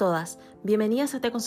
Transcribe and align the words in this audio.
todas, 0.00 0.38
bienvenidas 0.62 1.14
a 1.14 1.20
Té 1.20 1.30
con 1.30 1.42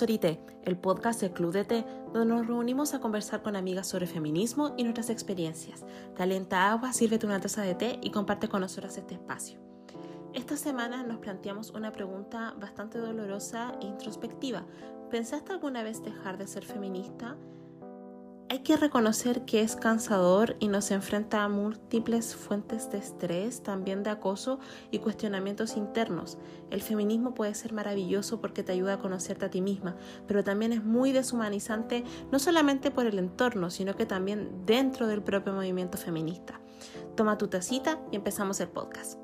el 0.64 0.78
podcast 0.78 1.22
del 1.22 1.34
Club 1.34 1.54
de 1.54 1.66
Té, 1.66 1.86
donde 2.14 2.36
nos 2.36 2.46
reunimos 2.46 2.94
a 2.94 3.00
conversar 3.00 3.42
con 3.42 3.56
amigas 3.56 3.88
sobre 3.88 4.06
feminismo 4.06 4.76
y 4.78 4.84
nuestras 4.84 5.10
experiencias. 5.10 5.84
Calienta 6.16 6.70
agua, 6.72 6.94
sírvete 6.94 7.26
una 7.26 7.40
taza 7.40 7.64
de 7.64 7.74
té 7.74 8.00
y 8.04 8.12
comparte 8.12 8.50
con 8.50 8.62
nosotras 8.62 8.96
este 8.96 9.16
espacio. 9.16 9.60
Esta 10.36 10.56
semana 10.56 11.02
nos 11.02 11.18
planteamos 11.18 11.72
una 11.72 11.92
pregunta 11.92 12.54
bastante 12.60 13.00
dolorosa 13.00 13.74
e 13.82 13.88
introspectiva. 13.88 14.68
¿Pensaste 15.10 15.52
alguna 15.52 15.82
vez 15.82 16.04
dejar 16.04 16.38
de 16.38 16.46
ser 16.46 16.64
feminista? 16.64 17.36
Hay 18.54 18.60
que 18.60 18.78
reconocer 18.78 19.46
que 19.46 19.62
es 19.62 19.76
cansador 19.76 20.58
y 20.60 20.68
nos 20.68 20.92
enfrenta 20.92 21.44
a 21.44 21.50
múltiples 21.50 22.36
fuentes 22.36 22.92
de 22.92 23.00
estrés, 23.00 23.64
también 23.64 24.04
de 24.04 24.12
acoso 24.12 24.60
y 24.92 25.00
cuestionamientos 25.00 25.76
internos. 25.76 26.38
El 26.70 26.84
feminismo 26.84 27.34
puede 27.34 27.56
ser 27.56 27.74
maravilloso 27.74 28.42
porque 28.42 28.62
te 28.62 28.72
ayuda 28.72 28.94
a 28.94 29.00
conocerte 29.00 29.46
a 29.46 29.50
ti 29.50 29.60
misma, 29.60 29.98
pero 30.28 30.44
también 30.44 30.72
es 30.72 30.84
muy 30.84 31.12
deshumanizante 31.12 32.04
no 32.32 32.38
solamente 32.38 32.92
por 32.92 33.08
el 33.08 33.18
entorno, 33.18 33.72
sino 33.72 33.96
que 33.96 34.06
también 34.06 34.68
dentro 34.68 35.08
del 35.08 35.24
propio 35.24 35.54
movimiento 35.54 35.98
feminista. 35.98 36.62
Toma 37.16 37.40
tu 37.40 37.48
tacita 37.48 38.06
y 38.12 38.18
empezamos 38.18 38.60
el 38.60 38.68
podcast. 38.70 39.20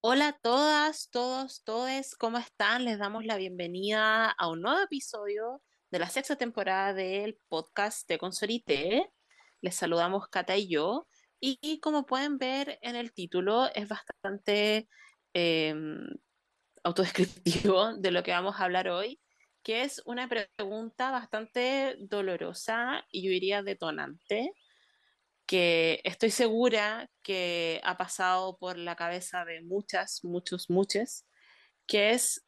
Hola 0.00 0.28
a 0.28 0.32
todas, 0.32 1.10
todos, 1.10 1.62
todes, 1.64 2.16
¿cómo 2.16 2.38
están? 2.38 2.86
Les 2.86 2.98
damos 2.98 3.26
la 3.26 3.36
bienvenida 3.36 4.30
a 4.30 4.48
un 4.48 4.62
nuevo 4.62 4.80
episodio 4.80 5.60
de 5.92 5.98
la 5.98 6.08
sexta 6.08 6.36
temporada 6.36 6.94
del 6.94 7.38
podcast 7.48 8.08
de 8.08 8.16
Consolité. 8.16 9.12
Les 9.60 9.74
saludamos 9.74 10.26
Cata 10.28 10.56
y 10.56 10.66
yo. 10.66 11.06
Y, 11.38 11.80
como 11.80 12.06
pueden 12.06 12.38
ver 12.38 12.78
en 12.80 12.96
el 12.96 13.12
título, 13.12 13.68
es 13.74 13.88
bastante 13.88 14.88
em, 15.34 16.06
autodescriptivo 16.82 17.94
de 17.98 18.10
lo 18.10 18.22
que 18.22 18.30
vamos 18.30 18.58
a 18.58 18.64
hablar 18.64 18.88
hoy, 18.88 19.20
que 19.62 19.82
es 19.82 20.00
una 20.06 20.28
pregunta 20.28 21.10
bastante 21.10 21.96
dolorosa 21.98 23.04
y 23.10 23.24
yo 23.24 23.30
diría 23.30 23.62
detonante, 23.62 24.50
que 25.44 26.00
estoy 26.04 26.30
segura 26.30 27.10
que 27.22 27.82
ha 27.84 27.98
pasado 27.98 28.56
por 28.56 28.78
la 28.78 28.96
cabeza 28.96 29.44
de 29.44 29.60
muchas, 29.60 30.20
muchos, 30.24 30.70
muchas, 30.70 31.26
que 31.86 32.12
es 32.12 32.46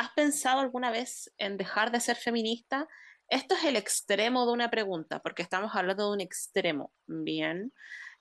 ¿Has 0.00 0.12
pensado 0.12 0.60
alguna 0.60 0.90
vez 0.90 1.30
en 1.36 1.58
dejar 1.58 1.92
de 1.92 2.00
ser 2.00 2.16
feminista? 2.16 2.88
Esto 3.28 3.54
es 3.54 3.64
el 3.64 3.76
extremo 3.76 4.46
de 4.46 4.52
una 4.52 4.70
pregunta, 4.70 5.20
porque 5.20 5.42
estamos 5.42 5.72
hablando 5.74 6.06
de 6.06 6.14
un 6.14 6.20
extremo, 6.22 6.94
¿bien? 7.06 7.74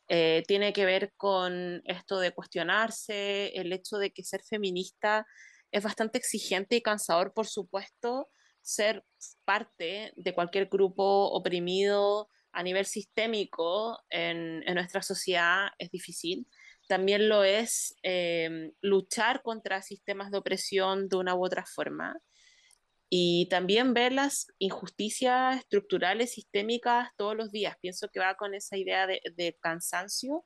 Eh, 0.09 0.43
tiene 0.45 0.73
que 0.73 0.83
ver 0.83 1.13
con 1.15 1.81
esto 1.85 2.19
de 2.19 2.33
cuestionarse, 2.33 3.53
el 3.55 3.71
hecho 3.71 3.97
de 3.97 4.11
que 4.11 4.25
ser 4.25 4.41
feminista 4.43 5.25
es 5.71 5.81
bastante 5.81 6.17
exigente 6.17 6.75
y 6.75 6.81
cansador, 6.81 7.33
por 7.33 7.47
supuesto, 7.47 8.27
ser 8.61 9.05
parte 9.45 10.11
de 10.17 10.33
cualquier 10.33 10.65
grupo 10.65 11.31
oprimido 11.31 12.27
a 12.51 12.61
nivel 12.61 12.87
sistémico 12.87 13.97
en, 14.09 14.67
en 14.67 14.73
nuestra 14.73 15.01
sociedad 15.01 15.69
es 15.77 15.89
difícil 15.91 16.45
también 16.89 17.29
lo 17.29 17.43
es 17.43 17.95
em, 18.01 18.73
luchar 18.81 19.43
contra 19.43 19.83
sistemas 19.83 20.31
de 20.31 20.39
opresión 20.39 21.07
de 21.07 21.17
una 21.17 21.35
u 21.35 21.45
otra 21.45 21.63
forma 21.65 22.19
y 23.09 23.47
también 23.49 23.93
ver 23.93 24.11
las 24.11 24.47
injusticias 24.57 25.57
estructurales, 25.57 26.33
sistémicas 26.33 27.09
todos 27.15 27.35
los 27.35 27.51
días. 27.51 27.75
Pienso 27.79 28.09
que 28.09 28.19
va 28.19 28.35
con 28.35 28.55
esa 28.55 28.75
idea 28.75 29.05
de, 29.07 29.57
cansancio 29.61 30.45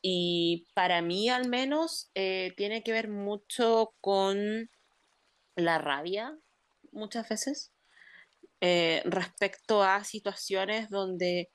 y 0.00 0.68
para 0.74 1.02
mí 1.02 1.28
al 1.28 1.48
menos 1.48 2.10
eh, 2.14 2.52
tiene 2.56 2.84
que 2.84 2.92
ver 2.92 3.08
mucho 3.08 3.94
con 4.00 4.70
la 5.56 5.78
rabia 5.78 6.36
muchas 6.92 7.28
veces 7.28 7.72
eh, 8.60 9.02
respecto 9.04 9.82
a 9.82 10.04
situaciones 10.04 10.90
donde 10.90 11.50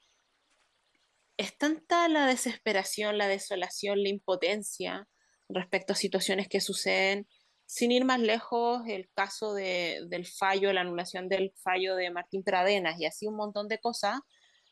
es 1.38 1.58
tanta 1.58 2.08
la 2.10 2.26
desesperación, 2.26 3.18
la 3.18 3.28
desolación, 3.28 4.02
la 4.02 4.10
impotencia 4.10 5.08
respecto 5.50 5.94
a 5.94 5.96
situaciones 5.96 6.48
que 6.48 6.62
suceden. 6.62 7.28
Sin 7.66 7.92
ir 7.92 8.06
más 8.06 8.20
lejos, 8.20 8.82
el 8.88 9.10
caso 9.14 9.54
del 9.54 10.26
fallo, 10.26 10.74
la 10.74 10.82
anulación 10.82 11.30
del 11.30 11.54
fallo 11.64 11.96
de 11.96 12.12
Martín 12.12 12.44
Pradenas 12.44 13.00
y 13.00 13.06
así 13.06 13.28
un 13.28 13.36
montón 13.36 13.68
de 13.68 13.80
cosas, 13.80 14.20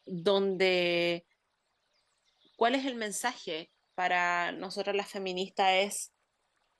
donde 0.05 1.25
cuál 2.55 2.75
es 2.75 2.85
el 2.85 2.95
mensaje 2.95 3.69
para 3.95 4.51
nosotras 4.53 4.95
las 4.95 5.09
feministas 5.09 5.71
es, 5.71 6.13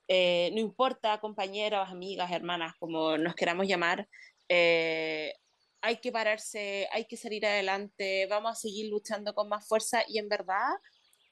eh, 0.08 0.50
no 0.54 0.60
importa 0.60 1.20
compañeras, 1.20 1.90
amigas, 1.90 2.30
hermanas, 2.32 2.74
como 2.78 3.18
nos 3.18 3.34
queramos 3.34 3.66
llamar, 3.66 4.08
eh, 4.48 5.34
hay 5.80 5.98
que 5.98 6.12
pararse, 6.12 6.88
hay 6.92 7.06
que 7.06 7.16
salir 7.16 7.46
adelante, 7.46 8.26
vamos 8.26 8.52
a 8.52 8.60
seguir 8.60 8.90
luchando 8.90 9.34
con 9.34 9.48
más 9.48 9.66
fuerza. 9.66 10.02
Y 10.08 10.18
en 10.18 10.28
verdad 10.28 10.74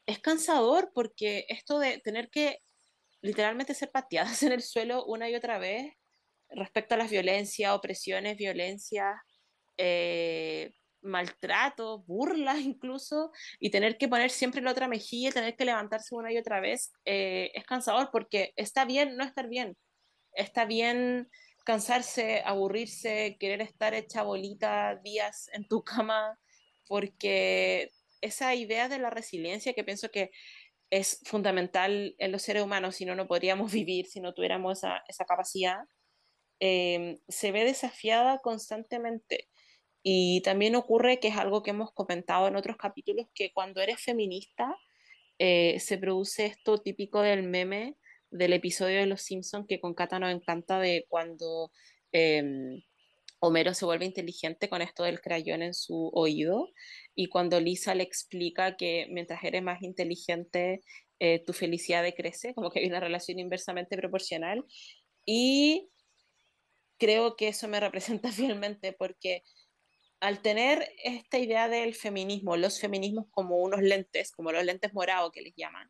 es 0.07 0.19
cansador 0.21 0.93
porque 0.95 1.47
esto 1.49 1.79
de 1.79 1.99
tener 1.99 2.31
que 2.31 2.59
literalmente 3.23 3.75
ser 3.75 3.91
pateadas 3.91 4.43
en 4.43 4.53
el 4.53 4.63
suelo 4.63 5.05
una 5.07 5.29
y 5.29 5.35
otra 5.35 5.59
vez 5.59 5.93
respecto 6.51 6.95
a 6.95 6.99
las 6.99 7.11
violencias, 7.11 7.73
opresiones, 7.73 8.37
violencias, 8.37 9.17
eh, 9.77 10.73
maltratos, 11.03 12.07
burlas 12.07 12.61
incluso, 12.61 13.31
y 13.61 13.71
tener 13.71 13.99
que 13.99 14.09
poner 14.09 14.31
siempre 14.31 14.63
la 14.63 14.71
otra 14.71 14.89
mejilla, 14.89 15.33
tener 15.33 15.57
que 15.57 15.65
levantarse 15.65 16.15
una 16.15 16.33
y 16.33 16.39
otra 16.39 16.61
vez, 16.61 16.93
eh, 17.05 17.51
es 17.55 17.65
cansador 17.65 18.11
porque 18.13 18.53
está 18.57 18.85
bien 18.85 19.17
no 19.17 19.25
estar 19.25 19.49
bien, 19.49 19.77
está 20.33 20.65
bien 20.65 21.29
cansarse, 21.65 22.43
aburrirse, 22.45 23.37
querer 23.41 23.63
estar 23.63 23.95
hecha 23.95 24.23
bolita 24.23 24.97
días 25.03 25.49
en 25.53 25.67
tu 25.67 25.83
cama, 25.85 26.39
porque 26.87 27.91
esa 28.21 28.55
idea 28.55 28.89
de 28.89 28.99
la 28.99 29.11
resiliencia 29.11 29.75
que 29.75 29.85
pienso 29.85 30.11
que 30.11 30.31
es 30.91 31.21
fundamental 31.25 32.15
en 32.19 32.33
los 32.33 32.43
seres 32.43 32.63
humanos, 32.63 32.97
si 32.97 33.05
no, 33.05 33.15
no 33.15 33.27
podríamos 33.27 33.73
vivir 33.73 34.07
si 34.07 34.21
no 34.21 34.35
tuviéramos 34.35 34.79
esa, 35.09 35.25
capacidad, 35.27 35.79
eh, 36.61 37.19
se 37.29 37.53
ve 37.53 37.65
desafiada 37.65 38.39
constantemente. 38.39 39.49
Y 40.03 40.43
también 40.43 40.77
ocurre 40.77 41.19
que 41.19 41.29
es 41.29 41.37
algo 41.37 41.63
que 41.63 41.71
hemos 41.71 41.93
comentado 41.93 42.47
en 42.47 42.57
otros 42.57 42.77
capítulos, 42.77 43.27
que 43.35 43.53
cuando 43.53 43.81
eres 43.81 44.01
feminista, 44.03 44.77
eh, 45.39 45.81
se 45.81 45.99
produce 45.99 46.47
esto 46.47 46.79
típico 46.79 47.23
del 47.23 47.43
meme 47.43 47.97
del 48.35 48.53
episodio 48.53 48.99
de 48.99 49.07
Los 49.07 49.23
Simpsons 49.23 49.67
que 49.69 49.81
con 49.81 49.95
Cata 49.95 50.19
nos 50.19 50.35
encanta 50.35 50.81
de 50.81 51.07
cuando 51.09 51.71
em, 52.13 52.83
Homero 53.39 53.75
se 53.75 53.85
vuelve 53.85 54.07
inteligente 54.07 54.69
con 54.69 54.83
esto 54.83 55.05
del 55.05 55.21
crayón 55.21 55.63
en 55.63 55.75
su 55.75 56.11
oído 56.15 56.69
y 57.15 57.29
cuando 57.29 57.61
Lisa 57.61 57.95
le 57.95 58.03
explica 58.03 58.77
que 58.77 59.07
mientras 59.11 59.45
eres 59.45 59.63
más 59.63 59.83
inteligente 59.83 60.81
eh, 61.21 61.45
tu 61.45 61.53
felicidad 61.53 62.03
decrece, 62.03 62.55
como 62.55 62.71
que 62.71 62.81
hay 62.81 62.87
una 62.87 63.01
relación 63.01 63.39
inversamente 63.39 63.97
proporcional. 63.97 64.65
Y 65.25 65.91
creo 66.99 67.37
que 67.37 67.49
eso 67.49 67.69
me 67.69 67.81
representa 67.81 68.33
fielmente 68.33 68.93
porque 68.93 69.43
al 70.21 70.43
tener 70.43 70.89
esta 71.05 71.39
idea 71.39 71.69
del 71.69 71.95
feminismo, 71.95 72.57
los 72.57 72.81
feminismos 72.81 73.27
como 73.31 73.59
unos 73.59 73.83
lentes, 73.83 74.33
como 74.33 74.51
los 74.51 74.65
lentes 74.65 74.93
morados 74.93 75.31
que 75.33 75.43
les 75.43 75.55
llaman, 75.55 75.89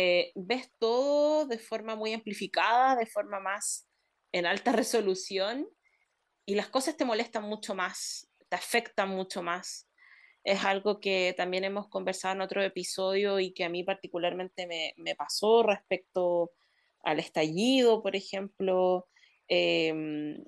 eh, 0.00 0.30
ves 0.36 0.70
todo 0.78 1.44
de 1.46 1.58
forma 1.58 1.96
muy 1.96 2.12
amplificada, 2.12 2.94
de 2.94 3.06
forma 3.06 3.40
más 3.40 3.88
en 4.30 4.46
alta 4.46 4.70
resolución 4.72 5.68
y 6.46 6.54
las 6.54 6.68
cosas 6.68 6.96
te 6.96 7.04
molestan 7.04 7.42
mucho 7.42 7.74
más, 7.74 8.30
te 8.48 8.54
afectan 8.54 9.08
mucho 9.08 9.42
más. 9.42 9.90
Es 10.44 10.64
algo 10.64 11.00
que 11.00 11.34
también 11.36 11.64
hemos 11.64 11.88
conversado 11.88 12.36
en 12.36 12.42
otro 12.42 12.62
episodio 12.62 13.40
y 13.40 13.52
que 13.52 13.64
a 13.64 13.68
mí 13.68 13.82
particularmente 13.82 14.68
me, 14.68 15.16
pasó 15.16 15.64
respecto 15.64 16.52
al 17.02 17.18
estallido, 17.18 18.00
por 18.00 18.14
ejemplo. 18.14 19.08
Em, 19.48 20.44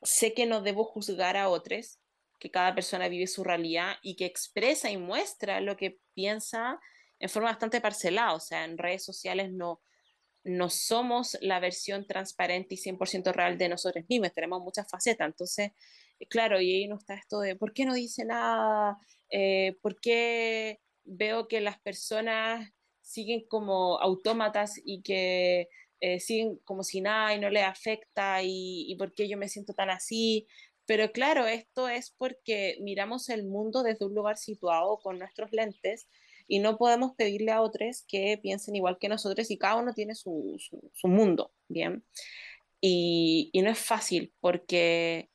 sé 0.00 0.32
que 0.32 0.46
no 0.46 0.62
debo 0.62 0.84
juzgar 0.84 1.36
a 1.36 1.50
otros, 1.50 2.00
que 2.40 2.50
cada 2.50 2.74
persona 2.74 3.08
vive 3.08 3.26
su 3.26 3.44
realidad 3.44 3.96
y 4.02 4.16
que 4.16 4.24
expresa 4.24 4.90
y 4.90 4.96
muestra 4.96 5.60
lo 5.60 5.76
que 5.76 5.98
piensa 6.14 6.80
en 7.18 7.28
forma 7.28 7.50
bastante 7.50 7.80
parcelada, 7.80 8.34
o 8.34 8.40
sea, 8.40 8.64
en 8.64 8.78
redes 8.78 9.04
sociales 9.04 9.52
no, 9.52 9.80
no 10.44 10.68
somos 10.68 11.38
la 11.40 11.58
versión 11.58 12.06
transparente 12.06 12.74
y 12.74 12.78
100% 12.78 13.32
real 13.32 13.58
de 13.58 13.68
nosotros 13.68 14.04
mismos, 14.08 14.32
tenemos 14.32 14.62
muchas 14.62 14.88
facetas, 14.88 15.26
entonces, 15.26 15.72
eh, 16.20 16.26
claro, 16.28 16.60
y 16.60 16.70
ahí 16.70 16.88
no 16.88 16.96
está 16.96 17.14
esto 17.14 17.40
de, 17.40 17.56
¿por 17.56 17.72
qué 17.72 17.86
no 17.86 17.94
dice 17.94 18.24
nada? 18.24 18.98
Eh, 19.30 19.76
¿Por 19.80 19.98
qué 20.00 20.80
veo 21.04 21.48
que 21.48 21.60
las 21.60 21.80
personas 21.80 22.70
siguen 23.00 23.46
como 23.48 23.98
autómatas 24.00 24.80
y 24.84 25.02
que 25.02 25.68
eh, 26.00 26.20
siguen 26.20 26.58
como 26.64 26.82
si 26.82 27.00
nada 27.00 27.34
y 27.34 27.40
no 27.40 27.50
les 27.50 27.64
afecta 27.64 28.42
y, 28.42 28.86
y 28.90 28.96
por 28.96 29.14
qué 29.14 29.28
yo 29.28 29.38
me 29.38 29.48
siento 29.48 29.72
tan 29.74 29.90
así? 29.90 30.46
Pero 30.86 31.12
claro, 31.12 31.46
esto 31.46 31.88
es 31.88 32.10
porque 32.10 32.76
miramos 32.80 33.30
el 33.30 33.44
mundo 33.44 33.82
desde 33.82 34.04
un 34.04 34.14
lugar 34.14 34.36
situado 34.36 34.98
con 34.98 35.18
nuestros 35.18 35.50
lentes 35.52 36.06
y 36.46 36.58
no 36.58 36.76
podemos 36.76 37.12
pedirle 37.16 37.52
a 37.52 37.62
otros 37.62 38.04
que 38.08 38.38
piensen 38.42 38.76
igual 38.76 38.98
que 38.98 39.08
nosotros 39.08 39.50
y 39.50 39.58
cada 39.58 39.76
uno 39.76 39.92
tiene 39.94 40.14
su, 40.14 40.56
su, 40.92 41.08
mundo, 41.08 41.52
¿bien? 41.68 42.04
Y, 42.80 43.50
y, 43.52 43.62
no 43.62 43.70
es 43.70 43.78
fácil 43.78 44.32
porque 44.40 45.30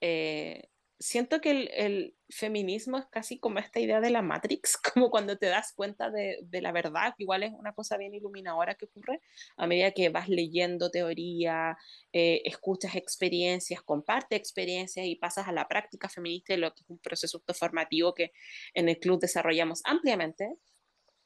eh, 0.00 0.69
siento 1.00 1.40
que 1.40 1.50
el, 1.50 2.14
feminismo 2.32 2.96
es 2.96 3.06
casi 3.06 3.40
como 3.40 3.58
esta 3.58 3.80
idea 3.80 4.00
de 4.00 4.10
la 4.10 4.22
Matrix, 4.22 4.76
como 4.94 5.10
cuando 5.10 5.36
te 5.36 5.46
das 5.46 5.72
cuenta 5.72 6.10
de, 6.10 6.46
la 6.52 6.70
verdad, 6.70 7.14
que 7.16 7.24
igual 7.24 7.42
es 7.42 7.52
una 7.52 7.72
cosa 7.72 7.96
bien 7.96 8.14
iluminadora 8.14 8.76
que 8.76 8.84
ocurre 8.84 9.20
a 9.56 9.66
medida 9.66 9.90
que 9.90 10.10
vas 10.10 10.28
leyendo 10.28 10.92
teoría, 10.92 11.76
eh, 12.12 12.42
escuchas 12.44 12.94
experiencias, 12.94 13.82
compartes 13.82 14.38
experiencias 14.38 15.06
y 15.06 15.16
pasas 15.16 15.48
a 15.48 15.52
la 15.52 15.66
práctica 15.66 16.08
feminista, 16.08 16.56
lo 16.56 16.72
que 16.72 16.82
es 16.82 16.90
un 16.90 16.98
proceso 16.98 17.42
formativo 17.52 18.14
que 18.14 18.32
en 18.74 18.88
el 18.88 19.00
club 19.00 19.18
desarrollamos 19.18 19.80
ampliamente. 19.84 20.54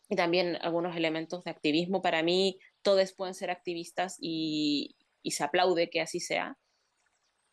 Y 0.08 0.16
también 0.16 0.56
algunos 0.62 0.96
elementos 0.96 1.44
de 1.44 1.50
activismo. 1.50 2.00
Para 2.00 2.22
mí, 2.22 2.58
todos 2.82 3.12
pueden 3.12 3.34
ser 3.34 3.50
activistas 3.50 4.16
y, 4.20 4.96
y 5.22 5.32
se 5.32 5.44
aplaude 5.44 5.90
que 5.90 6.00
así 6.00 6.20
sea 6.20 6.58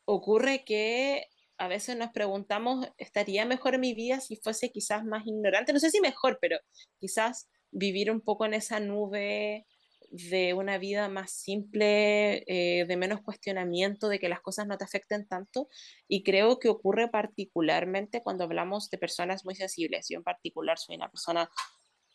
ocurre 0.06 0.64
que 0.66 1.28
a 1.62 1.68
veces 1.68 1.96
nos 1.96 2.10
preguntamos, 2.10 2.88
¿estaría 2.98 3.46
mejor 3.46 3.78
mi 3.78 3.94
vida 3.94 4.20
si 4.20 4.36
fuese 4.36 4.72
quizás 4.72 5.06
más 5.06 5.28
ignorante? 5.28 5.74
No 5.74 5.80
sé 5.80 5.92
si 5.92 6.02
mejor, 6.02 6.40
pero 6.42 6.58
quizás 7.00 7.52
vivir 7.70 8.10
un 8.10 8.20
poco 8.20 8.48
en 8.48 8.56
esa 8.56 8.80
nube 8.80 9.68
de 10.10 10.56
una 10.56 10.80
vida 10.80 11.08
más 11.08 11.32
simple, 11.32 12.44
eh, 12.48 12.86
de 12.88 12.98
menos 12.98 13.22
cuestionamiento, 13.22 14.10
de 14.10 14.18
que 14.18 14.28
las 14.28 14.42
cosas 14.42 14.66
no 14.66 14.76
te 14.76 14.86
afecten 14.86 15.28
tanto. 15.28 15.68
Y 16.08 16.24
creo 16.24 16.58
que 16.58 16.68
ocurre 16.68 17.10
particularmente 17.10 18.24
cuando 18.24 18.44
hablamos 18.44 18.90
de 18.90 18.98
personas 18.98 19.46
muy 19.46 19.54
sensibles. 19.54 20.08
Yo 20.10 20.18
en 20.18 20.24
particular 20.24 20.80
soy 20.80 20.96
una 20.96 21.12
persona 21.12 21.48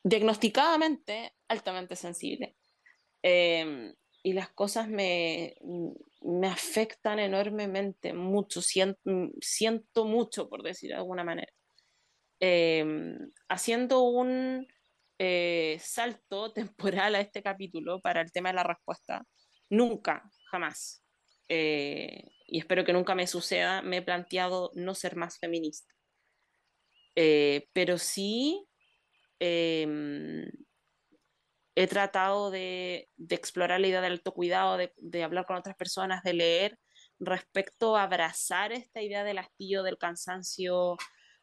diagnosticadamente 0.02 1.34
altamente 1.46 1.94
sensible. 1.94 2.56
Em, 3.22 3.94
y 4.24 4.32
las 4.32 4.48
cosas 4.48 4.88
me, 4.88 5.54
me 6.26 6.48
afectan 6.48 7.18
enormemente, 7.18 8.12
mucho, 8.12 8.60
siento, 8.60 9.00
siento 9.40 10.04
mucho, 10.04 10.48
por 10.48 10.62
decir 10.62 10.90
de 10.90 10.96
alguna 10.96 11.24
manera. 11.24 11.52
Em, 12.40 13.30
haciendo 13.48 14.02
un 14.02 14.66
eh, 15.18 15.78
salto 15.80 16.52
temporal 16.54 17.14
a 17.14 17.20
este 17.20 17.42
capítulo 17.42 18.00
para 18.00 18.20
el 18.20 18.32
tema 18.32 18.50
de 18.50 18.56
la 18.56 18.64
respuesta, 18.64 19.24
nunca, 19.70 20.30
jamás, 20.50 21.02
eh, 21.48 22.24
y 22.46 22.58
espero 22.58 22.84
que 22.84 22.92
nunca 22.92 23.14
me 23.14 23.26
suceda, 23.26 23.82
me 23.82 23.98
he 23.98 24.02
planteado 24.02 24.70
no 24.74 24.94
ser 24.94 25.16
más 25.16 25.38
feminista. 25.38 25.92
Eh, 27.14 27.68
pero 27.72 27.96
sí 27.96 28.66
em, 29.38 30.44
he 31.76 31.86
tratado 31.86 32.50
de, 32.50 33.08
explorar 33.28 33.80
la 33.80 33.86
idea 33.86 34.00
del 34.00 34.14
autocuidado, 34.14 34.76
de, 34.76 34.92
de 34.96 35.22
hablar 35.22 35.46
con 35.46 35.56
otras 35.56 35.76
personas, 35.76 36.22
de 36.24 36.34
leer 36.34 36.78
respecto 37.20 37.96
a 37.96 38.04
abrazar 38.04 38.72
esta 38.72 39.02
idea 39.02 39.24
del 39.24 39.38
hastío, 39.38 39.82
del 39.82 39.98
cansancio, 39.98 40.96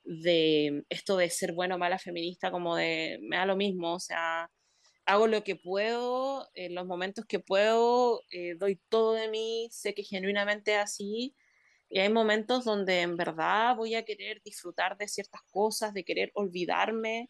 de 0.04 0.84
esto 0.90 1.18
de 1.18 1.30
ser 1.30 1.54
bueno 1.54 1.76
o 1.76 1.78
mala 1.78 2.00
feminista, 2.00 2.52
como 2.52 2.76
de 2.76 3.20
me 3.22 3.38
da 3.38 3.46
lo 3.46 3.56
mismo, 3.56 3.94
o 3.94 4.00
sea, 4.00 4.50
hago 5.06 5.28
lo 5.28 5.44
que 5.44 5.56
puedo, 5.56 6.50
en 6.56 6.76
los 6.76 6.86
momentos 6.86 7.26
que 7.26 7.40
puedo, 7.40 8.22
eh, 8.32 8.56
doy 8.58 8.82
todo 8.90 9.14
de 9.14 9.30
mí, 9.30 9.70
sé 9.72 9.94
que 9.94 10.04
genuinamente 10.04 10.76
así, 10.76 11.36
y 11.90 12.00
hay 12.00 12.10
momentos 12.12 12.66
donde 12.66 13.02
en 13.02 13.18
verdad 13.18 13.76
voy 13.76 13.96
a 13.96 14.04
querer 14.04 14.42
disfrutar 14.44 14.98
de 14.98 15.08
ciertas 15.08 15.42
cosas, 15.52 15.94
de 15.94 16.04
querer 16.04 16.32
olvidarme, 16.34 17.30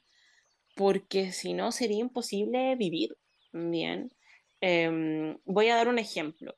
porque 0.76 1.32
si 1.32 1.54
no 1.54 1.72
sería 1.72 2.00
imposible 2.00 2.76
vivir 2.76 3.16
bien. 3.52 4.14
Em, 4.62 5.38
voy 5.46 5.70
a 5.70 5.76
dar 5.76 5.88
un 5.88 6.00
ejemplo. 6.00 6.56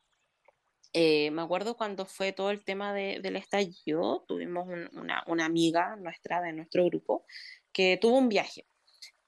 Eh, 0.93 1.29
me 1.31 1.41
acuerdo 1.41 1.75
cuando 1.75 2.05
fue 2.05 2.31
todo 2.31 2.51
el 2.51 2.63
tema 2.63 2.93
de, 2.93 3.19
del 3.21 3.35
estallido, 3.35 4.23
tuvimos 4.27 4.67
una, 4.93 5.23
una, 5.27 5.45
amiga 5.45 5.95
nuestra 5.97 6.41
de 6.41 6.53
nuestro 6.53 6.85
grupo 6.85 7.25
que 7.73 7.97
tuvo 8.01 8.17
un 8.17 8.29
viaje. 8.29 8.65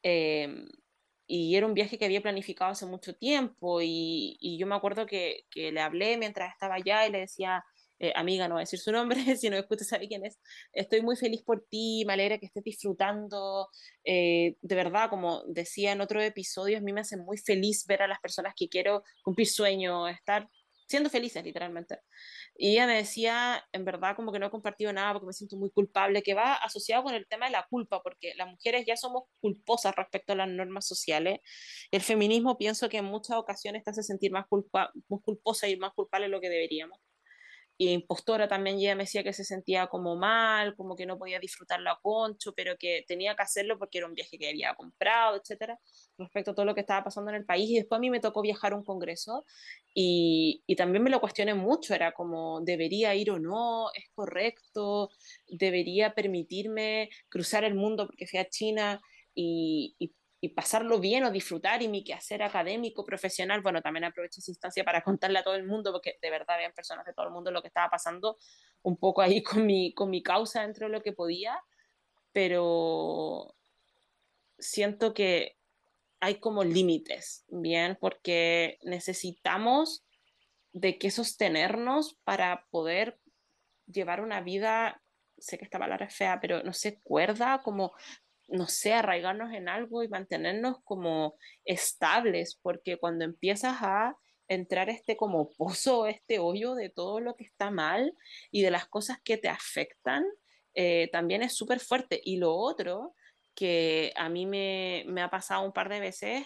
Em, 0.04 0.68
y 1.28 1.56
era 1.58 1.66
un 1.66 1.74
viaje 1.74 1.98
que 1.98 2.06
había 2.06 2.22
planificado 2.22 2.72
hace 2.72 2.86
mucho 2.86 3.16
tiempo 3.16 3.82
y, 3.82 4.38
y 4.40 4.58
yo 4.58 4.68
me 4.68 4.76
acuerdo 4.76 5.06
que, 5.06 5.46
que, 5.52 5.72
le 5.74 5.82
hablé 5.82 6.18
mientras 6.18 6.54
estaba 6.54 6.76
allá 6.76 7.06
y 7.06 7.12
le 7.12 7.20
decía, 7.20 7.66
eh, 8.00 8.14
amiga, 8.16 8.48
no 8.48 8.56
voy 8.56 8.62
a 8.62 8.64
decir 8.64 8.80
su 8.80 8.92
nombre, 8.92 9.20
si 9.38 9.50
no 9.50 9.58
escucha 9.58 9.86
sabe 9.86 10.08
quién 10.08 10.26
es, 10.26 10.40
estoy 10.74 11.02
muy 11.02 11.16
feliz 11.16 11.44
por 11.44 11.66
ti, 11.70 12.04
me 12.06 12.14
alegra 12.14 12.38
que 12.38 12.46
estés 12.48 12.64
disfrutando, 12.64 13.70
eh, 14.04 14.56
de 14.62 14.76
verdad, 14.76 15.10
como 15.10 15.44
decía 15.48 15.92
en 15.92 16.02
otro 16.02 16.22
episodio, 16.22 16.78
a 16.78 16.82
mí 16.82 16.94
me 16.94 17.02
hace 17.02 17.18
muy 17.18 17.38
feliz 17.38 17.86
ver 17.88 18.04
a 18.04 18.08
las 18.08 18.20
personas 18.20 18.54
que 18.56 18.70
quiero 18.70 19.04
cumplir 19.24 19.48
sueños, 19.48 20.10
estar 20.12 20.50
siendo 20.88 21.10
felices 21.10 21.44
literalmente. 21.44 22.00
Y 22.56 22.72
ella 22.74 22.88
me 22.88 22.96
decía, 22.96 23.64
en 23.74 23.86
verdad, 23.86 24.16
como 24.16 24.32
que 24.32 24.40
no 24.40 24.48
he 24.48 24.50
compartido 24.52 24.94
nada 24.94 25.14
porque 25.14 25.28
me 25.28 25.34
siento 25.34 25.58
muy 25.58 25.70
culpable, 25.72 26.24
que 26.24 26.34
va 26.34 26.54
asociado 26.56 27.04
con 27.04 27.14
el 27.14 27.28
tema 27.28 27.48
de 27.48 27.52
la 27.52 27.68
culpa, 27.70 28.02
porque 28.02 28.34
las 28.36 28.48
mujeres 28.48 28.86
ya 28.86 28.96
somos 28.98 29.24
culposas 29.42 29.96
respecto 29.96 30.34
a 30.34 30.38
las 30.38 30.48
normas 30.48 30.88
sociales. 30.88 31.40
El 31.92 32.02
feminismo 32.02 32.58
pienso 32.58 32.90
que 32.90 32.98
en 32.98 33.06
muchas 33.06 33.38
ocasiones 33.38 33.84
te 33.84 33.92
hace 33.92 34.04
sentir 34.04 34.32
más, 34.32 34.48
culpa, 34.48 34.92
más 35.10 35.22
culposa 35.22 35.68
y 35.68 35.78
más 35.78 35.94
culpable 35.94 36.28
de 36.28 36.32
lo 36.32 36.42
que 36.42 36.50
deberíamos 36.50 37.00
impostora 37.78 38.48
también 38.48 38.78
ella 38.78 38.96
me 38.96 39.04
decía 39.04 39.24
que 39.24 39.34
se 39.34 39.44
sentía 39.44 39.88
como 39.88 40.16
mal, 40.16 40.76
como 40.76 40.96
que 40.96 41.06
no 41.06 41.18
podía 41.18 41.40
disfrutarlo 41.40 41.92
a 41.92 42.00
concho, 42.02 42.54
pero 42.56 42.78
que 42.78 43.06
tenía 43.08 43.36
que 43.36 43.44
hacerlo 43.44 43.78
porque 43.78 44.00
era 44.00 44.08
un 44.08 44.16
viaje 44.16 44.38
que 44.38 44.50
había 44.50 44.74
comprado, 44.76 45.38
etcétera, 45.38 45.80
respecto 46.18 46.52
a 46.52 46.56
todo 46.56 46.66
lo 46.66 46.74
que 46.74 46.82
estaba 46.82 47.04
pasando 47.04 47.30
en 47.32 47.38
el 47.38 47.46
país. 47.46 47.70
Y 47.70 47.76
después 47.76 47.98
a 47.98 48.02
mí 48.02 48.10
me 48.10 48.20
tocó 48.20 48.42
viajar 48.42 48.74
a 48.74 48.78
un 48.78 48.84
congreso 48.84 49.46
y, 49.94 50.64
y 50.66 50.76
también 50.76 51.04
me 51.04 51.10
lo 51.10 51.22
cuestioné 51.22 51.54
mucho, 51.54 51.94
era 51.94 52.14
como, 52.14 52.62
¿debería 52.62 53.14
ir 53.16 53.32
o 53.32 53.40
no? 53.40 53.90
¿Es 53.94 54.06
correcto? 54.16 55.12
¿Debería 55.48 56.14
permitirme 56.14 57.10
cruzar 57.30 57.64
el 57.64 57.76
mundo 57.76 58.08
porque 58.08 58.28
fui 58.28 58.40
a 58.40 58.50
China? 58.50 59.02
Y, 59.36 59.96
y, 60.00 60.14
y 60.40 60.50
pasarlo 60.50 61.00
bien 61.00 61.24
o 61.24 61.32
disfrutar 61.32 61.82
y 61.82 61.88
mi 61.88 62.04
quehacer 62.04 62.44
académico, 62.44 63.04
profesional, 63.04 63.62
bueno, 63.62 63.82
también 63.82 64.04
aprovecho 64.04 64.40
esa 64.40 64.52
instancia 64.52 64.84
para 64.84 65.02
contarle 65.02 65.40
a 65.40 65.44
todo 65.44 65.56
el 65.56 65.66
mundo, 65.66 65.92
porque 65.92 66.18
de 66.22 66.30
verdad 66.30 66.56
habían 66.58 66.74
personas 66.74 67.06
de 67.06 67.14
todo 67.14 67.26
el 67.26 67.34
mundo 67.34 67.50
lo 67.50 67.62
que 67.62 67.70
estaba 67.70 67.90
pasando, 67.90 68.38
un 68.84 68.98
poco 68.98 69.22
ahí 69.22 69.42
con 69.42 69.66
mi, 69.66 69.94
con 69.94 70.10
mi 70.10 70.22
causa 70.22 70.62
dentro 70.62 70.88
de 70.88 70.94
lo 70.94 71.02
que 71.02 71.14
podía, 71.14 71.60
pero 72.32 73.56
siento 74.60 75.14
que 75.14 75.58
hay 76.20 76.40
como 76.40 76.64
límites, 76.64 77.46
¿bien? 77.48 77.98
Porque 78.00 78.78
necesitamos 78.84 80.06
de 80.72 80.98
qué 81.00 81.10
sostenernos 81.10 82.18
para 82.24 82.66
poder 82.70 83.20
llevar 83.88 84.22
una 84.22 84.42
vida, 84.42 85.02
sé 85.38 85.58
que 85.58 85.66
esta 85.66 85.80
palabra 85.80 86.06
es 86.06 86.16
fea, 86.16 86.40
pero 86.40 86.62
no 86.64 86.74
sé, 86.74 87.00
cuerda, 87.02 87.62
como 87.64 87.94
no 88.48 88.68
sé, 88.68 88.94
arraigarnos 88.94 89.54
en 89.54 89.70
algo 89.70 90.04
y 90.04 90.08
mantenernos 90.08 90.78
como 90.84 91.36
estables, 91.66 92.60
porque 92.62 92.98
cuando 92.98 93.26
empiezas 93.26 93.78
a 93.82 94.18
entrar 94.48 94.90
este 94.90 95.18
como 95.18 95.52
pozo, 95.52 96.08
este 96.08 96.40
hoyo 96.40 96.76
de 96.76 96.90
todo 96.90 97.20
lo 97.20 97.36
que 97.36 97.44
está 97.44 97.70
mal 97.70 98.14
y 98.52 98.62
de 98.62 98.72
las 98.72 98.88
cosas 98.88 99.20
que 99.24 99.38
te 99.38 99.50
afectan, 99.50 100.26
eh, 100.74 101.10
también 101.12 101.44
es 101.44 101.54
súper 101.54 101.80
fuerte. 101.80 102.22
Y 102.24 102.38
lo 102.38 102.56
otro 102.56 103.14
que 103.56 104.14
a 104.16 104.30
mí 104.30 104.46
me, 104.46 105.04
ha 105.22 105.30
pasado 105.30 105.64
un 105.64 105.74
par 105.74 105.90
de 105.90 106.00
veces, 106.00 106.46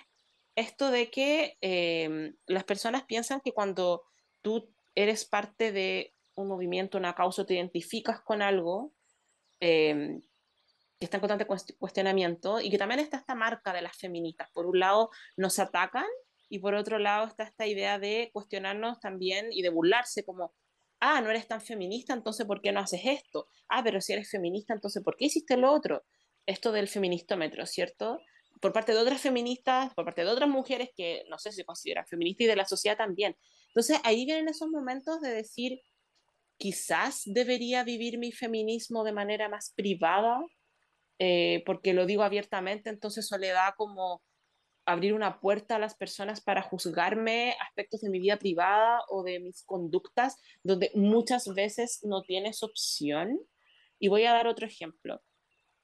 esto 0.55 0.89
de 0.91 1.11
que 1.11 1.57
em, 1.61 2.35
las 2.47 2.63
personas 2.63 3.03
piensan 3.03 3.41
que 3.41 3.53
cuando 3.53 4.03
tú 4.41 4.73
eres 4.95 5.25
parte 5.25 5.71
de 5.71 6.13
un 6.35 6.47
movimiento, 6.47 6.97
una 6.97 7.13
causa, 7.13 7.45
te 7.45 7.55
identificas 7.55 8.21
con 8.21 8.41
algo, 8.41 8.93
eh, 9.59 10.21
que 11.01 11.05
está 11.05 11.17
en 11.17 11.21
constante 11.21 11.75
cuestionamiento 11.79 12.61
y 12.61 12.69
que 12.69 12.77
también 12.77 12.99
está 12.99 13.17
esta 13.17 13.33
marca 13.33 13.73
de 13.73 13.81
las 13.81 13.97
feministas. 13.97 14.51
Por 14.51 14.67
un 14.67 14.79
lado, 14.79 15.09
nos 15.35 15.57
atacan 15.57 16.05
y 16.47 16.59
por 16.59 16.75
otro 16.75 16.99
lado 16.99 17.25
está 17.25 17.43
esta 17.43 17.65
idea 17.65 17.97
de 17.97 18.29
cuestionarnos 18.31 18.99
también 18.99 19.47
y 19.51 19.63
de 19.63 19.69
burlarse 19.69 20.23
como, 20.23 20.53
ah, 20.99 21.19
no 21.21 21.31
eres 21.31 21.47
tan 21.47 21.59
feminista, 21.59 22.13
entonces 22.13 22.45
¿por 22.45 22.61
qué 22.61 22.71
no 22.71 22.81
haces 22.81 23.01
esto? 23.03 23.47
Ah, 23.67 23.81
pero 23.83 23.99
si 23.99 24.13
eres 24.13 24.29
feminista, 24.29 24.75
entonces 24.75 25.01
¿por 25.01 25.17
qué 25.17 25.25
hiciste 25.25 25.57
lo 25.57 25.71
otro? 25.71 26.03
Esto 26.45 26.71
del 26.71 26.87
feministómetro, 26.87 27.65
¿cierto? 27.65 28.21
Por 28.61 28.71
parte 28.71 28.91
de 28.91 28.99
otras 28.99 29.19
feministas, 29.19 29.91
por 29.95 30.05
parte 30.05 30.23
de 30.23 30.29
otras 30.29 30.49
mujeres 30.49 30.89
que 30.95 31.23
no 31.31 31.39
sé 31.39 31.51
si 31.51 31.63
consideran 31.63 32.05
feministas 32.05 32.45
y 32.45 32.47
de 32.47 32.55
la 32.55 32.65
sociedad 32.65 32.95
también. 32.95 33.35
Entonces 33.69 33.99
ahí 34.03 34.23
vienen 34.25 34.49
esos 34.49 34.69
momentos 34.69 35.19
de 35.19 35.31
decir, 35.31 35.81
quizás 36.57 37.23
debería 37.25 37.83
vivir 37.83 38.19
mi 38.19 38.31
feminismo 38.31 39.03
de 39.03 39.13
manera 39.13 39.49
más 39.49 39.73
privada 39.75 40.45
eh, 41.23 41.61
porque 41.67 41.93
lo 41.93 42.07
digo 42.07 42.23
abiertamente, 42.23 42.89
entonces 42.89 43.25
eso 43.25 43.37
le 43.37 43.49
da 43.49 43.75
como 43.77 44.23
abrir 44.87 45.13
una 45.13 45.39
puerta 45.39 45.75
a 45.75 45.79
las 45.79 45.93
personas 45.93 46.41
para 46.41 46.63
juzgarme 46.63 47.55
aspectos 47.61 48.01
de 48.01 48.09
mi 48.09 48.19
vida 48.19 48.39
privada 48.39 49.01
o 49.07 49.21
de 49.21 49.39
mis 49.39 49.63
conductas, 49.63 50.41
donde 50.63 50.89
muchas 50.95 51.47
veces 51.53 51.99
no 52.01 52.23
tienes 52.23 52.63
opción. 52.63 53.39
Y 53.99 54.07
voy 54.07 54.25
a 54.25 54.33
dar 54.33 54.47
otro 54.47 54.65
ejemplo. 54.65 55.21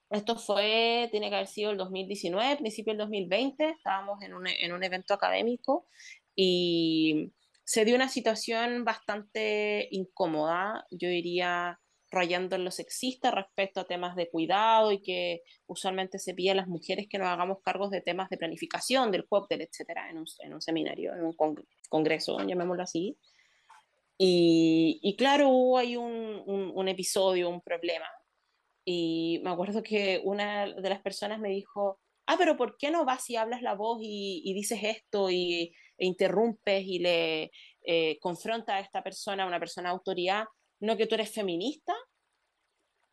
Esto 0.10 0.38
fue, 0.38 1.08
tiene 1.12 1.30
que 1.30 1.36
haber 1.36 1.48
sido 1.48 1.70
el 1.70 1.78
2019, 1.78 2.58
principio 2.58 2.94
del 2.94 3.02
2020, 3.02 3.70
estábamos 3.70 4.20
en 4.24 4.34
un, 4.34 4.48
en 4.48 4.72
un 4.74 4.84
evento 4.84 5.14
académico 5.14 5.88
y 6.36 7.32
se 7.64 7.86
dio 7.86 7.96
una 7.96 8.10
situación 8.10 8.84
bastante 8.84 9.88
incómoda, 9.92 10.84
yo 10.90 11.10
diría 11.10 11.80
rayando 12.10 12.56
en 12.56 12.64
lo 12.64 12.72
sexista 12.72 13.32
respecto 13.32 13.80
a 13.80 13.86
temas 13.86 14.16
de 14.16 14.30
cuidado 14.30 14.92
y 14.92 15.02
que 15.02 15.42
usualmente 15.66 16.20
se 16.20 16.34
pide 16.34 16.52
a 16.52 16.56
las 16.56 16.68
mujeres 16.68 17.08
que 17.10 17.18
nos 17.18 17.28
hagamos 17.28 17.60
cargos 17.64 17.92
de 17.92 18.02
temas 18.02 18.30
de 18.30 18.38
planificación, 18.38 19.12
del 19.12 19.28
cóctel, 19.28 19.62
etcétera, 19.62 20.10
en 20.10 20.18
un, 20.18 20.62
seminario, 20.62 21.14
en 21.14 21.26
un 21.26 21.36
congreso, 21.90 22.40
llamémoslo 22.40 22.84
así. 22.84 23.18
Y, 24.20 25.16
claro, 25.18 25.50
hubo 25.50 25.78
ahí 25.78 25.96
un, 25.96 26.88
episodio, 26.88 27.50
un 27.50 27.62
problema. 27.62 28.10
Y 28.84 29.42
me 29.44 29.52
acuerdo 29.52 29.84
que 29.84 30.22
una 30.24 30.66
de 30.66 30.90
las 30.90 31.02
personas 31.02 31.40
me 31.40 31.50
dijo, 31.50 32.00
ah, 32.26 32.36
pero 32.38 32.56
¿por 32.58 32.78
qué 32.78 32.90
no 32.90 33.06
vas 33.06 33.30
y 33.30 33.36
hablas 33.36 33.62
la 33.62 33.76
voz 33.76 34.00
y, 34.02 34.42
y 34.46 34.54
dices 34.54 34.80
esto 34.82 35.30
y 35.30 35.74
e 35.98 36.06
interrumpes 36.06 36.84
y 36.86 37.00
le 37.00 37.52
eh, 37.84 38.20
confronta 38.20 38.76
a 38.76 38.80
esta 38.80 39.04
persona, 39.04 39.46
una 39.46 39.60
persona 39.60 39.90
de 39.90 39.94
autoridad, 39.94 40.46
no 40.80 40.98
que 40.98 41.08
tú 41.08 41.16
eres 41.16 41.32
feminista? 41.34 41.94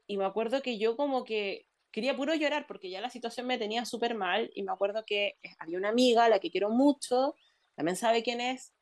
Y 0.07 0.17
me 0.17 0.25
acuerdo 0.25 0.63
que 0.63 0.79
yo 0.79 0.97
como 0.97 1.25
que 1.25 1.67
quería 1.91 2.17
puro 2.17 2.35
llorar 2.35 2.67
porque 2.67 2.91
ya 2.91 3.01
la 3.01 3.11
situación 3.11 3.47
me 3.47 3.59
tenía 3.59 3.85
súper 3.85 4.15
mal 4.15 4.51
y 4.55 4.63
me 4.63 4.73
acuerdo 4.73 5.05
que 5.07 5.39
había 5.59 5.79
una 5.79 5.91
amiga, 5.91 6.29
la 6.29 6.41
que 6.41 6.51
quiero 6.51 6.71
mucho, 6.71 7.37
también 7.77 7.97
sabe 7.97 8.23
quién 8.23 8.41
es, 8.41 8.75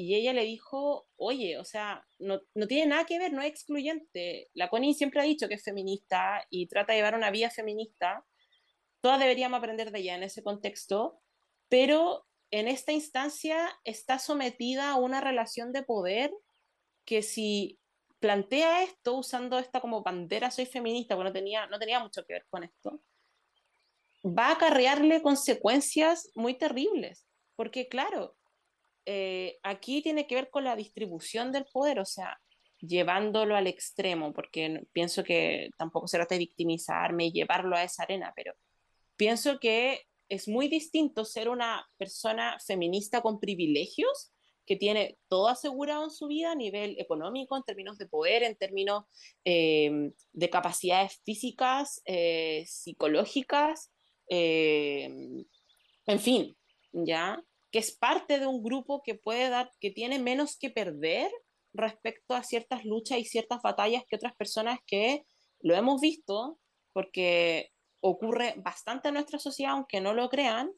y 0.00 0.14
ella 0.14 0.32
le 0.32 0.44
dijo, 0.44 1.08
oye, 1.16 1.58
o 1.58 1.64
sea, 1.64 2.06
no, 2.20 2.40
no, 2.54 2.68
tiene 2.68 2.86
nada 2.86 3.04
que 3.04 3.18
ver, 3.18 3.32
no 3.32 3.42
es 3.42 3.48
excluyente. 3.48 4.48
La 4.54 4.68
Connie 4.68 4.94
siempre 4.94 5.20
ha 5.20 5.24
dicho 5.24 5.48
que 5.48 5.54
es 5.54 5.64
feminista 5.64 6.46
y 6.50 6.68
trata 6.68 6.92
de 6.92 6.98
llevar 6.98 7.16
una 7.16 7.32
vida 7.32 7.50
feminista. 7.50 8.24
Todas 9.00 9.18
deberíamos 9.18 9.58
aprender 9.58 9.90
de 9.90 9.98
ella 9.98 10.14
en 10.14 10.22
ese 10.22 10.44
contexto, 10.44 11.20
pero 11.68 12.28
en 12.52 12.68
esta 12.68 12.92
instancia 12.92 13.68
está 13.82 14.20
sometida 14.20 14.90
a 14.90 14.96
una 14.96 15.20
relación 15.20 15.72
de 15.72 15.82
poder 15.82 16.32
que 17.04 17.22
si 17.22 17.77
plantea 18.20 18.82
esto 18.82 19.14
usando 19.14 19.58
esta 19.58 19.80
como 19.80 20.02
bandera 20.02 20.50
soy 20.50 20.66
feminista, 20.66 21.14
porque 21.14 21.30
no 21.30 21.32
tenía, 21.32 21.66
no 21.66 21.78
tenía 21.78 22.00
mucho 22.00 22.24
que 22.24 22.34
ver 22.34 22.46
con 22.48 22.64
esto, 22.64 23.00
va 24.24 24.48
a 24.48 24.52
acarrearle 24.52 25.22
consecuencias 25.22 26.30
muy 26.34 26.54
terribles. 26.54 27.26
Porque 27.56 27.88
claro, 27.88 28.36
eh, 29.04 29.58
aquí 29.62 30.02
tiene 30.02 30.26
que 30.26 30.34
ver 30.34 30.50
con 30.50 30.64
la 30.64 30.76
distribución 30.76 31.52
del 31.52 31.66
poder, 31.72 32.00
o 32.00 32.04
sea, 32.04 32.38
llevándolo 32.80 33.56
al 33.56 33.66
extremo, 33.66 34.32
porque 34.32 34.86
pienso 34.92 35.24
que 35.24 35.70
tampoco 35.76 36.06
se 36.06 36.18
trata 36.18 36.34
de 36.34 36.40
victimizarme 36.40 37.26
y 37.26 37.32
llevarlo 37.32 37.76
a 37.76 37.82
esa 37.82 38.04
arena, 38.04 38.32
pero 38.36 38.54
pienso 39.16 39.58
que 39.58 40.02
es 40.28 40.46
muy 40.46 40.68
distinto 40.68 41.24
ser 41.24 41.48
una 41.48 41.88
persona 41.96 42.58
feminista 42.64 43.22
con 43.22 43.40
privilegios 43.40 44.32
que 44.68 44.76
tiene 44.76 45.16
todo 45.28 45.48
asegurado 45.48 46.04
en 46.04 46.10
su 46.10 46.26
vida 46.26 46.52
a 46.52 46.54
nivel 46.54 46.94
económico, 46.98 47.56
en 47.56 47.62
términos 47.62 47.96
de 47.96 48.06
poder, 48.06 48.42
en 48.42 48.54
términos 48.54 49.04
eh, 49.44 50.12
de 50.32 50.50
capacidades 50.50 51.22
físicas, 51.24 52.02
eh, 52.04 52.64
psicológicas, 52.66 53.90
en 54.30 55.46
fin, 56.20 56.54
¿ya? 56.92 57.42
que 57.70 57.78
es 57.78 57.96
parte 57.96 58.38
de 58.38 58.46
un 58.46 58.62
grupo 58.62 59.02
que 59.02 59.14
puede 59.14 59.48
dar, 59.48 59.70
que 59.80 59.90
tiene 59.90 60.18
menos 60.18 60.58
que 60.58 60.70
perder 60.70 61.30
respecto 61.72 62.34
a 62.34 62.42
ciertas 62.42 62.84
luchas 62.84 63.18
y 63.18 63.24
ciertas 63.24 63.62
batallas 63.62 64.04
que 64.06 64.16
otras 64.16 64.34
personas 64.36 64.78
que 64.86 65.24
lo 65.60 65.74
hemos 65.74 66.00
visto, 66.00 66.58
porque 66.92 67.70
ocurre 68.00 68.54
bastante 68.58 69.08
en 69.08 69.14
nuestra 69.14 69.38
sociedad, 69.38 69.72
aunque 69.72 70.00
no 70.00 70.14
lo 70.14 70.28
crean, 70.28 70.70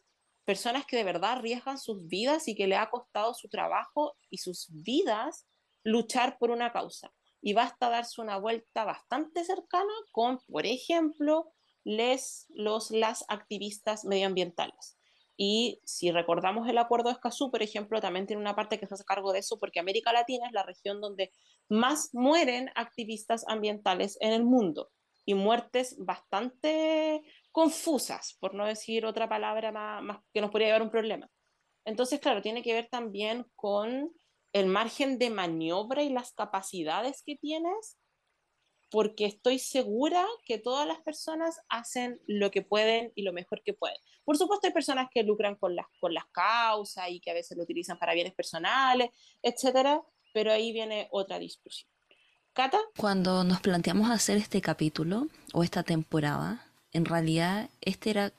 personas 0.51 0.85
que 0.85 0.97
de 0.97 1.05
verdad 1.05 1.35
arriesgan 1.35 1.79
sus 1.79 2.09
vidas 2.09 2.49
y 2.49 2.57
que 2.57 2.67
le 2.67 2.75
ha 2.75 2.91
costado 2.91 3.35
su 3.35 3.49
trabajo 3.49 4.17
y 4.31 4.39
sus 4.39 4.67
vidas 4.83 5.47
luchar 5.85 6.39
por 6.39 6.51
una 6.51 6.73
causa. 6.73 7.15
Y 7.41 7.53
basta 7.53 7.89
darse 7.89 8.21
una 8.21 8.37
vuelta 8.37 8.83
bastante 8.83 9.45
cercana 9.45 9.93
con, 10.11 10.41
por 10.49 10.67
ejemplo, 10.67 11.53
les, 11.85 12.47
los, 12.49 12.91
las 12.91 13.25
activistas 13.29 14.05
medioambientales. 14.05 14.99
Y 15.37 15.81
si 15.85 16.11
recordamos 16.11 16.69
el 16.69 16.79
acuerdo 16.79 17.11
de 17.11 17.13
Escazú, 17.13 17.53
por 17.53 17.63
ejemplo, 17.63 18.01
también 18.01 18.27
tiene 18.27 18.43
una 18.43 18.57
parte 18.57 18.81
que 18.81 18.89
se 18.89 18.95
hace 18.95 19.05
cargo 19.05 19.33
de 19.33 19.39
eso, 19.39 19.57
porque 19.61 19.79
América 19.79 20.13
Latina 20.13 20.49
es 20.49 20.53
la 20.53 20.65
región 20.65 21.01
donde 21.01 21.31
más 21.69 22.11
mueren 22.13 22.71
activistas 22.75 23.45
ambientales 23.47 24.19
en 24.21 24.33
el 24.33 24.43
mundo. 24.43 24.91
Y 25.25 25.35
muertes 25.35 25.95
bastante 25.97 27.23
confusas, 27.53 28.37
por 28.41 28.55
no 28.55 28.67
decir 28.67 29.05
otra 29.07 29.29
palabra 29.29 29.73
más, 29.73 30.19
que 30.33 30.41
nos 30.41 30.51
podría 30.51 30.69
llevar 30.69 30.83
un 30.83 30.91
problema. 30.91 31.29
Entonces, 31.85 32.21
claro, 32.21 32.43
tiene 32.43 32.63
que 32.63 32.75
ver 32.75 32.89
también 32.89 33.47
con 33.57 34.13
el 34.53 34.67
margen 34.67 35.19
de 35.19 35.31
maniobra 35.31 36.03
y 36.03 36.11
las 36.11 36.33
capacidades 36.33 37.23
que 37.25 37.37
tienes 37.37 37.97
porque 38.91 39.25
estoy 39.25 39.59
segura 39.59 40.27
que 40.45 40.59
todas 40.59 40.87
las 40.87 41.01
personas 41.01 41.61
hacen 41.69 42.21
lo 42.27 42.51
que 42.51 42.63
pueden 42.63 43.13
y 43.15 43.23
lo 43.23 43.33
mejor 43.33 43.63
que 43.63 43.73
pueden. 43.73 43.97
Por 44.25 44.37
supuesto, 44.37 44.67
hay 44.67 44.73
personas 44.73 45.09
que 45.13 45.23
lucran 45.23 45.55
con 45.55 45.77
las, 45.77 45.87
con 46.01 46.13
las 46.13 46.25
causas 46.33 47.09
y 47.09 47.21
que 47.21 47.31
a 47.31 47.35
veces 47.35 47.57
lo 47.57 47.63
utilizan 47.63 47.99
para 47.99 48.15
bienes 48.15 48.35
personales, 48.35 49.11
etcétera, 49.43 50.03
pero 50.35 50.53
ahí 50.53 50.73
viene 50.73 51.09
otra 51.13 51.39
discusión. 51.39 51.89
Cata. 52.53 52.81
Cuando 52.97 53.45
nos 53.45 53.61
planteamos 53.61 54.11
hacer 54.11 54.37
este 54.37 54.61
capítulo 54.61 55.29
o 55.55 55.63
esta 55.63 55.85
temporada, 55.85 56.70
en 56.93 57.05
realidad 57.05 57.71
este 57.81 58.11
era 58.11 58.33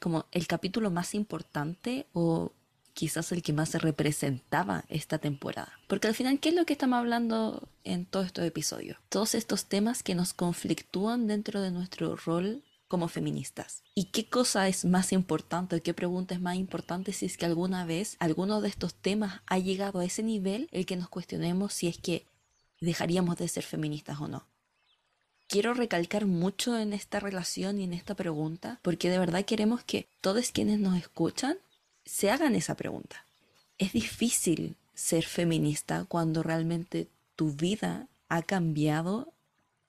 como 0.00 0.26
el 0.32 0.46
capítulo 0.46 0.90
más 0.90 1.14
importante 1.14 2.06
o 2.12 2.52
quizás 2.94 3.32
el 3.32 3.42
que 3.42 3.52
más 3.52 3.70
se 3.70 3.78
representaba 3.78 4.84
esta 4.88 5.18
temporada. 5.18 5.72
Porque 5.88 6.08
al 6.08 6.14
final, 6.14 6.38
¿qué 6.38 6.50
es 6.50 6.54
lo 6.54 6.64
que 6.64 6.72
estamos 6.72 6.98
hablando 6.98 7.68
en 7.82 8.06
todos 8.06 8.26
estos 8.26 8.44
episodios? 8.44 8.98
Todos 9.08 9.34
estos 9.34 9.66
temas 9.66 10.02
que 10.02 10.14
nos 10.14 10.32
conflictúan 10.32 11.26
dentro 11.26 11.60
de 11.60 11.70
nuestro 11.70 12.16
rol 12.16 12.62
como 12.86 13.08
feministas. 13.08 13.82
¿Y 13.94 14.06
qué 14.06 14.28
cosa 14.28 14.68
es 14.68 14.84
más 14.84 15.12
importante? 15.12 15.80
¿Qué 15.80 15.94
pregunta 15.94 16.34
es 16.34 16.40
más 16.40 16.56
importante 16.56 17.12
si 17.12 17.26
es 17.26 17.36
que 17.36 17.46
alguna 17.46 17.84
vez 17.84 18.16
alguno 18.20 18.60
de 18.60 18.68
estos 18.68 18.94
temas 18.94 19.40
ha 19.46 19.58
llegado 19.58 19.98
a 19.98 20.04
ese 20.04 20.22
nivel 20.22 20.68
el 20.70 20.86
que 20.86 20.96
nos 20.96 21.08
cuestionemos 21.08 21.72
si 21.72 21.88
es 21.88 21.98
que 21.98 22.26
dejaríamos 22.80 23.36
de 23.36 23.48
ser 23.48 23.64
feministas 23.64 24.20
o 24.20 24.28
no? 24.28 24.46
Quiero 25.48 25.74
recalcar 25.74 26.26
mucho 26.26 26.78
en 26.78 26.92
esta 26.92 27.20
relación 27.20 27.78
y 27.78 27.84
en 27.84 27.92
esta 27.92 28.14
pregunta 28.14 28.80
porque 28.82 29.10
de 29.10 29.18
verdad 29.18 29.44
queremos 29.44 29.84
que 29.84 30.06
todos 30.20 30.50
quienes 30.50 30.80
nos 30.80 30.96
escuchan 30.96 31.58
se 32.04 32.30
hagan 32.30 32.54
esa 32.54 32.74
pregunta. 32.74 33.24
Es 33.78 33.92
difícil 33.92 34.76
ser 34.94 35.24
feminista 35.24 36.04
cuando 36.08 36.42
realmente 36.42 37.08
tu 37.36 37.52
vida 37.52 38.08
ha 38.28 38.42
cambiado 38.42 39.33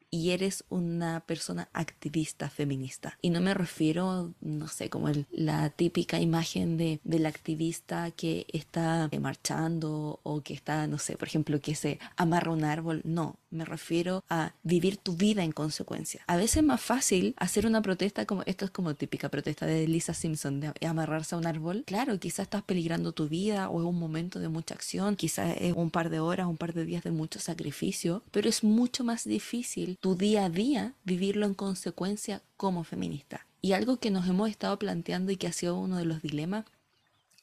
y 0.10 0.32
eres 0.32 0.64
una 0.70 1.22
persona 1.22 1.70
activista 1.74 2.50
feminista. 2.50 3.18
Y 3.22 3.30
no 3.30 3.42
me 3.42 3.54
refiero, 3.54 4.34
no 4.42 4.68
sé, 4.68 4.90
como 4.90 5.10
la 5.32 5.70
típica 5.70 6.20
imagen 6.20 6.78
de, 6.78 7.00
del 7.04 7.26
activista 7.26 8.12
que 8.12 8.46
está 8.54 9.10
marchando 9.20 10.20
o 10.24 10.42
que 10.42 10.54
está, 10.54 10.88
no 10.88 10.98
sé, 10.98 11.18
por 11.18 11.28
ejemplo, 11.28 11.60
que 11.60 11.76
se 11.76 12.00
amarra 12.16 12.52
un 12.52 12.64
árbol. 12.64 13.02
No, 13.04 13.38
me 13.50 13.66
refiero 13.66 14.24
a 14.30 14.54
vivir 14.64 14.98
tu 14.98 15.16
vida 15.16 15.44
en 15.44 15.52
consecuencia. 15.52 16.24
A 16.28 16.38
veces 16.38 16.58
es 16.58 16.64
más 16.64 16.82
fácil 16.82 17.34
hacer 17.38 17.66
una 17.66 17.82
protesta 17.82 18.26
como, 18.26 18.44
esto 18.46 18.66
es 18.66 18.72
como 18.72 18.96
típica 18.96 19.30
protesta 19.30 19.66
de 19.66 19.88
Lisa 19.88 20.14
Simpson, 20.14 20.60
de 20.60 20.74
amarrarse 20.88 21.36
a 21.36 21.38
un 21.38 21.48
árbol. 21.48 21.84
Claro, 21.86 22.20
quizás 22.20 22.46
estás 22.46 22.64
peligrando 22.64 23.12
tu 23.12 23.28
vida 23.28 23.70
o 23.70 23.82
es 23.82 23.86
un 23.86 24.00
momento 24.00 24.40
de 24.40 24.50
mucha 24.50 24.76
acción, 24.76 25.16
quizás 25.16 25.56
es 25.60 25.74
un 25.76 25.90
par 25.90 26.10
de 26.10 26.20
horas, 26.20 26.48
un 26.48 26.58
par 26.58 26.74
de 26.74 26.86
días 26.86 27.04
de 27.04 27.12
mucho 27.12 27.40
sacrificio, 27.40 28.24
pero 28.32 28.50
es 28.50 28.64
mucho 28.64 29.04
más 29.04 29.24
difícil 29.24 29.95
tu 30.00 30.16
día 30.16 30.46
a 30.46 30.50
día 30.50 30.94
vivirlo 31.04 31.46
en 31.46 31.54
consecuencia 31.54 32.42
como 32.58 32.84
feminista. 32.84 33.46
Y 33.62 33.74
algo 33.74 33.98
que 33.98 34.12
nos 34.12 34.28
hemos 34.28 34.50
estado 34.50 34.78
planteando 34.78 35.32
y 35.32 35.38
que 35.38 35.48
ha 35.48 35.54
sido 35.54 35.78
uno 35.78 35.98
de 35.98 36.06
los 36.06 36.22
dilemas 36.22 36.66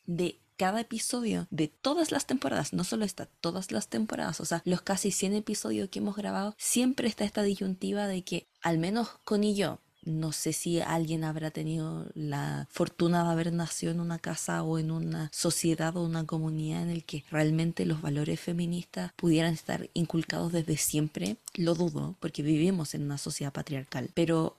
de 0.07 0.39
cada 0.57 0.81
episodio 0.81 1.49
de 1.51 1.67
todas 1.67 2.13
las 2.13 2.27
temporadas, 2.27 2.73
no 2.73 2.85
solo 2.85 3.05
esta, 3.05 3.27
todas 3.27 3.73
las 3.73 3.89
temporadas, 3.89 4.41
o 4.41 4.45
sea, 4.45 4.63
los 4.65 4.83
casi 4.83 5.11
100 5.11 5.35
episodios 5.35 5.89
que 5.89 5.99
hemos 5.99 6.15
grabado, 6.15 6.55
siempre 6.57 7.09
está 7.09 7.25
esta 7.25 7.43
disyuntiva 7.43 8.07
de 8.07 8.23
que, 8.23 8.47
al 8.61 8.79
menos 8.79 9.09
con 9.25 9.43
y 9.43 9.57
yo, 9.57 9.81
no 10.05 10.33
sé 10.33 10.53
si 10.53 10.81
alguien 10.81 11.25
habrá 11.25 11.51
tenido 11.51 12.07
la 12.15 12.67
fortuna 12.71 13.25
de 13.25 13.31
haber 13.31 13.53
nacido 13.53 13.93
en 13.93 14.01
una 14.01 14.19
casa 14.19 14.63
o 14.63 14.79
en 14.79 14.91
una 14.91 15.31
sociedad 15.33 15.97
o 15.97 16.05
una 16.05 16.25
comunidad 16.27 16.83
en 16.83 16.91
el 16.91 17.05
que 17.05 17.25
realmente 17.31 17.87
los 17.87 18.03
valores 18.03 18.41
feministas 18.41 19.13
pudieran 19.15 19.55
estar 19.55 19.89
inculcados 19.95 20.53
desde 20.53 20.77
siempre. 20.77 21.37
Lo 21.55 21.75
dudo, 21.75 22.17
porque 22.21 22.43
vivimos 22.43 22.95
en 22.95 23.03
una 23.03 23.19
sociedad 23.19 23.53
patriarcal. 23.53 24.11
Pero 24.15 24.57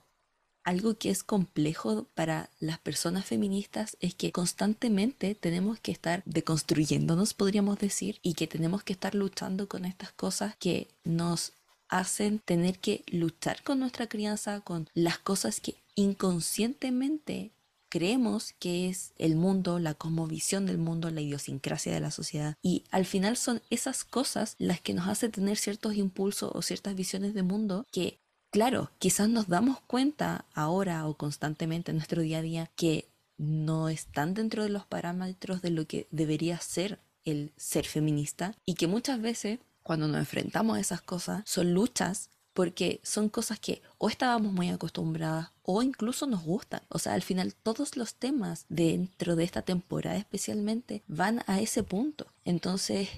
algo 0.64 0.94
que 0.94 1.10
es 1.10 1.22
complejo 1.22 2.06
para 2.14 2.48
las 2.58 2.78
personas 2.78 3.26
feministas 3.26 3.98
es 4.00 4.14
que 4.14 4.32
constantemente 4.32 5.34
tenemos 5.34 5.78
que 5.78 5.92
estar 5.92 6.22
deconstruyéndonos, 6.24 7.34
podríamos 7.34 7.78
decir, 7.78 8.18
y 8.22 8.32
que 8.32 8.46
tenemos 8.46 8.82
que 8.82 8.94
estar 8.94 9.14
luchando 9.14 9.68
con 9.68 9.84
estas 9.84 10.12
cosas 10.12 10.56
que 10.56 10.88
nos 11.04 11.52
hacen 11.88 12.40
tener 12.40 12.78
que 12.78 13.04
luchar 13.06 13.62
con 13.62 13.80
nuestra 13.80 14.08
crianza, 14.08 14.60
con 14.60 14.88
las 14.94 15.18
cosas 15.18 15.60
que 15.60 15.76
inconscientemente 15.94 17.52
creemos 17.94 18.54
que 18.58 18.88
es 18.88 19.12
el 19.18 19.36
mundo, 19.36 19.78
la 19.78 19.94
cosmovisión 19.94 20.66
del 20.66 20.78
mundo, 20.78 21.10
la 21.10 21.20
idiosincrasia 21.20 21.94
de 21.94 22.00
la 22.00 22.10
sociedad. 22.10 22.56
Y 22.60 22.82
al 22.90 23.06
final 23.06 23.36
son 23.36 23.62
esas 23.70 24.02
cosas 24.02 24.56
las 24.58 24.80
que 24.80 24.94
nos 24.94 25.06
hacen 25.06 25.30
tener 25.30 25.56
ciertos 25.56 25.94
impulsos 25.94 26.50
o 26.52 26.60
ciertas 26.60 26.96
visiones 26.96 27.34
de 27.34 27.44
mundo 27.44 27.86
que, 27.92 28.18
claro, 28.50 28.90
quizás 28.98 29.28
nos 29.28 29.46
damos 29.46 29.80
cuenta 29.80 30.44
ahora 30.54 31.06
o 31.06 31.16
constantemente 31.16 31.92
en 31.92 31.98
nuestro 31.98 32.22
día 32.22 32.38
a 32.38 32.42
día 32.42 32.70
que 32.74 33.06
no 33.36 33.88
están 33.88 34.34
dentro 34.34 34.64
de 34.64 34.70
los 34.70 34.86
parámetros 34.86 35.62
de 35.62 35.70
lo 35.70 35.86
que 35.86 36.08
debería 36.10 36.58
ser 36.58 36.98
el 37.24 37.52
ser 37.56 37.86
feminista 37.86 38.56
y 38.66 38.74
que 38.74 38.88
muchas 38.88 39.20
veces 39.20 39.60
cuando 39.84 40.08
nos 40.08 40.18
enfrentamos 40.18 40.76
a 40.76 40.80
esas 40.80 41.00
cosas 41.00 41.44
son 41.46 41.72
luchas 41.72 42.30
porque 42.54 43.00
son 43.02 43.28
cosas 43.28 43.60
que 43.60 43.82
o 43.98 44.08
estábamos 44.08 44.52
muy 44.52 44.70
acostumbradas 44.70 45.50
o 45.62 45.82
incluso 45.82 46.26
nos 46.26 46.42
gustan. 46.42 46.80
O 46.88 46.98
sea, 46.98 47.12
al 47.12 47.22
final 47.22 47.54
todos 47.54 47.96
los 47.96 48.14
temas 48.14 48.64
dentro 48.68 49.36
de 49.36 49.44
esta 49.44 49.62
temporada 49.62 50.16
especialmente 50.16 51.02
van 51.06 51.42
a 51.46 51.60
ese 51.60 51.82
punto. 51.82 52.26
Entonces, 52.44 53.08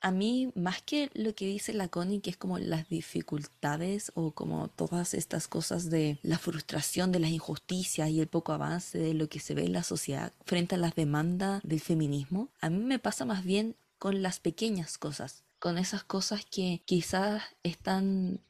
a 0.00 0.10
mí, 0.10 0.50
más 0.54 0.80
que 0.80 1.10
lo 1.14 1.34
que 1.34 1.46
dice 1.46 1.72
la 1.72 1.88
Connie, 1.88 2.20
que 2.20 2.30
es 2.30 2.36
como 2.36 2.58
las 2.58 2.88
dificultades 2.88 4.12
o 4.14 4.30
como 4.30 4.68
todas 4.68 5.12
estas 5.12 5.48
cosas 5.48 5.90
de 5.90 6.18
la 6.22 6.38
frustración 6.38 7.12
de 7.12 7.18
las 7.18 7.30
injusticias 7.30 8.08
y 8.08 8.20
el 8.20 8.28
poco 8.28 8.52
avance 8.52 8.98
de 8.98 9.14
lo 9.14 9.28
que 9.28 9.40
se 9.40 9.54
ve 9.54 9.64
en 9.64 9.72
la 9.72 9.82
sociedad 9.82 10.32
frente 10.46 10.76
a 10.76 10.78
las 10.78 10.94
demandas 10.94 11.60
del 11.64 11.80
feminismo, 11.80 12.48
a 12.60 12.70
mí 12.70 12.78
me 12.78 12.98
pasa 12.98 13.24
más 13.24 13.44
bien 13.44 13.74
con 13.98 14.22
las 14.22 14.38
pequeñas 14.38 14.96
cosas 14.98 15.42
con 15.58 15.78
esas 15.78 16.04
cosas 16.04 16.44
que 16.44 16.82
quizás 16.84 17.42
están 17.62 18.40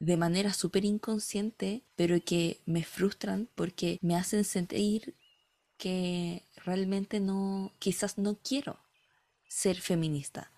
de 0.00 0.16
manera 0.16 0.52
súper 0.52 0.84
inconsciente, 0.84 1.82
pero 1.96 2.22
que 2.24 2.60
me 2.66 2.84
frustran 2.84 3.48
porque 3.54 3.98
me 4.00 4.16
hacen 4.16 4.44
sentir 4.44 5.14
que 5.76 6.44
realmente 6.64 7.20
no, 7.20 7.72
quizás 7.78 8.18
no 8.18 8.38
quiero 8.42 8.78
ser 9.48 9.80
feminista. 9.80 10.52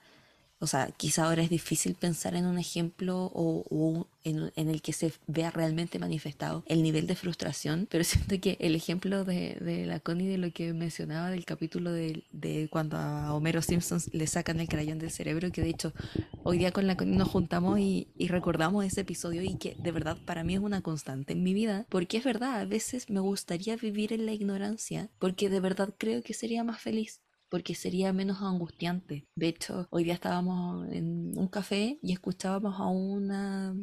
O 0.62 0.66
sea, 0.66 0.90
quizá 0.94 1.24
ahora 1.24 1.42
es 1.42 1.48
difícil 1.48 1.94
pensar 1.94 2.34
en 2.36 2.44
un 2.44 2.58
ejemplo 2.58 3.30
o, 3.34 4.06
en, 4.24 4.50
el 4.54 4.82
que 4.82 4.92
se 4.92 5.10
vea 5.26 5.50
realmente 5.50 5.98
manifestado 5.98 6.64
el 6.66 6.82
nivel 6.82 7.06
de 7.06 7.16
frustración, 7.16 7.88
pero 7.90 8.04
siento 8.04 8.38
que 8.38 8.58
el 8.60 8.74
ejemplo 8.74 9.24
de, 9.24 9.84
la 9.86 10.00
Connie 10.00 10.28
de 10.28 10.36
lo 10.36 10.52
que 10.52 10.74
mencionaba 10.74 11.30
del 11.30 11.46
capítulo 11.46 11.92
de, 11.92 12.68
cuando 12.70 12.98
a 12.98 13.32
Homero 13.32 13.62
Simpson 13.62 14.00
le 14.12 14.26
sacan 14.26 14.60
el 14.60 14.68
crayón 14.68 14.98
del 14.98 15.10
cerebro, 15.10 15.50
que 15.50 15.62
de 15.62 15.70
hecho 15.70 15.94
hoy 16.42 16.58
día 16.58 16.72
con 16.72 16.86
la 16.86 16.94
Connie 16.96 17.16
nos 17.16 17.28
juntamos 17.28 17.78
y, 17.78 18.08
y 18.18 18.28
recordamos 18.28 18.84
ese 18.84 19.00
episodio 19.00 19.42
y 19.42 19.54
que 19.54 19.76
de 19.78 19.92
verdad 19.92 20.18
para 20.26 20.44
mí 20.44 20.54
es 20.54 20.60
una 20.60 20.82
constante 20.82 21.32
en 21.32 21.42
mi 21.42 21.54
vida, 21.54 21.86
porque 21.88 22.18
es 22.18 22.24
verdad, 22.24 22.60
a 22.60 22.64
veces 22.66 23.08
me 23.08 23.20
gustaría 23.20 23.76
vivir 23.76 24.12
en 24.12 24.26
la 24.26 24.32
ignorancia, 24.32 25.08
porque 25.18 25.48
de 25.48 25.60
verdad 25.60 25.94
creo 25.96 26.22
que 26.22 26.34
sería 26.34 26.64
más 26.64 26.82
feliz 26.82 27.22
porque 27.50 27.74
sería 27.74 28.12
menos 28.12 28.40
angustiante. 28.40 29.26
De 29.34 29.48
hecho, 29.48 29.88
hoy 29.90 30.04
día 30.04 30.14
estábamos 30.14 30.88
en 30.90 31.36
un 31.36 31.48
café 31.48 31.98
y 32.02 32.12
escuchábamos 32.12 32.80
a 32.80 32.86
una 32.86 33.74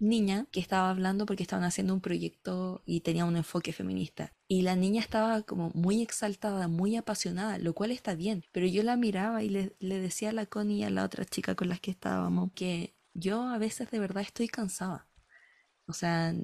niña 0.00 0.46
que 0.50 0.60
estaba 0.60 0.90
hablando 0.90 1.26
porque 1.26 1.44
estaban 1.44 1.64
haciendo 1.64 1.94
un 1.94 2.00
proyecto 2.00 2.82
y 2.84 3.00
tenía 3.00 3.24
un 3.24 3.36
enfoque 3.36 3.72
feminista. 3.72 4.34
Y 4.48 4.62
la 4.62 4.76
niña 4.76 5.00
estaba 5.00 5.42
como 5.42 5.70
muy 5.74 6.02
exaltada, 6.02 6.68
muy 6.68 6.96
apasionada, 6.96 7.58
lo 7.58 7.74
cual 7.74 7.92
está 7.92 8.14
bien. 8.14 8.44
Pero 8.52 8.66
yo 8.66 8.82
la 8.82 8.96
miraba 8.96 9.42
y 9.42 9.48
le, 9.48 9.72
decía 9.78 10.30
a 10.30 10.32
la 10.32 10.46
Connie 10.46 10.80
y 10.80 10.84
a 10.84 10.90
la 10.90 11.04
otra 11.04 11.24
chica 11.24 11.54
con 11.54 11.68
las 11.68 11.80
que 11.80 11.92
estábamos 11.92 12.50
que 12.54 12.96
yo 13.14 13.42
a 13.42 13.58
veces 13.58 13.90
de 13.90 14.00
verdad 14.00 14.24
estoy 14.24 14.48
cansada. 14.48 15.08
O 15.86 15.92
sea, 15.92 16.34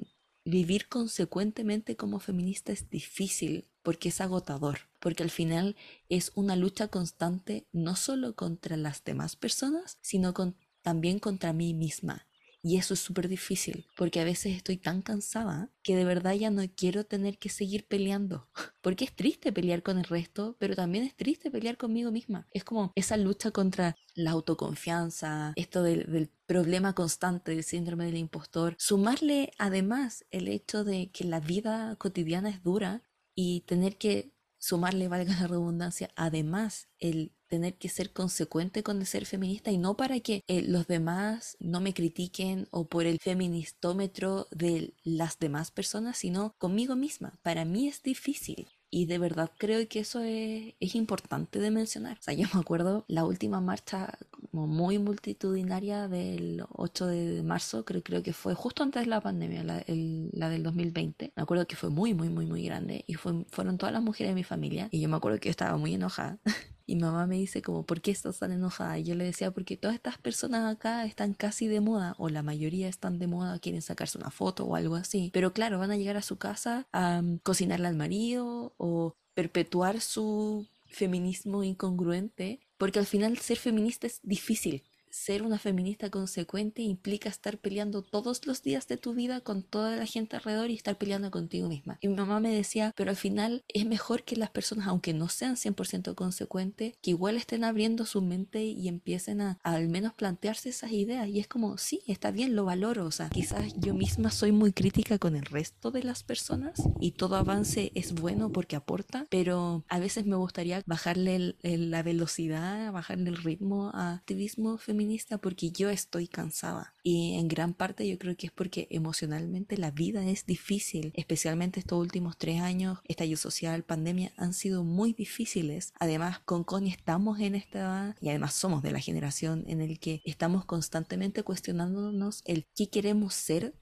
vivir 0.45 0.87
consecuentemente 0.87 1.95
como 1.95 2.19
feminista 2.19 2.71
es 2.71 2.89
difícil 2.89 3.69
porque 3.83 4.09
es 4.09 4.21
agotador, 4.21 4.88
porque 4.99 5.23
al 5.23 5.29
final 5.29 5.75
es 6.09 6.31
una 6.35 6.55
lucha 6.55 6.87
constante 6.87 7.67
no 7.71 7.95
solo 7.95 8.35
contra 8.35 8.77
las 8.77 9.03
demás 9.03 9.35
personas, 9.35 9.97
sino 10.01 10.33
también 10.81 11.19
contra 11.19 11.53
mí 11.53 11.73
misma. 11.73 12.27
Y 12.61 12.77
eso 12.77 12.93
es 12.93 12.99
súper 12.99 13.29
difícil, 13.29 13.85
porque 13.95 14.19
a 14.19 14.25
veces 14.25 14.57
estoy 14.57 14.75
tan 14.75 15.01
cansada 15.01 15.71
que 15.81 15.95
de 15.95 16.03
verdad 16.03 16.33
ya 16.33 16.51
no 16.51 16.61
quiero 16.75 17.05
tener 17.05 17.37
que 17.37 17.47
seguir 17.47 17.87
peleando. 17.87 18.49
Porque 18.81 19.05
es 19.05 19.13
triste 19.13 19.51
pelear 19.51 19.83
con 19.83 19.97
el 19.97 20.05
resto, 20.05 20.55
pero 20.57 20.75
también 20.75 21.03
es 21.03 21.15
triste 21.15 21.51
pelear 21.51 21.77
conmigo 21.77 22.11
misma. 22.11 22.47
Es 22.51 22.63
como 22.63 22.93
esa 22.95 23.17
lucha 23.17 23.51
contra 23.51 23.95
la 24.13 24.31
autoconfianza, 24.31 25.53
esto 25.57 25.83
del, 25.83 26.09
del 26.11 26.29
problema 26.45 26.95
constante 26.95 27.51
del 27.51 27.63
síndrome 27.63 28.05
del 28.05 28.17
impostor. 28.17 28.75
Sumarle 28.77 29.51
además 29.57 30.25
el 30.31 30.47
hecho 30.47 30.83
de 30.83 31.11
que 31.11 31.25
la 31.25 31.39
vida 31.41 31.95
cotidiana 31.97 32.49
es 32.49 32.63
dura 32.63 33.03
y 33.35 33.61
tener 33.61 33.97
que 33.97 34.31
sumarle, 34.59 35.07
valga 35.07 35.33
la 35.39 35.47
redundancia, 35.47 36.11
además 36.15 36.89
el 36.99 37.33
tener 37.47 37.77
que 37.77 37.89
ser 37.89 38.13
consecuente 38.13 38.83
con 38.83 38.99
el 38.99 39.07
ser 39.07 39.25
feminista 39.25 39.71
y 39.71 39.77
no 39.79 39.97
para 39.97 40.19
que 40.19 40.43
eh, 40.47 40.61
los 40.61 40.85
demás 40.85 41.57
no 41.59 41.81
me 41.81 41.93
critiquen 41.93 42.67
o 42.69 42.87
por 42.87 43.05
el 43.07 43.19
feministómetro 43.19 44.47
de 44.51 44.93
las 45.03 45.39
demás 45.39 45.71
personas, 45.71 46.17
sino 46.17 46.53
conmigo 46.59 46.95
misma. 46.95 47.39
Para 47.41 47.65
mí 47.65 47.87
es 47.87 48.03
difícil 48.03 48.69
y 48.91 49.05
de 49.05 49.17
verdad 49.17 49.51
creo 49.57 49.87
que 49.87 49.99
eso 49.99 50.21
es, 50.21 50.73
es, 50.79 50.95
importante 50.95 51.59
de 51.59 51.71
mencionar. 51.71 52.17
O 52.19 52.23
sea, 52.23 52.33
yo 52.33 52.47
me 52.53 52.59
acuerdo 52.59 53.05
la 53.07 53.25
última 53.25 53.61
marcha 53.61 54.17
como 54.51 54.67
muy 54.67 54.97
multitudinaria 54.99 56.07
del 56.07 56.63
8 56.71 57.05
de 57.07 57.43
marzo, 57.43 57.85
creo, 57.85 58.03
creo 58.03 58.23
que 58.23 58.33
fue 58.33 58.55
justo 58.55 58.83
antes 58.83 59.03
de 59.03 59.07
la 59.07 59.21
pandemia, 59.21 59.63
la, 59.63 59.83
la 59.87 60.49
del 60.49 60.63
2020. 60.63 61.33
Me 61.35 61.43
acuerdo 61.43 61.67
que 61.67 61.75
fue 61.75 61.89
muy, 61.89 62.13
muy, 62.13 62.29
muy, 62.29 62.45
muy 62.45 62.63
grande 62.63 63.03
y 63.07 63.13
fue, 63.15 63.45
fueron 63.49 63.77
todas 63.77 63.93
las 63.93 64.01
mujeres 64.01 64.31
de 64.31 64.35
mi 64.35 64.43
familia 64.43 64.89
y 64.91 65.01
yo 65.01 65.09
me 65.09 65.17
acuerdo 65.17 65.39
que 65.39 65.49
estaba 65.49 65.77
muy 65.77 65.93
enojada. 65.93 66.39
Y 66.89 66.95
mamá 66.95 67.27
me 67.27 67.35
dice 67.35 67.61
como, 67.61 67.83
¿por 67.85 68.01
qué 68.01 68.09
estás 68.09 68.39
tan 68.39 68.51
enojada? 68.51 68.97
Y 68.97 69.03
yo 69.03 69.13
le 69.13 69.23
decía, 69.23 69.51
porque 69.51 69.77
todas 69.77 69.95
estas 69.95 70.17
personas 70.17 70.75
acá 70.75 71.05
están 71.05 71.33
casi 71.35 71.67
de 71.67 71.81
moda, 71.81 72.15
o 72.17 72.29
la 72.29 72.41
mayoría 72.41 72.87
están 72.87 73.19
de 73.19 73.27
moda, 73.27 73.59
quieren 73.59 73.83
sacarse 73.83 74.17
una 74.17 74.31
foto 74.31 74.65
o 74.65 74.75
algo 74.75 74.95
así. 74.95 75.29
Pero 75.31 75.53
claro, 75.53 75.77
van 75.77 75.91
a 75.91 75.97
llegar 75.97 76.17
a 76.17 76.23
su 76.23 76.37
casa 76.37 76.87
a 76.91 77.19
um, 77.19 77.37
cocinarle 77.37 77.87
al 77.87 77.95
marido 77.95 78.73
o 78.77 79.15
perpetuar 79.35 80.01
su 80.01 80.67
feminismo 80.87 81.63
incongruente, 81.63 82.59
porque 82.79 82.97
al 82.97 83.05
final 83.05 83.37
ser 83.37 83.57
feminista 83.57 84.07
es 84.07 84.19
difícil 84.23 84.83
ser 85.19 85.43
una 85.43 85.59
feminista 85.59 86.09
consecuente 86.09 86.81
implica 86.81 87.27
estar 87.27 87.57
peleando 87.57 88.01
todos 88.01 88.47
los 88.47 88.63
días 88.63 88.87
de 88.87 88.95
tu 88.95 89.13
vida 89.13 89.41
con 89.41 89.63
toda 89.63 89.97
la 89.97 90.05
gente 90.05 90.37
alrededor 90.37 90.69
y 90.69 90.75
estar 90.75 90.97
peleando 90.97 91.29
contigo 91.29 91.67
misma. 91.67 91.97
Y 92.01 92.07
mi 92.07 92.15
mamá 92.15 92.39
me 92.39 92.55
decía, 92.55 92.93
pero 92.95 93.09
al 93.09 93.17
final 93.17 93.63
es 93.67 93.85
mejor 93.85 94.23
que 94.23 94.37
las 94.37 94.49
personas, 94.49 94.87
aunque 94.87 95.13
no 95.13 95.27
sean 95.27 95.57
100% 95.57 96.15
consecuentes, 96.15 96.93
que 97.01 97.11
igual 97.11 97.35
estén 97.35 97.65
abriendo 97.65 98.05
su 98.05 98.21
mente 98.21 98.63
y 98.63 98.87
empiecen 98.87 99.41
a, 99.41 99.59
al 99.63 99.89
menos 99.89 100.13
plantearse 100.13 100.69
esas 100.69 100.93
ideas. 100.93 101.27
Y 101.27 101.39
es 101.39 101.47
como, 101.47 101.77
sí, 101.77 102.01
está 102.07 102.31
bien, 102.31 102.55
lo 102.55 102.63
valoro. 102.63 103.05
O 103.05 103.11
sea, 103.11 103.29
quizás 103.29 103.73
yo 103.77 103.93
misma 103.93 104.31
soy 104.31 104.53
muy 104.53 104.71
crítica 104.71 105.17
con 105.17 105.35
el 105.35 105.45
resto 105.45 105.91
de 105.91 106.03
las 106.03 106.23
personas 106.23 106.81
y 107.01 107.11
todo 107.11 107.35
avance 107.35 107.91
es 107.93 108.13
bueno 108.13 108.51
porque 108.53 108.77
aporta, 108.77 109.27
pero 109.29 109.83
a 109.89 109.99
veces 109.99 110.25
me 110.25 110.37
gustaría 110.37 110.81
bajarle 110.85 111.55
la 111.61 112.03
velocidad, 112.03 112.93
bajarle 112.93 113.31
el 113.31 113.37
ritmo 113.37 113.91
a 113.93 114.13
activismo 114.13 114.77
feminista 114.77 115.08
porque 115.41 115.71
yo 115.71 115.89
estoy 115.89 116.27
cansada. 116.27 116.93
Y 117.03 117.35
en 117.35 117.47
gran 117.47 117.73
parte 117.73 118.07
yo 118.07 118.17
creo 118.17 118.35
que 118.35 118.47
es 118.47 118.51
porque 118.51 118.87
emocionalmente 118.91 119.77
la 119.77 119.91
vida 119.91 120.25
es 120.27 120.45
difícil, 120.45 121.11
especialmente 121.15 121.79
estos 121.79 121.99
últimos 121.99 122.37
tres 122.37 122.61
años, 122.61 122.99
estallido 123.05 123.37
social, 123.37 123.83
pandemia, 123.83 124.33
han 124.37 124.53
sido 124.53 124.83
muy 124.83 125.13
difíciles. 125.13 125.93
Además, 125.99 126.39
con 126.39 126.63
Connie 126.63 126.91
estamos 126.91 127.39
en 127.39 127.55
esta 127.55 127.79
edad 127.79 128.15
y 128.21 128.29
además 128.29 128.53
somos 128.53 128.83
de 128.83 128.91
la 128.91 128.99
generación 128.99 129.63
en 129.67 129.81
el 129.81 129.99
que 129.99 130.21
estamos 130.25 130.65
constantemente 130.65 131.43
cuestionándonos 131.43 132.41
el 132.45 132.67
qué 132.75 132.89
queremos 132.89 133.33
ser 133.33 133.73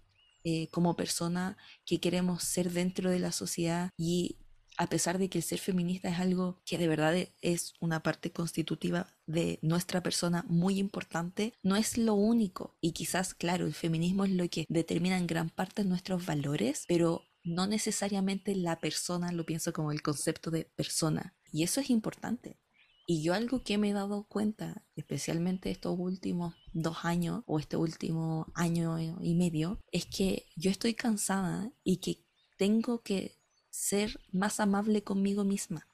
eh, 0.43 0.69
como 0.69 0.95
persona, 0.95 1.57
qué 1.85 1.99
queremos 1.99 2.43
ser 2.43 2.71
dentro 2.71 3.09
de 3.09 3.19
la 3.19 3.31
sociedad 3.31 3.89
y 3.97 4.37
a 4.77 4.87
pesar 4.87 5.17
de 5.17 5.29
que 5.29 5.39
el 5.39 5.43
ser 5.43 5.59
feminista 5.59 6.09
es 6.09 6.19
algo 6.19 6.61
que 6.65 6.77
de 6.77 6.87
verdad 6.87 7.15
es 7.41 7.73
una 7.79 8.03
parte 8.03 8.31
constitutiva 8.31 9.07
de 9.25 9.59
nuestra 9.61 10.01
persona 10.01 10.45
muy 10.47 10.79
importante, 10.79 11.53
no 11.63 11.75
es 11.75 11.97
lo 11.97 12.13
único. 12.13 12.77
Y 12.79 12.91
quizás, 12.91 13.33
claro, 13.33 13.65
el 13.65 13.73
feminismo 13.73 14.25
es 14.25 14.31
lo 14.31 14.47
que 14.49 14.65
determina 14.69 15.17
en 15.17 15.27
gran 15.27 15.49
parte 15.49 15.83
nuestros 15.83 16.25
valores, 16.25 16.85
pero 16.87 17.23
no 17.43 17.65
necesariamente 17.65 18.55
la 18.55 18.79
persona, 18.79 19.31
lo 19.31 19.45
pienso 19.45 19.73
como 19.73 19.91
el 19.91 20.01
concepto 20.01 20.51
de 20.51 20.65
persona. 20.75 21.35
Y 21.51 21.63
eso 21.63 21.81
es 21.81 21.89
importante. 21.89 22.59
Y 23.09 23.23
yo 23.23 23.33
algo 23.33 23.63
que 23.63 23.77
me 23.77 23.89
he 23.89 23.93
dado 23.93 24.27
cuenta, 24.27 24.85
especialmente 24.95 25.71
estos 25.71 25.97
últimos 25.97 26.55
dos 26.73 26.97
años 27.03 27.43
o 27.47 27.57
este 27.57 27.77
último 27.77 28.51
año 28.53 28.97
y 29.21 29.33
medio, 29.33 29.81
es 29.91 30.05
que 30.05 30.45
yo 30.57 30.69
estoy 30.69 30.93
cansada 30.93 31.71
y 31.85 31.97
que 31.97 32.25
tengo 32.57 33.01
que 33.01 33.36
ser 33.77 34.19
más 34.31 34.59
amable 34.59 35.03
conmigo 35.03 35.43
misma. 35.43 35.87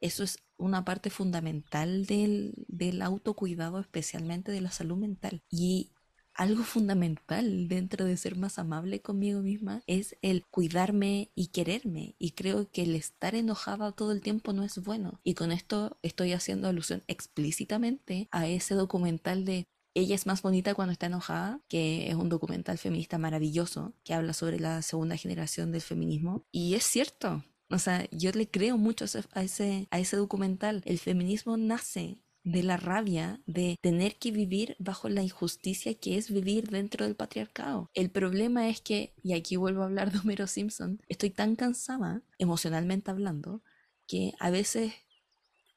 Eso 0.00 0.24
es 0.24 0.38
una 0.56 0.84
parte 0.84 1.08
fundamental 1.10 2.04
del, 2.06 2.54
del 2.68 3.00
autocuidado, 3.02 3.78
especialmente 3.78 4.52
de 4.52 4.60
la 4.60 4.70
salud 4.70 4.96
mental. 4.96 5.42
Y 5.50 5.92
algo 6.34 6.62
fundamental 6.62 7.68
dentro 7.68 8.04
de 8.04 8.16
ser 8.16 8.36
más 8.36 8.58
amable 8.58 9.00
conmigo 9.02 9.40
misma 9.40 9.82
es 9.86 10.16
el 10.22 10.46
cuidarme 10.46 11.30
y 11.34 11.48
quererme. 11.48 12.14
Y 12.18 12.32
creo 12.32 12.70
que 12.70 12.82
el 12.82 12.94
estar 12.94 13.34
enojada 13.34 13.92
todo 13.92 14.12
el 14.12 14.20
tiempo 14.20 14.52
no 14.52 14.62
es 14.62 14.78
bueno. 14.78 15.20
Y 15.24 15.34
con 15.34 15.52
esto 15.52 15.98
estoy 16.02 16.32
haciendo 16.32 16.68
alusión 16.68 17.02
explícitamente 17.06 18.28
a 18.30 18.46
ese 18.46 18.74
documental 18.74 19.44
de 19.44 19.68
ella 19.94 20.14
es 20.14 20.26
más 20.26 20.42
bonita 20.42 20.74
cuando 20.74 20.92
está 20.92 21.06
enojada, 21.06 21.60
que 21.68 22.08
es 22.08 22.14
un 22.14 22.28
documental 22.28 22.78
feminista 22.78 23.18
maravilloso 23.18 23.94
que 24.04 24.14
habla 24.14 24.32
sobre 24.32 24.60
la 24.60 24.82
segunda 24.82 25.16
generación 25.16 25.72
del 25.72 25.82
feminismo. 25.82 26.44
Y 26.52 26.74
es 26.74 26.84
cierto, 26.84 27.44
o 27.70 27.78
sea, 27.78 28.08
yo 28.10 28.30
le 28.32 28.48
creo 28.48 28.78
mucho 28.78 29.04
a 29.32 29.42
ese, 29.42 29.88
a 29.90 29.98
ese 29.98 30.16
documental. 30.16 30.82
El 30.84 30.98
feminismo 30.98 31.56
nace 31.56 32.18
de 32.44 32.62
la 32.62 32.76
rabia 32.76 33.40
de 33.46 33.76
tener 33.80 34.16
que 34.16 34.30
vivir 34.30 34.76
bajo 34.78 35.08
la 35.08 35.22
injusticia 35.22 35.94
que 35.94 36.16
es 36.16 36.30
vivir 36.30 36.68
dentro 36.68 37.04
del 37.04 37.14
patriarcado. 37.16 37.90
El 37.94 38.10
problema 38.10 38.68
es 38.68 38.80
que, 38.80 39.14
y 39.22 39.34
aquí 39.34 39.56
vuelvo 39.56 39.82
a 39.82 39.86
hablar 39.86 40.12
de 40.12 40.18
Homero 40.18 40.46
Simpson, 40.46 41.02
estoy 41.08 41.30
tan 41.30 41.56
cansada, 41.56 42.22
emocionalmente 42.38 43.10
hablando, 43.10 43.62
que 44.06 44.32
a 44.40 44.50
veces 44.50 44.94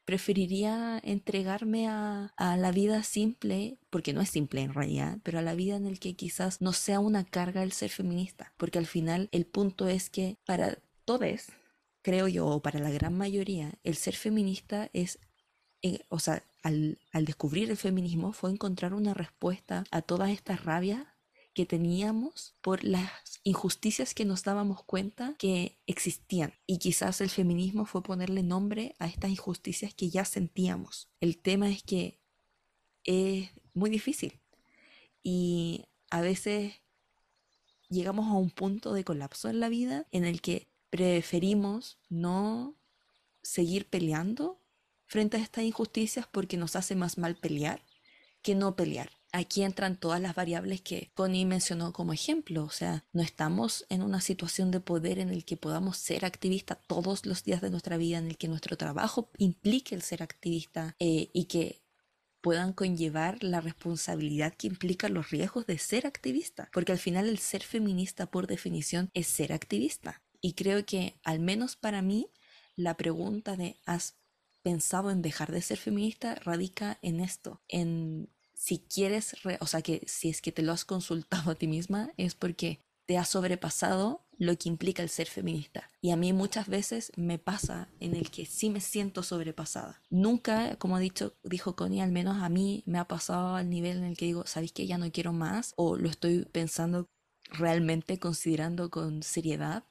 preferiría 0.05 0.99
entregarme 1.03 1.87
a, 1.87 2.33
la 2.37 2.71
vida 2.71 3.03
simple, 3.03 3.77
porque 3.89 4.13
no 4.13 4.21
es 4.21 4.29
simple 4.29 4.61
en 4.61 4.73
realidad, 4.73 5.19
pero 5.23 5.39
a 5.39 5.41
la 5.41 5.55
vida 5.55 5.75
en 5.75 5.85
el 5.85 5.99
que 5.99 6.15
quizás 6.15 6.61
no 6.61 6.73
sea 6.73 6.99
una 6.99 7.23
carga 7.23 7.63
el 7.63 7.71
ser 7.71 7.89
feminista, 7.89 8.53
porque 8.57 8.79
al 8.79 8.87
final 8.87 9.29
el 9.31 9.45
punto 9.45 9.87
es 9.87 10.09
que 10.09 10.37
para 10.45 10.77
todos, 11.05 11.51
creo 12.01 12.27
yo, 12.27 12.47
o 12.47 12.61
para 12.61 12.79
la 12.79 12.91
gran 12.91 13.15
mayoría, 13.17 13.73
el 13.83 13.95
ser 13.95 14.15
feminista 14.15 14.89
es, 14.93 15.19
eh, 15.81 15.99
o 16.09 16.19
sea, 16.19 16.43
al, 16.63 16.99
al 17.11 17.25
descubrir 17.25 17.69
el 17.69 17.77
feminismo 17.77 18.33
fue 18.33 18.51
encontrar 18.51 18.93
una 18.93 19.13
respuesta 19.13 19.83
a 19.91 20.01
todas 20.01 20.31
estas 20.31 20.65
rabias 20.65 21.05
que 21.53 21.65
teníamos 21.65 22.55
por 22.61 22.83
las 22.83 23.11
injusticias 23.43 24.13
que 24.13 24.25
nos 24.25 24.43
dábamos 24.43 24.83
cuenta 24.83 25.35
que 25.37 25.79
existían. 25.85 26.53
Y 26.65 26.77
quizás 26.77 27.21
el 27.21 27.29
feminismo 27.29 27.85
fue 27.85 28.03
ponerle 28.03 28.43
nombre 28.43 28.95
a 28.99 29.07
estas 29.07 29.31
injusticias 29.31 29.93
que 29.93 30.09
ya 30.09 30.25
sentíamos. 30.25 31.09
El 31.19 31.37
tema 31.37 31.69
es 31.69 31.83
que 31.83 32.19
es 33.03 33.49
muy 33.73 33.89
difícil 33.89 34.39
y 35.23 35.85
a 36.09 36.21
veces 36.21 36.73
llegamos 37.89 38.27
a 38.27 38.33
un 38.33 38.49
punto 38.49 38.93
de 38.93 39.03
colapso 39.03 39.49
en 39.49 39.59
la 39.59 39.69
vida 39.69 40.07
en 40.11 40.25
el 40.25 40.41
que 40.41 40.67
preferimos 40.89 41.99
no 42.09 42.75
seguir 43.41 43.89
peleando 43.89 44.61
frente 45.05 45.37
a 45.37 45.41
estas 45.41 45.63
injusticias 45.63 46.27
porque 46.27 46.57
nos 46.57 46.75
hace 46.75 46.95
más 46.95 47.17
mal 47.17 47.35
pelear 47.35 47.83
que 48.41 48.55
no 48.55 48.75
pelear. 48.75 49.20
Aquí 49.33 49.63
entran 49.63 49.97
todas 49.97 50.19
las 50.19 50.35
variables 50.35 50.81
que 50.81 51.11
Connie 51.13 51.45
mencionó 51.45 51.93
como 51.93 52.11
ejemplo, 52.11 52.65
o 52.65 52.69
sea, 52.69 53.05
no 53.13 53.21
estamos 53.21 53.85
en 53.87 54.01
una 54.01 54.19
situación 54.19 54.71
de 54.71 54.81
poder 54.81 55.19
en 55.19 55.29
el 55.29 55.45
que 55.45 55.55
podamos 55.55 55.97
ser 55.97 56.25
activistas 56.25 56.79
todos 56.85 57.25
los 57.25 57.43
días 57.45 57.61
de 57.61 57.69
nuestra 57.69 57.95
vida, 57.95 58.17
en 58.17 58.27
el 58.27 58.37
que 58.37 58.49
nuestro 58.49 58.75
trabajo 58.75 59.29
implique 59.37 59.95
el 59.95 60.01
ser 60.01 60.21
activista 60.21 60.95
eh, 60.99 61.29
y 61.31 61.45
que 61.45 61.81
puedan 62.41 62.73
conllevar 62.73 63.41
la 63.43 63.61
responsabilidad 63.61 64.53
que 64.53 64.67
implica 64.67 65.07
los 65.07 65.29
riesgos 65.29 65.65
de 65.65 65.77
ser 65.77 66.07
activista, 66.07 66.69
porque 66.73 66.91
al 66.91 66.97
final 66.97 67.29
el 67.29 67.37
ser 67.37 67.63
feminista 67.63 68.25
por 68.25 68.47
definición 68.47 69.11
es 69.13 69.27
ser 69.27 69.53
activista. 69.53 70.21
Y 70.41 70.53
creo 70.53 70.85
que 70.85 71.15
al 71.23 71.39
menos 71.39 71.75
para 71.75 72.01
mí 72.01 72.27
la 72.75 72.97
pregunta 72.97 73.55
de 73.55 73.77
¿has 73.85 74.17
pensado 74.61 75.11
en 75.11 75.21
dejar 75.21 75.51
de 75.51 75.61
ser 75.61 75.77
feminista 75.77 76.35
radica 76.35 76.97
en 77.01 77.19
esto, 77.19 77.61
en 77.67 78.29
si 78.61 78.77
quieres, 78.77 79.35
o 79.59 79.65
sea, 79.65 79.81
que 79.81 80.03
si 80.05 80.29
es 80.29 80.39
que 80.39 80.51
te 80.51 80.61
lo 80.61 80.71
has 80.71 80.85
consultado 80.85 81.49
a 81.49 81.55
ti 81.55 81.65
misma, 81.67 82.11
es 82.17 82.35
porque 82.35 82.79
te 83.07 83.17
has 83.17 83.27
sobrepasado 83.27 84.23
lo 84.37 84.55
que 84.55 84.69
implica 84.69 85.01
el 85.01 85.09
ser 85.09 85.25
feminista. 85.25 85.89
Y 85.99 86.11
a 86.11 86.15
mí 86.15 86.31
muchas 86.31 86.67
veces 86.67 87.11
me 87.15 87.39
pasa 87.39 87.89
en 87.99 88.15
el 88.15 88.29
que 88.29 88.45
sí 88.45 88.69
me 88.69 88.79
siento 88.79 89.23
sobrepasada. 89.23 89.99
Nunca, 90.11 90.75
como 90.75 90.95
ha 90.95 90.99
dicho, 90.99 91.33
dijo 91.43 91.75
Connie, 91.75 92.01
al 92.01 92.11
menos 92.11 92.37
a 92.37 92.49
mí 92.49 92.83
me 92.85 92.99
ha 92.99 93.05
pasado 93.05 93.55
al 93.55 93.67
nivel 93.67 93.97
en 93.97 94.03
el 94.03 94.15
que 94.15 94.25
digo, 94.25 94.45
¿sabéis 94.45 94.73
que 94.73 94.85
ya 94.85 94.99
no 94.99 95.11
quiero 95.11 95.33
más? 95.33 95.73
O 95.75 95.95
lo 95.95 96.07
estoy 96.07 96.45
pensando 96.45 97.07
realmente, 97.49 98.19
considerando 98.19 98.91
con 98.91 99.23
seriedad. 99.23 99.85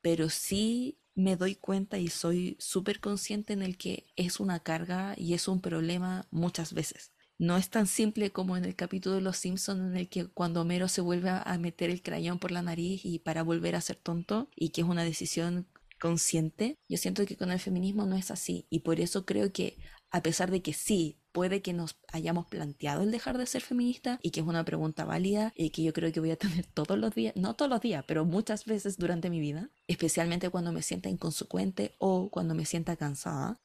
Pero 0.00 0.28
sí 0.28 0.98
me 1.14 1.36
doy 1.36 1.54
cuenta 1.54 1.98
y 1.98 2.08
soy 2.08 2.56
súper 2.58 2.98
consciente 2.98 3.52
en 3.52 3.62
el 3.62 3.78
que 3.78 4.08
es 4.16 4.40
una 4.40 4.58
carga 4.58 5.14
y 5.16 5.34
es 5.34 5.46
un 5.46 5.60
problema 5.60 6.26
muchas 6.32 6.74
veces. 6.74 7.11
No 7.42 7.56
es 7.56 7.70
tan 7.70 7.88
simple 7.88 8.30
como 8.30 8.56
en 8.56 8.64
el 8.64 8.76
capítulo 8.76 9.16
de 9.16 9.20
Los 9.20 9.36
Simpsons 9.36 9.80
en 9.80 9.96
el 9.96 10.08
que 10.08 10.26
cuando 10.26 10.60
Homero 10.60 10.86
se 10.86 11.00
vuelve 11.00 11.28
a 11.28 11.58
meter 11.58 11.90
el 11.90 12.00
crayón 12.00 12.38
por 12.38 12.52
la 12.52 12.62
nariz 12.62 13.04
y 13.04 13.18
para 13.18 13.42
volver 13.42 13.74
a 13.74 13.80
ser 13.80 13.96
tonto 13.96 14.48
y 14.54 14.68
que 14.68 14.82
es 14.82 14.86
una 14.86 15.02
decisión 15.02 15.66
consciente. 16.00 16.78
Yo 16.88 16.98
siento 16.98 17.26
que 17.26 17.36
con 17.36 17.50
el 17.50 17.58
feminismo 17.58 18.06
no 18.06 18.14
es 18.14 18.30
así 18.30 18.68
y 18.70 18.78
por 18.80 19.00
eso 19.00 19.26
creo 19.26 19.50
que 19.50 19.76
a 20.12 20.22
pesar 20.22 20.52
de 20.52 20.62
que 20.62 20.72
sí, 20.72 21.18
puede 21.32 21.62
que 21.62 21.72
nos 21.72 21.96
hayamos 22.12 22.46
planteado 22.46 23.02
el 23.02 23.10
dejar 23.10 23.36
de 23.38 23.46
ser 23.46 23.62
feminista 23.62 24.20
y 24.22 24.30
que 24.30 24.38
es 24.38 24.46
una 24.46 24.64
pregunta 24.64 25.04
válida 25.04 25.52
y 25.56 25.70
que 25.70 25.82
yo 25.82 25.92
creo 25.92 26.12
que 26.12 26.20
voy 26.20 26.30
a 26.30 26.36
tener 26.36 26.66
todos 26.74 26.96
los 26.96 27.12
días, 27.12 27.34
no 27.34 27.56
todos 27.56 27.68
los 27.72 27.80
días, 27.80 28.04
pero 28.06 28.24
muchas 28.24 28.66
veces 28.66 28.98
durante 28.98 29.30
mi 29.30 29.40
vida, 29.40 29.68
especialmente 29.88 30.48
cuando 30.50 30.70
me 30.70 30.82
sienta 30.82 31.08
inconsecuente 31.08 31.96
o 31.98 32.30
cuando 32.30 32.54
me 32.54 32.66
sienta 32.66 32.94
cansada. 32.94 33.58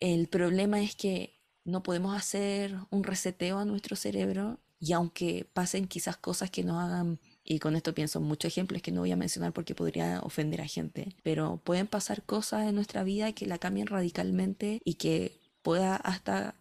El 0.00 0.26
problema 0.26 0.80
es 0.80 0.96
que 0.96 1.41
no 1.64 1.82
podemos 1.82 2.16
hacer 2.16 2.76
un 2.90 3.04
reseteo 3.04 3.58
a 3.58 3.64
nuestro 3.64 3.96
cerebro 3.96 4.60
y 4.80 4.92
aunque 4.94 5.48
pasen 5.52 5.86
quizás 5.86 6.16
cosas 6.16 6.50
que 6.50 6.64
nos 6.64 6.82
hagan 6.82 7.20
y 7.44 7.58
con 7.60 7.76
esto 7.76 7.94
pienso 7.94 8.18
en 8.18 8.24
muchos 8.24 8.52
ejemplos 8.52 8.82
que 8.82 8.90
no 8.90 9.00
voy 9.00 9.12
a 9.12 9.16
mencionar 9.16 9.52
porque 9.52 9.74
podría 9.74 10.20
ofender 10.20 10.60
a 10.60 10.66
gente, 10.66 11.16
pero 11.22 11.60
pueden 11.62 11.86
pasar 11.86 12.24
cosas 12.24 12.68
en 12.68 12.74
nuestra 12.74 13.04
vida 13.04 13.32
que 13.32 13.46
la 13.46 13.58
cambien 13.58 13.86
radicalmente 13.86 14.80
y 14.84 14.94
que 14.94 15.40
pueda 15.62 15.96
hasta 15.96 16.56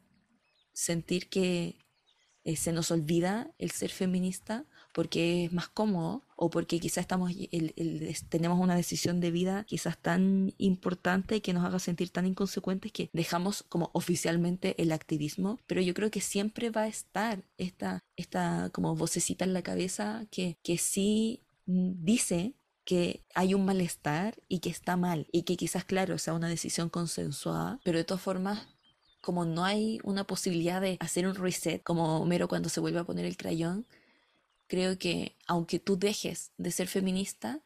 sentir 0.74 1.30
que 1.30 1.78
eh, 2.44 2.56
se 2.56 2.72
nos 2.72 2.92
olvida 2.92 3.52
el 3.58 3.72
ser 3.72 3.90
feminista 3.90 4.66
porque 4.94 5.46
es 5.46 5.54
más 5.54 5.70
cómodo 5.70 6.24
o 6.36 6.50
porque 6.50 6.80
quizás 6.80 7.04
estamos 7.04 7.32
tenemos 8.30 8.60
una 8.60 8.76
decisión 8.76 9.20
de 9.20 9.32
vida 9.32 9.64
quizás 9.66 9.98
tan 9.98 10.54
importante 10.58 11.42
que 11.42 11.54
nos 11.54 11.66
haga 11.66 11.80
sentir 11.80 12.10
tan 12.10 12.26
inconsecuentes 12.26 12.92
que 12.92 13.10
dejamos 13.14 13.64
como 13.64 13.92
oficialmente 13.94 14.82
el 14.82 14.92
activismo, 14.92 15.60
pero 15.68 15.82
yo 15.82 15.94
creo 15.94 16.12
que 16.12 16.22
siempre 16.22 16.70
va 16.70 16.82
a 16.82 16.88
estar 16.88 17.44
esta, 17.58 18.04
esta 18.16 18.70
como 18.72 18.96
vocecita 18.96 19.46
en 19.46 19.54
la 19.54 19.62
cabeza 19.62 20.26
que, 20.32 20.58
que 20.64 20.78
sí 20.78 21.44
dice 21.66 22.56
que 22.84 23.24
hay 23.36 23.54
un 23.54 23.66
malestar 23.66 24.42
y 24.48 24.60
que 24.60 24.70
está 24.70 24.98
mal 24.98 25.28
y 25.32 25.44
que 25.44 25.56
quizás 25.56 25.86
claro 25.86 26.18
sea 26.18 26.34
una 26.34 26.50
decisión 26.50 26.90
consensuada, 26.90 27.80
pero 27.84 27.98
de 27.98 28.04
todas 28.04 28.24
formas 28.24 28.68
como 29.22 29.46
no 29.46 29.64
hay 29.64 30.00
una 30.04 30.26
posibilidad 30.26 30.82
de 30.82 30.98
hacer 31.00 31.28
un 31.28 31.36
reset, 31.36 31.84
como 31.84 32.20
Homero 32.20 32.48
cuando 32.48 32.70
se 32.70 32.80
vuelve 32.80 33.00
a 33.00 33.04
poner 33.04 33.26
el 33.26 33.38
crayón, 33.38 33.86
creo 34.72 34.98
que 34.98 35.36
aunque 35.48 35.80
tú 35.80 36.00
dejes 36.00 36.54
de 36.58 36.72
ser 36.72 36.88
feminista, 36.88 37.60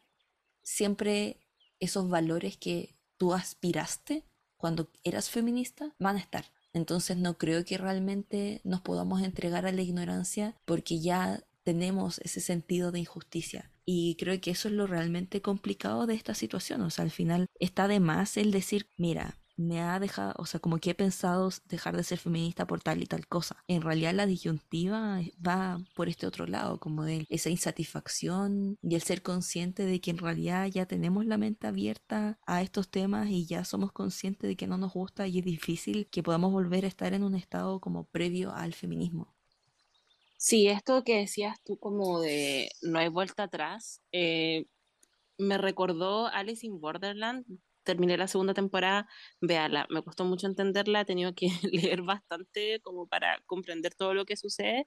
siempre 0.64 1.38
esos 1.78 2.10
valores 2.10 2.56
que 2.56 2.96
tú 3.16 3.32
aspiraste 3.32 4.24
cuando 4.56 4.90
eras 5.04 5.30
feminista 5.30 5.94
van 6.00 6.16
a 6.16 6.18
estar. 6.18 6.46
Entonces 6.72 7.16
no 7.16 7.38
creo 7.38 7.64
que 7.64 7.78
realmente 7.78 8.60
nos 8.64 8.80
podamos 8.80 9.22
entregar 9.22 9.66
a 9.66 9.72
la 9.72 9.82
ignorancia 9.82 10.56
porque 10.64 10.98
ya 10.98 11.44
tenemos 11.62 12.18
ese 12.24 12.40
sentido 12.40 12.90
de 12.90 12.98
injusticia. 12.98 13.70
Y 13.84 14.16
creo 14.16 14.40
que 14.40 14.50
eso 14.50 14.66
es 14.66 14.74
lo 14.74 14.88
realmente 14.88 15.40
complicado 15.40 16.08
de 16.08 16.14
esta 16.14 16.34
situación. 16.34 16.80
O 16.82 16.90
sea, 16.90 17.04
al 17.04 17.12
final 17.12 17.46
está 17.60 17.86
de 17.86 18.00
más 18.00 18.36
el 18.36 18.50
decir, 18.50 18.90
mira, 18.96 19.38
me 19.56 19.80
ha 19.80 19.98
dejado, 20.00 20.34
o 20.38 20.46
sea, 20.46 20.60
como 20.60 20.78
que 20.78 20.90
he 20.90 20.94
pensado 20.94 21.50
dejar 21.66 21.96
de 21.96 22.04
ser 22.04 22.18
feminista 22.18 22.66
por 22.66 22.82
tal 22.82 23.02
y 23.02 23.06
tal 23.06 23.26
cosa. 23.26 23.64
En 23.68 23.82
realidad 23.82 24.14
la 24.14 24.26
disyuntiva 24.26 25.20
va 25.46 25.78
por 25.94 26.08
este 26.08 26.26
otro 26.26 26.46
lado, 26.46 26.78
como 26.80 27.04
de 27.04 27.26
esa 27.30 27.50
insatisfacción 27.50 28.78
y 28.82 28.94
el 28.94 29.02
ser 29.02 29.22
consciente 29.22 29.84
de 29.84 30.00
que 30.00 30.10
en 30.10 30.18
realidad 30.18 30.66
ya 30.66 30.86
tenemos 30.86 31.26
la 31.26 31.38
mente 31.38 31.66
abierta 31.66 32.38
a 32.46 32.62
estos 32.62 32.90
temas 32.90 33.28
y 33.30 33.46
ya 33.46 33.64
somos 33.64 33.92
conscientes 33.92 34.48
de 34.48 34.56
que 34.56 34.66
no 34.66 34.78
nos 34.78 34.92
gusta 34.92 35.26
y 35.26 35.38
es 35.38 35.44
difícil 35.44 36.08
que 36.10 36.22
podamos 36.22 36.52
volver 36.52 36.84
a 36.84 36.88
estar 36.88 37.14
en 37.14 37.24
un 37.24 37.34
estado 37.34 37.80
como 37.80 38.04
previo 38.04 38.52
al 38.54 38.74
feminismo. 38.74 39.34
Sí, 40.38 40.68
esto 40.68 41.02
que 41.04 41.16
decías 41.18 41.56
tú 41.64 41.78
como 41.78 42.20
de 42.20 42.68
no 42.82 42.98
hay 42.98 43.08
vuelta 43.08 43.44
atrás, 43.44 44.02
eh, 44.12 44.66
me 45.38 45.58
recordó 45.58 46.26
Alice 46.28 46.66
in 46.66 46.80
Borderland 46.80 47.46
terminé 47.86 48.18
la 48.18 48.28
segunda 48.28 48.52
temporada, 48.52 49.08
véala, 49.40 49.86
me 49.88 50.02
costó 50.02 50.26
mucho 50.26 50.46
entenderla, 50.46 51.00
he 51.02 51.04
tenido 51.06 51.34
que 51.34 51.48
leer 51.72 52.02
bastante 52.02 52.80
como 52.82 53.06
para 53.06 53.40
comprender 53.46 53.94
todo 53.94 54.12
lo 54.12 54.26
que 54.26 54.36
sucede, 54.36 54.86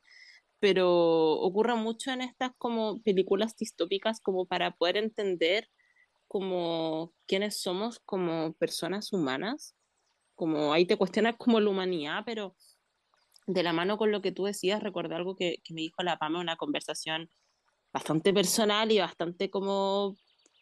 pero 0.59 0.87
ocurre 1.41 1.75
mucho 1.75 2.11
en 2.11 2.21
estas 2.21 2.51
como 2.57 3.01
películas 3.01 3.55
distópicas 3.55 4.21
como 4.21 4.45
para 4.45 4.71
poder 4.71 4.97
entender 4.97 5.67
como 6.27 7.13
quiénes 7.25 7.59
somos 7.59 7.99
como 8.05 8.53
personas 8.53 9.13
humanas, 9.13 9.75
como 10.35 10.73
ahí 10.73 10.85
te 10.85 10.97
cuestionas 10.97 11.35
como 11.37 11.59
la 11.59 11.69
humanidad, 11.71 12.23
pero 12.25 12.55
de 13.47 13.63
la 13.63 13.73
mano 13.73 13.97
con 13.97 14.11
lo 14.11 14.21
que 14.21 14.31
tú 14.31 14.45
decías, 14.45 14.83
recordé 14.83 15.15
algo 15.15 15.35
que, 15.35 15.57
que 15.63 15.73
me 15.73 15.81
dijo 15.81 16.03
la 16.03 16.19
PAMA, 16.19 16.39
una 16.39 16.57
conversación 16.57 17.29
bastante 17.91 18.33
personal 18.33 18.91
y 18.91 18.99
bastante 18.99 19.49
como 19.49 20.15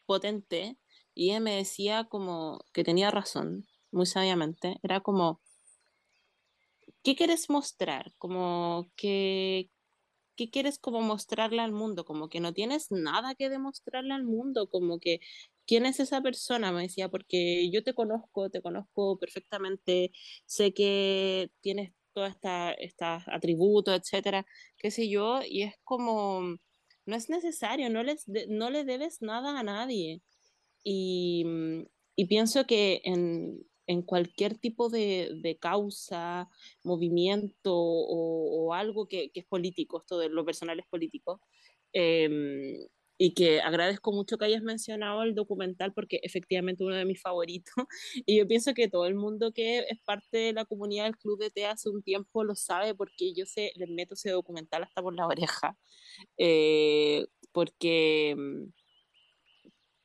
potente, 0.05 0.77
y 1.17 1.31
ella 1.31 1.39
me 1.39 1.55
decía 1.55 2.05
como 2.09 2.59
que 2.73 2.83
tenía 2.83 3.11
razón, 3.11 3.67
muy 3.91 4.05
sabiamente, 4.05 4.77
era 4.83 5.01
como, 5.01 5.41
¿qué 7.03 7.15
quieres 7.15 7.49
mostrar? 7.49 8.13
Como 8.17 8.91
que, 8.95 9.69
¿qué 10.35 10.49
quieres 10.51 10.79
como 10.79 11.01
mostrarle 11.01 11.61
al 11.61 11.71
mundo? 11.73 12.05
Como 12.05 12.29
que 12.29 12.39
no 12.41 12.53
tienes 12.53 12.91
nada 12.91 13.35
que 13.35 13.49
demostrarle 13.49 14.13
al 14.13 14.23
mundo, 14.23 14.69
como 14.69 14.99
que, 14.99 15.19
¿quién 15.65 15.85
es 15.85 15.99
esa 15.99 16.21
persona? 16.21 16.71
Me 16.71 16.83
decía, 16.83 17.09
porque 17.09 17.69
yo 17.71 17.83
te 17.83 17.93
conozco, 17.95 18.49
te 18.49 18.61
conozco 18.61 19.17
perfectamente, 19.19 20.11
sé 20.45 20.73
que 20.73 21.51
tienes 21.61 21.93
todos 22.13 22.33
estos 22.79 23.23
atributos, 23.27 23.95
etcétera, 23.99 24.45
qué 24.77 24.91
sé 24.91 25.09
yo, 25.09 25.41
y 25.47 25.63
es 25.63 25.75
como, 25.83 26.41
no 27.05 27.15
es 27.15 27.29
necesario, 27.29 27.89
no, 27.89 28.03
les 28.03 28.27
no 28.49 28.69
le 28.69 28.83
debes 28.85 29.21
nada 29.21 29.59
a 29.59 29.63
nadie. 29.63 30.21
Y, 30.89 31.43
y 32.15 32.25
pienso 32.27 32.65
que 32.65 33.01
en, 33.03 33.61
en 33.87 34.01
cualquier 34.03 34.57
tipo 34.57 34.87
de, 34.87 35.31
de 35.43 35.57
causa, 35.57 36.49
movimiento 36.81 37.75
o, 37.75 38.67
o 38.67 38.73
algo 38.73 39.05
que, 39.05 39.29
que, 39.31 39.41
es 39.41 39.45
político, 39.45 39.97
esto 39.99 40.17
de 40.17 40.29
lo 40.29 40.45
personal 40.45 40.79
es 40.79 40.85
político, 40.87 41.41
eh, 41.91 42.87
y 43.17 43.33
que 43.33 43.59
agradezco 43.59 44.13
mucho 44.13 44.37
que 44.37 44.45
hayas 44.45 44.63
mencionado 44.63 45.23
el 45.23 45.35
documental 45.35 45.91
porque 45.93 46.21
efectivamente 46.23 46.85
uno 46.85 46.95
de 46.95 47.03
mis 47.03 47.21
favoritos 47.21 47.73
y 48.25 48.37
yo 48.37 48.47
pienso 48.47 48.73
que 48.73 48.87
todo 48.87 49.07
el 49.07 49.15
mundo 49.15 49.51
que 49.51 49.79
es 49.79 49.99
parte 50.05 50.37
de 50.37 50.53
la 50.53 50.63
comunidad 50.63 51.05
del 51.05 51.17
Club 51.17 51.39
de 51.39 51.49
Té 51.49 51.65
hace 51.65 51.89
un 51.89 52.01
tiempo 52.01 52.45
lo 52.45 52.55
sabe 52.55 52.95
porque 52.95 53.33
yo 53.33 53.45
sé, 53.45 53.73
les 53.75 53.89
meto 53.89 54.13
ese 54.13 54.29
documental 54.31 54.83
hasta 54.83 55.01
por 55.01 55.15
la 55.15 55.27
oreja 55.27 55.77
eh, 56.37 57.25
porque 57.51 58.35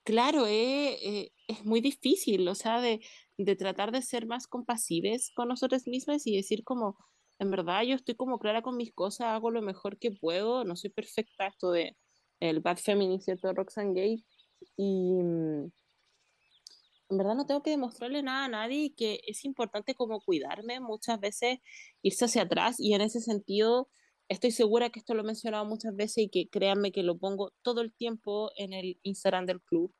claro, 0.05 0.47
eh, 0.47 0.99
eh, 1.03 1.33
es 1.49 1.65
muy 1.65 1.81
difícil, 1.81 2.47
o 2.49 2.55
sea, 2.55 2.81
de, 2.81 3.01
de 3.38 3.57
tratar 3.57 3.93
de 3.93 4.03
ser 4.03 4.27
más 4.27 4.47
compasivos 4.47 5.31
con 5.35 5.49
nosotros 5.49 5.87
mismos 5.87 6.27
y 6.27 6.37
decir 6.37 6.65
como, 6.65 6.97
en 7.38 7.51
verdad 7.51 7.83
yo 7.83 7.95
estoy 7.97 8.15
como 8.15 8.38
clara 8.38 8.62
con 8.62 8.77
mis 8.77 8.93
cosas, 8.93 9.29
hago 9.29 9.51
lo 9.51 9.62
mejor 9.62 9.99
que 9.99 10.12
puedo, 10.12 10.65
no 10.65 10.77
soy 10.77 10.91
perfecta, 10.91 11.47
esto 11.47 11.71
de 11.73 11.97
el 12.41 12.61
Bad 12.61 12.79
Feminist, 12.79 13.25
¿cierto? 13.27 13.53
Roxanne 13.53 13.95
Gay. 13.95 14.25
Y 14.77 15.19
en 17.12 17.19
verdad 17.19 17.35
no 17.35 17.47
tengo 17.47 17.62
que 17.62 17.71
demostrarle 17.71 18.23
nada 18.23 18.47
a 18.47 18.49
nadie 18.49 18.95
que 18.95 19.21
es 19.27 19.45
importante 19.45 19.95
como 19.95 20.21
cuidarme, 20.21 20.81
muchas 20.81 21.21
veces 21.21 21.59
irse 22.03 22.25
hacia 22.25 22.43
atrás 22.43 22.77
y 22.79 22.95
en 22.95 23.03
ese 23.03 23.21
sentido 23.21 23.88
estoy 24.33 24.51
segura 24.51 24.90
que 24.90 24.99
esto 24.99 25.14
lo 25.14 25.23
he 25.23 25.27
mencionado 25.27 25.64
muchas 25.64 25.95
veces 25.95 26.25
y 26.25 26.29
que 26.29 26.49
créanme 26.49 26.92
que 26.92 27.03
lo 27.03 27.18
pongo 27.18 27.53
todo 27.62 27.81
el 27.83 27.92
tiempo 27.92 28.51
en 28.57 28.73
el 28.73 28.99
Instagram 29.03 29.47
del 29.47 29.61
club, 29.61 29.95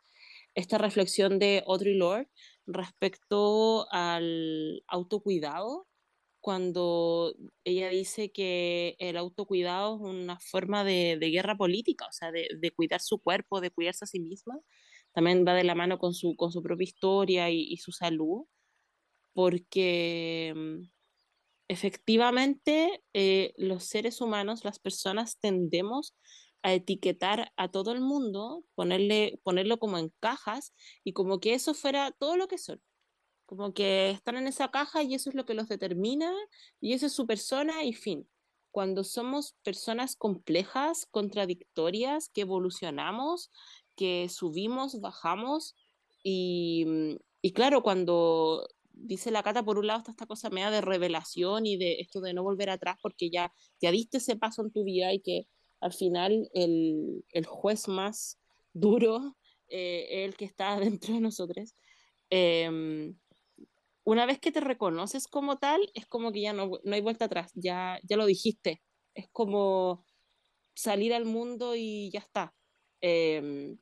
esta 0.55 0.79
reflexión 0.79 1.39
de 1.39 1.63
Audrey 1.67 1.95
Lorde 1.97 2.29
respecto 2.67 3.87
al 3.91 4.83
autocuidado 4.89 5.87
cuando 6.41 7.35
ella 7.65 7.89
dice 7.91 8.33
que 8.33 8.97
el 8.99 9.17
autocuidado 9.17 9.97
es 9.97 10.03
una 10.03 10.39
forma 10.41 10.85
de, 10.85 11.17
de 11.21 11.31
guerra 11.31 11.57
política, 11.57 12.07
o 12.07 12.13
sea, 12.13 12.33
de, 12.33 12.49
de, 12.59 12.71
cuidar 12.73 13.01
su 13.01 13.19
cuerpo, 13.21 13.61
de 13.61 13.71
cuidarse 13.71 14.05
a 14.05 14.09
sí 14.09 14.19
misma, 14.19 14.59
también 15.13 15.45
va 15.47 15.55
de 15.55 15.65
la 15.65 15.77
mano 15.77 15.99
con 15.99 16.15
su, 16.15 16.35
con 16.37 16.51
su 16.53 16.63
propia 16.63 16.85
historia 16.85 17.51
y, 17.51 17.63
y 17.63 17.77
su 17.77 17.93
salud, 17.93 18.47
porque 19.35 20.53
mm, 20.57 20.92
efectivamente 21.73 23.03
eh, 23.15 23.55
los 23.57 23.85
seres 23.85 24.21
humanos, 24.21 24.65
las 24.65 24.79
personas, 24.79 25.39
tendemos 25.39 26.17
a 26.63 26.73
etiquetar 26.75 27.53
a 27.57 27.69
todo 27.69 27.93
el 27.93 28.01
mundo, 28.01 28.65
ponerle, 28.75 29.41
ponerlo 29.43 29.79
como 29.79 29.99
en 29.99 30.13
cajas 30.21 30.75
y 31.05 31.13
como 31.13 31.41
que 31.41 31.55
eso 31.55 31.75
fuera 31.75 32.13
todo 32.13 32.37
lo 32.37 32.47
que 32.47 32.59
son 32.59 32.81
como 33.53 33.75
que 33.75 34.09
están 34.09 34.37
en 34.37 34.47
esa 34.47 34.71
caja 34.71 35.03
y 35.03 35.15
eso 35.15 35.29
es 35.29 35.37
lo 35.37 35.45
que 35.45 35.53
los 35.53 35.69
determina 35.69 36.33
y 36.81 36.95
eso 36.95 37.05
es 37.05 37.13
su 37.13 37.27
persona 37.27 37.85
y 37.85 37.93
fin. 37.93 38.27
Cuando 38.71 39.05
somos 39.05 39.57
personas 39.63 40.17
complejas, 40.17 41.07
contradictorias, 41.11 42.31
que 42.31 42.41
evolucionamos, 42.41 43.51
que 43.95 44.31
subimos, 44.31 45.03
bajamos 45.03 45.77
y, 46.23 46.87
y 47.43 47.53
claro, 47.53 47.83
cuando 47.83 48.67
dice 48.93 49.31
la 49.31 49.43
Cata, 49.43 49.65
por 49.65 49.79
un 49.79 49.87
lado 49.87 50.01
está 50.01 50.13
esta 50.13 50.27
cosa 50.27 50.51
media 50.51 50.71
de 50.71 50.81
revelación 50.81 51.67
y 51.67 51.77
de 51.77 52.01
esto 52.01 52.21
de 52.21 52.35
no 52.35 52.43
volver 52.43 52.71
atrás 52.71 52.97
porque 53.03 53.31
ya, 53.31 53.53
ya 53.81 53.91
diste 53.91 54.19
ese 54.19 54.37
paso 54.37 54.63
en 54.63 54.73
tu 54.73 54.85
vida 54.85 55.13
y 55.13 55.21
que 55.21 55.47
al 55.81 55.93
final 55.93 56.49
el, 56.55 57.25
el 57.31 57.47
juez 57.47 57.89
más 57.89 58.39
duro 58.73 59.37
eh, 59.69 60.25
el 60.25 60.37
que 60.37 60.45
está 60.45 60.79
dentro 60.81 61.15
de 61.15 61.21
nosotros. 61.21 61.75
Eh, 62.31 63.15
una 64.05 64.27
vez 64.27 64.41
que 64.41 64.53
te 64.53 64.61
reconoces 64.61 65.29
como 65.29 65.59
tal, 65.59 65.81
es 65.95 66.07
como 66.07 66.33
que 66.33 66.41
ya 66.41 66.53
no, 66.53 66.73
no 66.83 66.95
hay 66.95 67.01
vuelta 67.01 67.27
atrás, 67.27 67.53
ya, 67.55 68.01
ya 68.03 68.17
lo 68.17 68.27
dijiste. 68.27 68.83
Es 69.15 69.29
como 69.31 70.05
salir 70.75 71.15
al 71.15 71.25
mundo 71.25 71.77
y 71.77 72.11
ya 72.11 72.21
está. 72.21 72.55
Eh, 73.01 73.77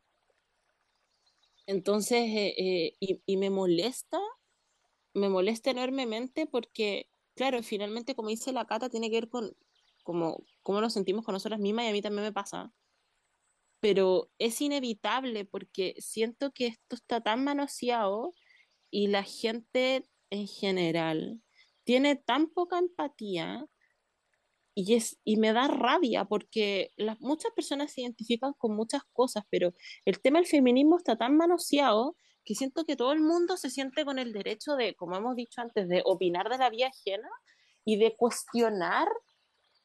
entonces, 1.67 2.19
eh, 2.19 2.55
eh, 2.59 3.21
y, 3.25 3.37
me 3.37 3.49
molesta, 3.49 4.19
me 5.15 5.29
molesta 5.29 5.71
enormemente 5.71 6.47
porque, 6.47 7.09
claro, 7.35 7.63
finalmente, 7.63 8.15
como 8.15 8.29
dice 8.29 8.53
la 8.53 8.67
Cata, 8.67 8.89
tiene 8.89 9.11
que 9.11 9.17
ver 9.17 9.29
con 9.29 9.57
cómo, 10.03 10.45
cómo 10.63 10.81
nos 10.81 10.93
sentimos 10.93 11.25
con 11.25 11.35
nosotras 11.35 11.61
mismas 11.61 11.87
y 11.87 11.89
a 11.89 11.93
mí 11.93 12.03
también 12.03 12.25
me 12.25 12.33
pasa. 12.33 12.73
Pero 13.81 14.31
es 14.39 14.61
inevitable 14.61 15.45
porque 15.45 15.95
siento 15.99 16.53
que 16.53 16.67
esto 16.67 16.97
está 16.97 17.21
tan 17.23 17.45
manoseado 17.45 18.35
y 18.91 19.09
la 19.09 19.23
gente 19.23 20.09
en 20.31 20.47
general 20.47 21.41
tiene 21.85 22.17
tan 22.17 22.49
poca 22.49 22.79
empatía 22.79 23.67
y, 24.75 24.95
es, 24.95 25.19
y 25.25 25.37
me 25.37 25.53
da 25.53 25.69
rabia 25.69 26.25
porque 26.25 26.93
las, 26.97 27.21
muchas 27.21 27.53
personas 27.53 27.93
se 27.93 28.03
identifican 28.03 28.53
con 28.55 28.75
muchas 28.77 29.03
cosas, 29.13 29.45
pero 29.51 29.75
el 30.05 30.21
tema 30.21 30.39
del 30.39 30.47
feminismo 30.47 30.97
está 30.97 31.17
tan 31.17 31.37
manoseado 31.37 32.17
que 32.45 32.55
siento 32.55 32.85
que 32.85 32.97
todo 32.97 33.13
el 33.13 33.21
mundo 33.21 33.57
se 33.57 33.71
siente 33.71 34.05
con 34.05 34.19
el 34.19 34.33
derecho 34.33 34.77
de, 34.77 34.95
como 34.95 35.17
hemos 35.17 35.37
dicho 35.37 35.61
antes, 35.61 35.89
de 35.89 36.03
opinar 36.05 36.49
de 36.49 36.59
la 36.59 36.71
vida 36.71 36.89
ajena 36.89 37.29
y 37.85 37.97
de 37.97 38.17
cuestionar 38.17 39.09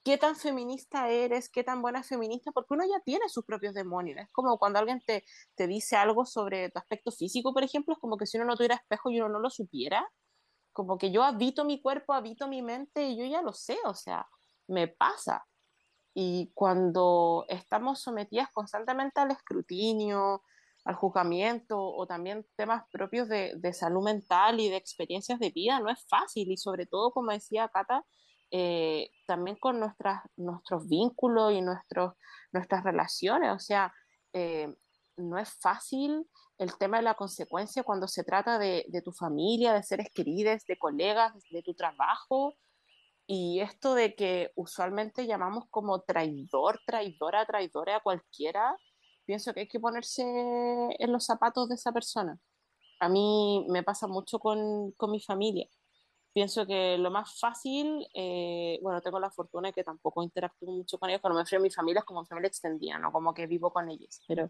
qué 0.03 0.17
tan 0.17 0.35
feminista 0.35 1.09
eres, 1.09 1.49
qué 1.49 1.63
tan 1.63 1.81
buena 1.81 2.03
feminista, 2.03 2.51
porque 2.51 2.75
uno 2.75 2.83
ya 2.85 2.99
tiene 3.03 3.27
sus 3.27 3.43
propios 3.43 3.73
demonios. 3.73 4.19
Es 4.19 4.29
como 4.31 4.57
cuando 4.59 4.79
alguien 4.79 5.01
te, 5.05 5.25
te 5.55 5.65
dice 5.67 5.95
algo 5.95 6.25
sobre 6.25 6.69
tu 6.69 6.77
aspecto 6.77 7.11
físico, 7.11 7.53
por 7.53 7.63
ejemplo, 7.63 7.95
es 7.95 7.99
como 7.99 8.15
que 8.15 8.27
si 8.27 8.37
uno 8.37 8.45
no 8.45 8.55
tuviera 8.55 8.75
espejo 8.75 9.09
y 9.09 9.19
uno 9.19 9.29
no 9.29 9.39
lo 9.39 9.49
supiera, 9.49 10.07
como 10.73 10.97
que 10.97 11.11
yo 11.11 11.23
habito 11.23 11.65
mi 11.65 11.81
cuerpo, 11.81 12.13
habito 12.13 12.47
mi 12.47 12.61
mente 12.61 13.07
y 13.07 13.17
yo 13.17 13.25
ya 13.25 13.41
lo 13.41 13.53
sé, 13.53 13.77
o 13.85 13.95
sea, 13.95 14.27
me 14.67 14.87
pasa. 14.87 15.47
Y 16.13 16.51
cuando 16.53 17.45
estamos 17.49 18.01
sometidas 18.01 18.49
constantemente 18.53 19.19
al 19.21 19.31
escrutinio, 19.31 20.43
al 20.85 20.95
juzgamiento 20.95 21.79
o 21.79 22.05
también 22.05 22.45
temas 22.55 22.83
propios 22.91 23.27
de, 23.27 23.53
de, 23.57 23.73
salud 23.73 24.03
mental 24.03 24.59
y 24.59 24.69
de 24.69 24.77
experiencias 24.77 25.39
de 25.39 25.49
vida, 25.49 25.79
no 25.79 25.89
es 25.89 26.05
fácil 26.07 26.51
y 26.51 26.57
sobre 26.57 26.85
todo, 26.85 27.11
como 27.11 27.31
decía 27.31 27.67
Cata, 27.69 28.05
eh, 28.51 29.09
también 29.25 29.57
con 29.57 29.79
nuestras, 29.79 30.21
nuestros 30.37 30.87
vínculos 30.87 31.53
y 31.53 31.61
nuestros, 31.61 32.13
nuestras 32.51 32.83
relaciones, 32.83 33.51
o 33.51 33.59
sea, 33.59 33.93
eh, 34.33 34.73
no 35.17 35.39
es 35.39 35.49
fácil 35.59 36.27
el 36.57 36.77
tema 36.77 36.97
de 36.97 37.03
la 37.03 37.15
consecuencia 37.15 37.83
cuando 37.83 38.07
se 38.07 38.23
trata 38.23 38.59
de, 38.59 38.85
de, 38.87 39.01
tu 39.01 39.11
familia, 39.11 39.73
de 39.73 39.83
seres 39.83 40.09
queridos, 40.13 40.63
de 40.65 40.77
colegas, 40.77 41.33
de 41.49 41.63
tu 41.63 41.73
trabajo. 41.73 42.53
Y 43.27 43.59
esto 43.61 43.95
de 43.95 44.13
que 44.13 44.51
usualmente 44.55 45.25
llamamos 45.25 45.65
como 45.69 46.01
traidor, 46.01 46.79
traidora, 46.85 47.45
traidora 47.45 47.97
a 47.97 48.01
cualquiera, 48.01 48.77
pienso 49.25 49.53
que 49.53 49.61
hay 49.61 49.67
que 49.67 49.79
ponerse 49.79 50.23
en 50.23 51.11
los 51.11 51.25
zapatos 51.25 51.69
de 51.69 51.75
esa 51.75 51.91
persona. 51.91 52.37
A 52.99 53.09
mí 53.09 53.65
me 53.69 53.83
pasa 53.83 54.07
mucho 54.07 54.39
con, 54.39 54.91
con 54.93 55.11
mi 55.11 55.19
familia. 55.19 55.67
Pienso 56.33 56.65
que 56.65 56.97
lo 56.97 57.11
más 57.11 57.39
fácil, 57.39 58.07
eh, 58.13 58.77
bueno, 58.81 59.01
tengo 59.01 59.19
la 59.19 59.31
fortuna 59.31 59.69
de 59.69 59.73
que 59.73 59.83
tampoco 59.83 60.21
interactúo 60.21 60.69
mucho 60.71 60.97
con 60.97 61.09
ellos, 61.09 61.21
cuando 61.21 61.37
me 61.37 61.43
refiero 61.43 61.61
a 61.61 61.63
mi 61.63 61.71
familia 61.71 61.99
es 61.99 62.05
como 62.05 62.21
mi 62.21 62.27
familia 62.27 62.49
extendida, 62.49 62.99
no 62.99 63.11
como 63.11 63.33
que 63.33 63.47
vivo 63.47 63.71
con 63.71 63.89
ellos, 63.89 64.21
pero 64.27 64.49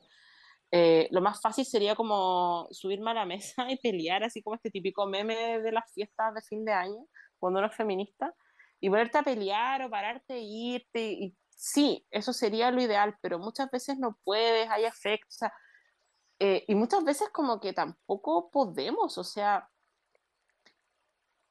eh, 0.71 1.07
lo 1.11 1.21
más 1.21 1.39
fácil 1.41 1.63
sería 1.63 1.95
como 1.95 2.67
subirme 2.71 3.11
a 3.11 3.13
la 3.13 3.25
mesa 3.25 3.69
y 3.69 3.77
pelear, 3.77 4.23
así 4.23 4.41
como 4.41 4.55
este 4.55 4.71
típico 4.71 5.05
meme 5.05 5.59
de 5.59 5.71
las 5.71 5.91
fiestas 5.93 6.33
de 6.33 6.41
fin 6.41 6.65
de 6.65 6.73
año, 6.73 7.05
cuando 7.37 7.59
uno 7.59 7.67
es 7.67 7.75
feminista, 7.75 8.33
y 8.79 8.89
ponerte 8.89 9.17
a 9.17 9.23
pelear 9.23 9.83
o 9.83 9.89
pararte 9.89 10.35
e 10.35 10.41
irte. 10.41 11.11
Y 11.11 11.35
sí, 11.55 12.05
eso 12.11 12.33
sería 12.33 12.71
lo 12.71 12.81
ideal, 12.81 13.17
pero 13.21 13.39
muchas 13.39 13.71
veces 13.71 13.97
no 13.97 14.19
puedes, 14.23 14.69
hay 14.69 14.85
efectos, 14.85 15.39
eh, 16.39 16.65
y 16.67 16.75
muchas 16.75 17.03
veces 17.03 17.29
como 17.29 17.59
que 17.59 17.73
tampoco 17.73 18.51
podemos, 18.51 19.17
o 19.17 19.23
sea, 19.23 19.69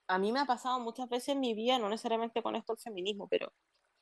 a 0.07 0.19
mí 0.19 0.33
me 0.33 0.41
ha 0.41 0.45
pasado 0.45 0.79
muchas 0.81 1.09
veces 1.09 1.31
en 1.31 1.41
mi 1.41 1.55
vida, 1.55 1.79
no 1.79 1.89
necesariamente 1.89 2.43
con 2.43 2.57
esto 2.57 2.75
el 2.75 2.79
feminismo, 2.79 3.29
pero 3.29 3.53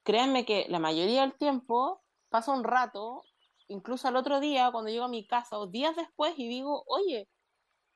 créanme 0.02 0.44
que 0.44 0.66
la 0.68 0.80
mayoría 0.80 1.22
del 1.22 1.36
tiempo 1.36 2.02
pasa 2.28 2.52
un 2.52 2.64
rato, 2.64 3.22
incluso 3.68 4.08
al 4.08 4.16
otro 4.16 4.40
día, 4.40 4.70
cuando 4.72 4.90
llego 4.90 5.04
a 5.04 5.08
mi 5.08 5.26
casa 5.26 5.58
o 5.58 5.68
días 5.68 5.94
después 5.96 6.34
y 6.36 6.48
digo, 6.48 6.82
oye, 6.86 7.28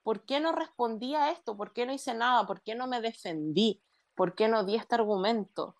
¿por 0.04 0.24
qué 0.24 0.38
no 0.40 0.52
respondí 0.52 1.16
a 1.16 1.32
esto? 1.32 1.56
¿Por 1.56 1.72
qué 1.72 1.86
no 1.86 1.92
hice 1.92 2.14
nada? 2.14 2.46
¿Por 2.46 2.62
qué 2.62 2.76
no 2.76 2.86
me 2.86 3.00
defendí? 3.00 3.82
¿Por 4.14 4.36
qué 4.36 4.46
no 4.48 4.64
di 4.64 4.76
este 4.76 4.94
argumento? 4.94 5.76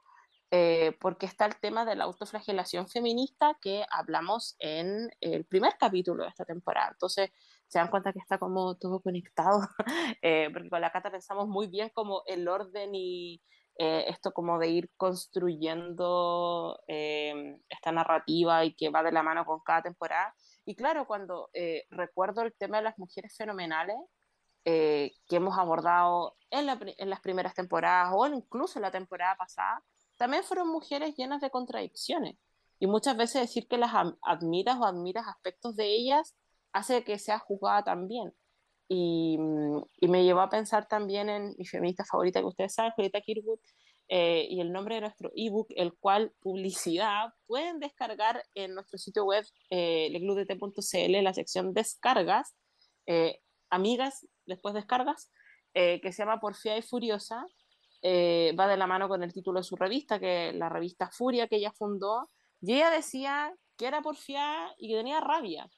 Eh, 0.53 0.97
porque 1.01 1.27
está 1.27 1.45
el 1.45 1.57
tema 1.57 1.85
de 1.85 1.97
la 1.97 2.05
autoflagelación 2.05 2.89
feminista 2.89 3.59
que 3.61 3.85
hablamos 3.91 4.55
en 4.61 5.11
el 5.21 5.45
primer 5.45 5.77
capítulo 5.77 6.23
de 6.23 6.29
esta 6.29 6.45
temporada. 6.45 6.91
Entonces, 6.93 7.31
se 7.67 7.81
dan 7.81 7.91
cuenta 7.91 8.13
que 8.13 8.21
está 8.21 8.39
como 8.39 8.77
todo 8.77 9.01
conectado, 9.01 9.61
eh, 10.23 10.49
porque 10.53 10.71
con 10.71 10.81
la 10.81 10.93
Cata 10.93 11.11
pensamos 11.11 11.49
muy 11.49 11.67
bien 11.67 11.91
como 11.93 12.23
el 12.27 12.47
orden 12.47 12.95
y 12.95 13.43
eh, 13.77 14.05
esto 14.09 14.33
como 14.33 14.59
de 14.61 14.69
ir 14.69 14.91
construyendo 14.97 16.81
esta 16.87 17.93
narrativa 17.93 18.65
y 18.65 18.75
que 18.75 18.89
va 18.89 19.03
de 19.03 19.13
la 19.13 19.25
mano 19.25 19.45
con 19.45 19.61
cada 19.61 19.83
temporada. 19.83 20.33
Y 20.65 20.77
claro, 20.77 21.07
cuando 21.09 21.51
recuerdo 21.91 22.43
el 22.43 22.55
tema 22.55 22.79
de 22.79 22.85
las 22.85 22.99
mujeres 22.99 23.37
fenomenales, 23.37 23.97
que 24.65 25.13
hemos 25.31 25.59
abordado 25.59 26.37
en, 26.51 26.69
en, 26.99 27.11
las 27.11 27.21
primeras 27.21 27.55
temporadas 27.55 28.13
o 28.15 28.27
incluso 28.27 28.79
en 28.79 28.83
la 28.83 28.91
temporada 28.91 29.37
pasada, 29.37 29.81
también 30.17 30.45
fueron 30.45 30.69
mujeres 30.69 31.15
llenas 31.17 31.41
de 31.41 31.51
contradicciones. 31.51 32.37
Y 32.79 32.87
muchas 32.87 33.17
veces 33.17 33.43
decir 33.43 33.69
que 33.69 33.79
las 33.79 33.93
admiras 34.23 34.77
o 34.79 34.85
admiras 34.85 35.27
aspectos 35.29 35.77
de 35.77 35.87
ellas 35.95 36.37
hace 36.73 37.05
que 37.05 37.19
sea 37.19 37.39
juzgada 37.39 37.85
también. 37.85 38.33
Y, 38.89 39.39
mm, 39.39 39.83
y, 40.01 40.09
me 40.09 40.25
llevó 40.25 40.41
a 40.41 40.51
pensar 40.51 40.87
también 40.87 41.29
en 41.29 41.55
mi 41.59 41.67
feminista 41.67 42.05
favorita 42.05 42.41
que 42.41 42.47
ustedes 42.47 42.75
saben, 42.75 42.93
Julieta 42.93 43.21
Kirwood, 43.21 43.59
eh, 44.09 44.47
y 44.49 44.61
el 44.61 44.73
nombre 44.73 44.97
de 44.97 45.01
nuestro 45.01 45.33
ebook, 45.35 45.69
el 45.75 45.95
cual 45.95 46.33
publicidad 46.41 47.31
pueden 47.47 47.81
descargar 47.81 48.43
en 48.55 48.75
nuestro 48.75 48.99
sitio 48.99 49.25
web 49.25 49.45
eh, 49.71 50.11
la 51.23 51.35
sección 51.35 51.75
descargas, 51.75 52.55
eh, 53.07 53.41
amigas, 53.71 54.27
después 54.47 54.75
descargas, 54.75 55.33
eh, 55.75 56.01
que 56.01 56.13
se 56.13 56.23
llama 56.23 56.41
Porfía 56.41 56.79
y 56.79 56.83
Furiosa, 56.83 57.47
eh, 58.03 58.55
va 58.59 58.69
de 58.69 58.77
la 58.77 58.87
mano 58.87 59.09
con 59.09 59.23
el 59.23 59.33
título 59.33 59.61
de 59.61 59.65
su 59.65 59.77
revista, 59.77 60.19
que 60.19 60.53
la 60.53 60.69
revista 60.69 61.11
Furia 61.11 61.49
que 61.49 61.57
ella 61.57 61.73
fundó, 61.73 62.31
y 62.61 62.75
ella 62.75 62.91
decía 62.91 63.55
que 63.77 63.87
era 63.87 64.03
porfiada 64.03 64.75
y 64.79 64.89
que 64.89 64.97
tenía 64.97 65.21
rabia. 65.21 65.69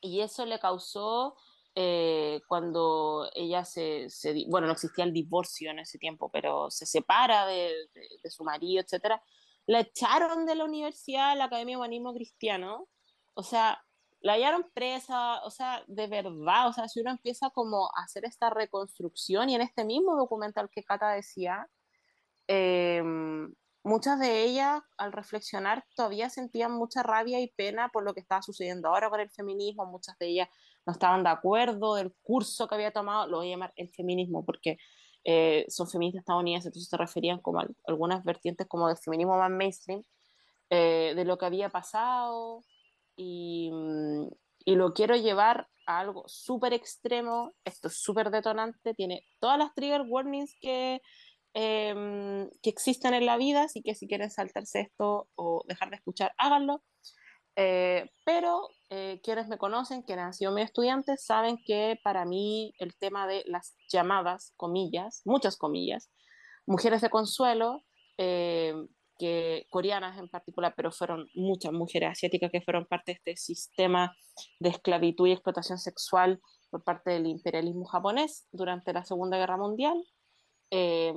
Y 0.00 0.20
eso 0.20 0.46
le 0.46 0.58
causó 0.58 1.36
eh, 1.74 2.40
cuando 2.48 3.30
ella 3.34 3.64
se, 3.64 4.08
bueno, 4.48 4.66
no 4.66 4.72
existía 4.72 5.04
el 5.04 5.12
divorcio 5.12 5.70
en 5.70 5.80
ese 5.80 5.98
tiempo, 5.98 6.30
pero 6.30 6.70
se 6.70 6.86
separa 6.86 7.46
de, 7.46 7.72
de 8.22 8.30
su 8.30 8.44
marido, 8.44 8.82
etc. 8.82 9.20
La 9.66 9.80
echaron 9.80 10.46
de 10.46 10.54
la 10.54 10.64
universidad, 10.64 11.36
la 11.36 11.44
Academia 11.44 11.74
de 11.74 11.78
Humanismo 11.78 12.14
Cristiano. 12.14 12.88
O 13.34 13.42
sea, 13.42 13.82
la 14.20 14.34
hallaron 14.34 14.70
presa, 14.74 15.42
o 15.44 15.50
sea, 15.50 15.82
de 15.86 16.06
verdad, 16.06 16.68
o 16.68 16.72
sea, 16.72 16.88
si 16.88 17.00
uno 17.00 17.10
empieza 17.10 17.50
como 17.50 17.86
a 17.96 18.04
hacer 18.04 18.24
esta 18.24 18.50
reconstrucción 18.50 19.48
y 19.48 19.54
en 19.54 19.62
este 19.62 19.84
mismo 19.84 20.16
documental 20.16 20.68
que 20.70 20.84
Cata 20.84 21.10
decía, 21.10 21.68
em, 22.46 23.54
muchas 23.82 24.20
de 24.20 24.42
ellas 24.44 24.82
al 24.98 25.12
reflexionar 25.12 25.84
todavía 25.96 26.28
sentían 26.28 26.72
mucha 26.72 27.02
rabia 27.02 27.40
y 27.40 27.48
pena 27.48 27.88
por 27.88 28.04
lo 28.04 28.12
que 28.12 28.20
estaba 28.20 28.42
sucediendo 28.42 28.88
ahora 28.88 29.08
con 29.08 29.20
el 29.20 29.30
feminismo, 29.30 29.86
muchas 29.86 30.18
de 30.18 30.28
ellas 30.28 30.48
no 30.86 30.92
estaban 30.92 31.22
de 31.24 31.30
acuerdo 31.30 31.94
del 31.94 32.14
curso 32.22 32.68
que 32.68 32.74
había 32.74 32.92
tomado, 32.92 33.26
lo 33.26 33.38
voy 33.38 33.48
a 33.48 33.50
llamar 33.52 33.72
el 33.76 33.88
feminismo 33.90 34.44
porque 34.44 34.78
eh, 35.24 35.64
son 35.68 35.88
feministas 35.88 36.20
estadounidenses, 36.20 36.66
entonces 36.66 36.88
se 36.90 36.96
referían 36.96 37.40
como 37.40 37.60
a 37.60 37.68
algunas 37.86 38.24
vertientes 38.24 38.66
como 38.66 38.88
del 38.88 38.96
feminismo 38.98 39.38
más 39.38 39.50
mainstream, 39.50 40.04
eh, 40.70 41.14
de 41.16 41.24
lo 41.24 41.38
que 41.38 41.46
había 41.46 41.68
pasado, 41.70 42.62
Mm, 43.20 44.28
y, 44.64 44.74
lo 44.76 44.92
quiero 44.94 45.16
llevar 45.16 45.68
a 45.86 46.00
algo 46.00 46.24
súper 46.26 46.72
extremo, 46.72 47.52
esto 47.64 47.88
es 47.88 48.00
súper 48.00 48.30
detonante, 48.30 48.94
tiene 48.94 49.26
todas 49.40 49.58
las 49.58 49.74
trigger 49.74 50.02
warnings 50.08 50.56
que, 50.60 51.00
em, 51.54 52.48
que 52.62 52.70
existen 52.70 53.14
en 53.14 53.26
la 53.26 53.36
vida, 53.36 53.64
así 53.64 53.82
que 53.82 53.94
si 53.94 54.06
quieren 54.08 54.30
saltarse 54.30 54.80
esto 54.80 55.28
o 55.34 55.62
dejar 55.66 55.90
de 55.90 55.96
escuchar, 55.96 56.32
háganlo. 56.38 56.82
Eh, 57.56 58.08
pero 58.24 58.68
eh, 58.90 59.20
quienes 59.22 59.48
me 59.48 59.58
conocen, 59.58 60.02
quienes 60.02 60.24
han 60.26 60.34
sido 60.34 60.52
mis 60.52 60.64
estudiantes, 60.66 61.24
saben 61.24 61.58
que 61.66 61.98
para 62.04 62.24
mí 62.24 62.72
el 62.78 62.96
tema 62.96 63.26
de 63.26 63.42
las 63.46 63.76
llamadas, 63.92 64.54
comillas, 64.56 65.22
muchas 65.24 65.56
comillas, 65.56 66.10
mujeres 66.66 67.02
de 67.02 67.10
consuelo, 67.10 67.82
eh, 68.18 68.74
que 69.20 69.66
coreanas 69.68 70.18
en 70.18 70.28
particular, 70.30 70.72
pero 70.74 70.90
fueron 70.90 71.28
muchas 71.34 71.72
mujeres 71.72 72.12
asiáticas 72.12 72.50
que 72.50 72.62
fueron 72.62 72.86
parte 72.86 73.12
de 73.12 73.16
este 73.18 73.36
sistema 73.36 74.16
de 74.58 74.70
esclavitud 74.70 75.26
y 75.26 75.32
explotación 75.32 75.78
sexual 75.78 76.40
por 76.70 76.82
parte 76.82 77.10
del 77.10 77.26
imperialismo 77.26 77.84
japonés 77.84 78.48
durante 78.50 78.94
la 78.94 79.04
Segunda 79.04 79.36
Guerra 79.36 79.58
Mundial. 79.58 80.02
Eh, 80.70 81.12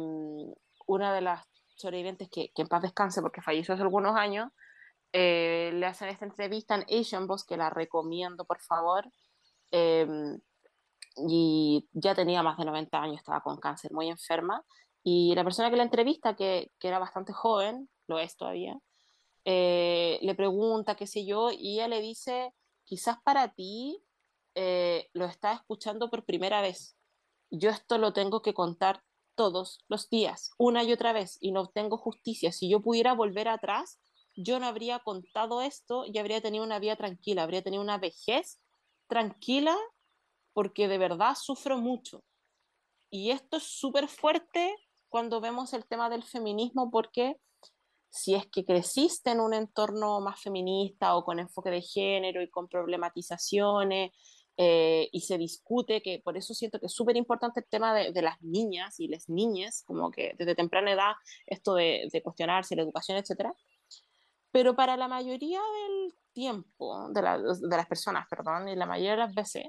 una 0.86 1.13
de 1.13 1.22
las 1.22 1.46
sobrevivientes 1.76 2.28
que, 2.30 2.52
que, 2.54 2.63
en 2.63 2.68
paz 2.68 2.82
descanse 2.82 3.22
porque 3.22 3.42
falleció 3.42 3.74
hace 3.74 3.84
algunos 3.84 4.18
años, 4.18 4.50
eh, 5.13 5.72
le 5.74 5.86
hacen 5.86 6.10
esta 6.10 6.26
entrevista 6.26 6.76
en 6.76 7.00
Asian 7.00 7.26
Boss, 7.26 7.46
que 7.46 7.56
la 7.56 7.70
recomiendo 7.70 8.44
por 8.44 8.60
favor. 8.60 9.06
Eh, 9.72 10.06
y 11.16 11.88
ya 11.94 12.16
tenía 12.16 12.44
más 12.44 12.58
de 12.58 12.66
90 12.66 13.02
años, 13.02 13.18
estaba 13.20 13.39
con 13.42 13.58
cáncer, 13.60 13.94
muy 13.94 14.10
enferma. 14.10 14.62
Y 15.04 15.34
la 15.36 15.44
persona 15.46 15.70
que 15.70 15.78
la 15.78 15.84
entrevista, 15.84 16.36
que, 16.36 16.72
que 16.80 16.88
era 16.89 17.00
bastante 17.00 17.32
joven, 17.32 17.89
lo 18.13 18.19
es 18.19 18.36
todavía, 18.38 18.80
eh, 19.45 20.19
le 20.21 20.36
pregunta, 20.36 20.95
qué 20.95 21.08
sé 21.08 21.26
yo, 21.26 21.52
y 21.52 21.76
ella 21.76 21.88
le 21.88 22.02
dice, 22.02 22.54
quizás 22.86 23.17
para 23.23 23.54
ti 23.54 24.04
eh, 24.56 25.10
lo 25.13 25.26
estás 25.26 25.60
escuchando 25.60 26.10
por 26.10 26.26
primera 26.26 26.62
vez. 26.62 26.97
Yo 27.49 27.69
esto 27.69 27.97
lo 27.97 28.13
tengo 28.13 28.41
que 28.41 28.54
contar 28.54 29.04
todos 29.36 29.84
los 29.88 30.10
días, 30.10 30.52
una 30.58 30.84
y 30.84 30.93
otra 30.93 31.12
vez, 31.12 31.38
y 31.41 31.52
no 31.52 31.62
obtengo 31.62 31.97
justicia. 31.97 32.52
Si 32.52 32.69
yo 32.69 32.82
pudiera 32.82 33.13
volver 33.13 33.47
atrás, 33.47 33.99
yo 34.36 34.60
no 34.60 34.67
habría 34.67 34.99
contado 34.99 35.62
esto 35.62 36.06
y 36.06 36.17
habría 36.17 36.41
tenido 36.41 36.63
una 36.63 36.80
vida 36.80 36.95
tranquila, 36.95 37.43
habría 37.43 37.63
tenido 37.63 37.84
una 37.84 37.97
vejez 37.97 38.60
tranquila 39.08 39.76
porque 40.54 40.88
de 40.88 40.97
verdad 40.97 41.36
sufro 41.36 41.78
mucho. 41.78 42.23
Y 43.10 43.32
esto 43.32 43.58
es 43.58 43.63
súper 43.63 44.08
fuerte 44.08 44.76
cuando 45.10 45.41
vemos 45.41 45.73
el 45.73 45.86
tema 45.86 46.10
del 46.10 46.23
feminismo 46.23 46.89
porque 46.89 47.38
si 48.13 48.36
es 48.36 48.45
que 48.45 48.63
creciste 48.63 49.32
en 49.32 49.39
un 49.39 49.56
entorno 49.56 50.21
más 50.21 50.39
feminista 50.39 51.15
o 51.15 51.26
con 51.26 51.39
enfoque 51.39 51.71
de 51.71 51.82
género 51.82 52.43
y 52.43 52.49
con 52.49 52.67
problematizaciones 52.67 54.12
eh, 54.56 55.10
y 55.12 55.21
se 55.21 55.39
discute, 55.39 56.04
que 56.04 56.21
por 56.23 56.38
eso 56.38 56.54
siento 56.54 56.80
que 56.80 56.86
es 56.86 56.93
súper 56.93 57.17
importante 57.17 57.62
el 57.62 57.65
tema 57.67 57.91
de, 57.95 58.21
las 58.21 58.39
niñas 58.43 58.99
y 58.99 59.08
las 59.08 59.30
niñas, 59.30 59.84
como 59.88 60.12
que 60.12 60.36
desde 60.38 60.54
temprana 60.54 60.91
edad 60.91 61.13
esto 61.47 61.73
de, 61.73 62.08
de 62.13 62.21
cuestionarse 62.21 62.76
la 62.76 62.84
educación, 62.84 63.17
etc. 63.17 63.47
Pero 64.52 64.76
para 64.76 64.95
la 64.95 65.08
mayoría 65.08 65.60
del 65.60 66.13
tiempo, 66.34 67.10
de, 67.10 67.21
de 67.21 67.78
las 67.78 67.88
personas, 67.88 68.28
perdón, 68.30 68.69
y 68.69 68.76
la 68.76 68.86
mayoría 68.86 69.13
de 69.13 69.17
las 69.17 69.34
veces, 69.34 69.65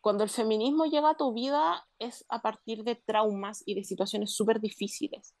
cuando 0.00 0.24
el 0.24 0.30
feminismo 0.30 0.86
llega 0.86 1.10
a 1.10 1.16
tu 1.18 1.34
vida 1.34 1.86
es 1.98 2.24
a 2.30 2.40
partir 2.40 2.84
de 2.84 2.94
traumas 2.94 3.62
y 3.66 3.74
de 3.74 3.84
situaciones 3.84 4.34
súper 4.34 4.60
difíciles 4.60 5.34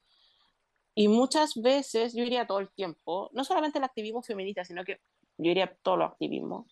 y 0.98 1.08
muchas 1.08 1.54
veces, 1.56 2.14
yo 2.14 2.24
diría 2.24 2.46
todo 2.46 2.58
el 2.58 2.72
tiempo, 2.72 3.28
no 3.34 3.44
solamente 3.44 3.76
el 3.76 3.84
activismo 3.84 4.22
feminista, 4.22 4.64
sino 4.64 4.82
que 4.82 4.94
yo 5.36 5.48
diría 5.50 5.76
todo 5.82 5.96
el 5.96 6.02
activismo, 6.02 6.66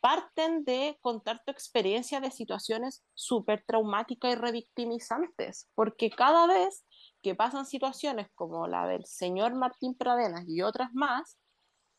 parten 0.00 0.64
de 0.64 0.96
contar 1.02 1.42
tu 1.44 1.52
experiencia 1.52 2.20
de 2.20 2.30
situaciones 2.30 3.04
súper 3.12 3.62
traumáticas 3.66 4.32
y 4.32 4.36
revictimizantes, 4.36 5.68
porque 5.74 6.08
cada 6.08 6.46
vez 6.46 6.86
que 7.20 7.34
pasan 7.34 7.66
situaciones 7.66 8.28
como 8.34 8.66
la 8.66 8.86
del 8.86 9.04
señor 9.04 9.54
Martín 9.54 9.94
Pradenas 9.94 10.48
y 10.48 10.62
otras 10.62 10.94
más, 10.94 11.38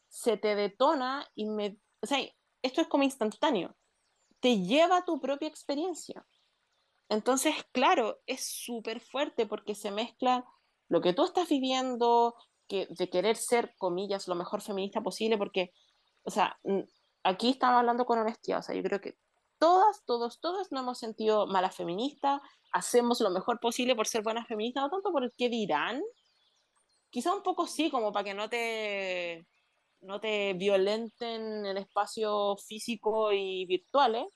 se 0.09 0.37
te 0.37 0.55
detona 0.55 1.27
y 1.35 1.45
me, 1.45 1.77
o 2.01 2.07
sea, 2.07 2.17
esto 2.63 2.81
es 2.81 2.87
como 2.87 3.03
instantáneo, 3.03 3.77
te 4.39 4.63
lleva 4.63 5.05
tu 5.05 5.21
propia 5.21 5.47
experiencia. 5.47 6.25
Entonces, 7.07 7.53
claro, 7.71 8.19
es 8.25 8.47
súper 8.47 8.99
fuerte 8.99 9.45
porque 9.45 9.75
se 9.75 9.91
mezcla 9.91 10.43
lo 10.91 10.99
que 10.99 11.13
tú 11.13 11.23
estás 11.23 11.47
viviendo, 11.47 12.35
que, 12.67 12.85
de 12.89 13.09
querer 13.09 13.37
ser, 13.37 13.73
comillas, 13.77 14.27
lo 14.27 14.35
mejor 14.35 14.61
feminista 14.61 14.99
posible, 14.99 15.37
porque, 15.37 15.71
o 16.23 16.29
sea, 16.29 16.59
aquí 17.23 17.51
estamos 17.51 17.79
hablando 17.79 18.05
con 18.05 18.19
honestidad, 18.19 18.59
o 18.59 18.61
sea, 18.61 18.75
yo 18.75 18.83
creo 18.83 18.99
que 18.99 19.17
todas, 19.57 20.03
todos, 20.05 20.41
todas 20.41 20.69
no 20.73 20.81
hemos 20.81 20.99
sentido 20.99 21.47
malas 21.47 21.77
feministas, 21.77 22.41
hacemos 22.73 23.21
lo 23.21 23.29
mejor 23.29 23.61
posible 23.61 23.95
por 23.95 24.05
ser 24.05 24.21
buenas 24.21 24.49
feministas, 24.49 24.83
no 24.83 24.89
tanto 24.89 25.13
por 25.13 25.23
el 25.23 25.31
que 25.37 25.47
dirán, 25.47 26.01
quizá 27.09 27.33
un 27.33 27.41
poco 27.41 27.67
sí, 27.67 27.89
como 27.89 28.11
para 28.11 28.25
que 28.25 28.33
no 28.33 28.49
te, 28.49 29.47
no 30.01 30.19
te 30.19 30.51
violenten 30.55 31.65
el 31.65 31.77
espacio 31.77 32.57
físico 32.57 33.31
y 33.31 33.65
virtual, 33.65 34.27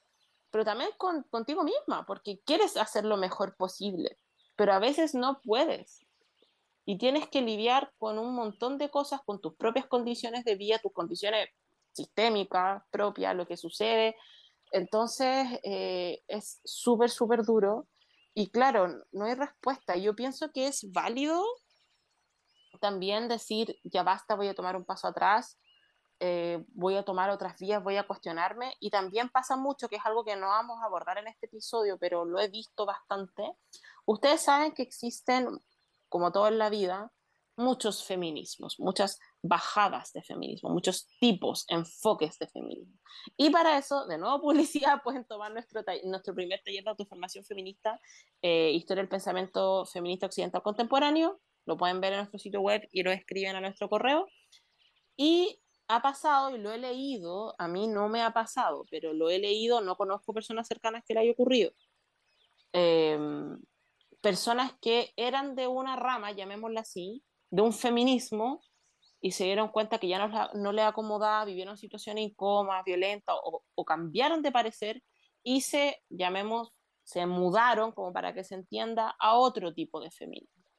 pero 0.51 0.63
también 0.63 0.91
con, 0.97 1.23
contigo 1.23 1.65
misma, 1.65 2.05
porque 2.05 2.39
quieres 2.45 2.77
hacer 2.77 3.03
lo 3.03 3.17
mejor 3.17 3.57
posible, 3.57 4.17
pero 4.55 4.71
a 4.71 4.79
veces 4.79 5.15
no 5.15 5.41
puedes. 5.43 6.04
Y 6.85 6.97
tienes 6.97 7.27
que 7.27 7.41
lidiar 7.41 7.91
con 7.97 8.19
un 8.19 8.35
montón 8.35 8.77
de 8.77 8.89
cosas, 8.89 9.21
con 9.25 9.41
tus 9.41 9.55
propias 9.55 9.87
condiciones 9.87 10.45
de 10.45 10.55
vida, 10.55 10.79
tus 10.79 10.93
condiciones 10.93 11.49
sistémicas 11.93 12.83
propias, 12.91 13.35
lo 13.35 13.47
que 13.47 13.57
sucede. 13.57 14.15
Entonces, 14.71 15.47
eh, 15.63 16.21
es 16.27 16.61
súper, 16.63 17.09
súper 17.09 17.43
duro. 17.43 17.87
Y 18.33 18.49
claro, 18.49 19.03
no 19.11 19.25
hay 19.25 19.33
respuesta. 19.33 19.95
Yo 19.95 20.15
pienso 20.15 20.51
que 20.51 20.67
es 20.67 20.91
válido 20.91 21.43
también 22.79 23.27
decir, 23.27 23.79
ya 23.83 24.03
basta, 24.03 24.35
voy 24.35 24.47
a 24.47 24.53
tomar 24.53 24.75
un 24.75 24.85
paso 24.85 25.07
atrás, 25.07 25.57
eh, 26.19 26.63
voy 26.73 26.95
a 26.95 27.03
tomar 27.03 27.29
otras 27.29 27.57
vías, 27.57 27.83
voy 27.83 27.97
a 27.97 28.07
cuestionarme. 28.07 28.73
Y 28.79 28.89
también 28.89 29.29
pasa 29.29 29.55
mucho, 29.55 29.89
que 29.89 29.95
es 29.97 30.05
algo 30.05 30.23
que 30.23 30.35
no 30.35 30.47
vamos 30.47 30.81
a 30.81 30.85
abordar 30.85 31.17
en 31.17 31.27
este 31.27 31.47
episodio, 31.47 31.97
pero 31.97 32.25
lo 32.25 32.39
he 32.39 32.49
visto 32.49 32.85
bastante. 32.85 33.43
Ustedes 34.05 34.41
saben 34.41 34.73
que 34.73 34.83
existen, 34.83 35.47
como 36.09 36.31
todo 36.31 36.47
en 36.47 36.57
la 36.57 36.69
vida, 36.69 37.11
muchos 37.57 38.05
feminismos, 38.05 38.79
muchas 38.79 39.19
bajadas 39.41 40.11
de 40.13 40.21
feminismo, 40.21 40.69
muchos 40.69 41.07
tipos, 41.19 41.65
enfoques 41.69 42.37
de 42.39 42.47
feminismo. 42.47 42.99
Y 43.37 43.49
para 43.49 43.77
eso, 43.77 44.05
de 44.07 44.17
nuevo 44.17 44.41
publicidad, 44.41 45.01
pueden 45.03 45.25
tomar 45.25 45.51
nuestro, 45.51 45.81
nuestro 46.03 46.35
primer 46.35 46.61
taller 46.63 46.83
de 46.83 46.89
autoformación 46.89 47.45
feminista, 47.45 47.99
eh, 48.41 48.71
Historia 48.71 49.03
del 49.03 49.09
Pensamiento 49.09 49.85
Feminista 49.85 50.25
Occidental 50.25 50.61
Contemporáneo. 50.61 51.39
Lo 51.65 51.77
pueden 51.77 52.01
ver 52.01 52.13
en 52.13 52.19
nuestro 52.19 52.39
sitio 52.39 52.61
web 52.61 52.87
y 52.91 53.03
lo 53.03 53.11
escriben 53.11 53.55
a 53.55 53.61
nuestro 53.61 53.89
correo. 53.89 54.27
Y 55.17 55.59
ha 55.87 56.01
pasado 56.01 56.55
y 56.55 56.59
lo 56.59 56.71
he 56.71 56.77
leído, 56.77 57.55
a 57.57 57.67
mí 57.67 57.87
no 57.87 58.09
me 58.09 58.21
ha 58.21 58.31
pasado, 58.31 58.85
pero 58.89 59.13
lo 59.13 59.29
he 59.29 59.39
leído, 59.39 59.81
no 59.81 59.95
conozco 59.95 60.33
personas 60.33 60.67
cercanas 60.67 61.03
que 61.05 61.13
le 61.13 61.21
haya 61.21 61.31
ocurrido. 61.31 61.71
Em, 62.73 63.57
personas 64.25 64.71
que 64.81 65.13
eran 65.17 65.53
de 65.55 65.67
una 65.67 65.95
rama, 65.95 66.31
llamémosla 66.31 66.81
así, 66.81 67.23
de 67.51 67.61
un 67.61 67.71
feminismo 67.71 68.59
y 69.21 69.33
se 69.33 69.43
dieron 69.43 69.67
cuenta 69.67 69.99
que 69.99 70.07
ya 70.07 70.17
no, 70.17 70.49
no 70.55 70.71
le 70.71 70.81
acomodaba, 70.81 71.45
vivieron 71.45 71.77
situaciones 71.77 72.31
incómodas, 72.31 72.83
violentas 72.83 73.35
o, 73.43 73.61
o, 73.75 73.85
cambiaron 73.85 74.41
de 74.41 74.51
parecer 74.51 75.03
y 75.43 75.61
se, 75.61 76.01
llamemos, 76.09 76.73
se 77.03 77.27
mudaron, 77.27 77.91
como 77.91 78.11
para 78.13 78.33
que 78.33 78.43
se 78.43 78.55
entienda, 78.55 79.15
a 79.19 79.37
otro 79.37 79.75
tipo 79.75 80.01
de 80.01 80.09
feminismo. 80.09 80.71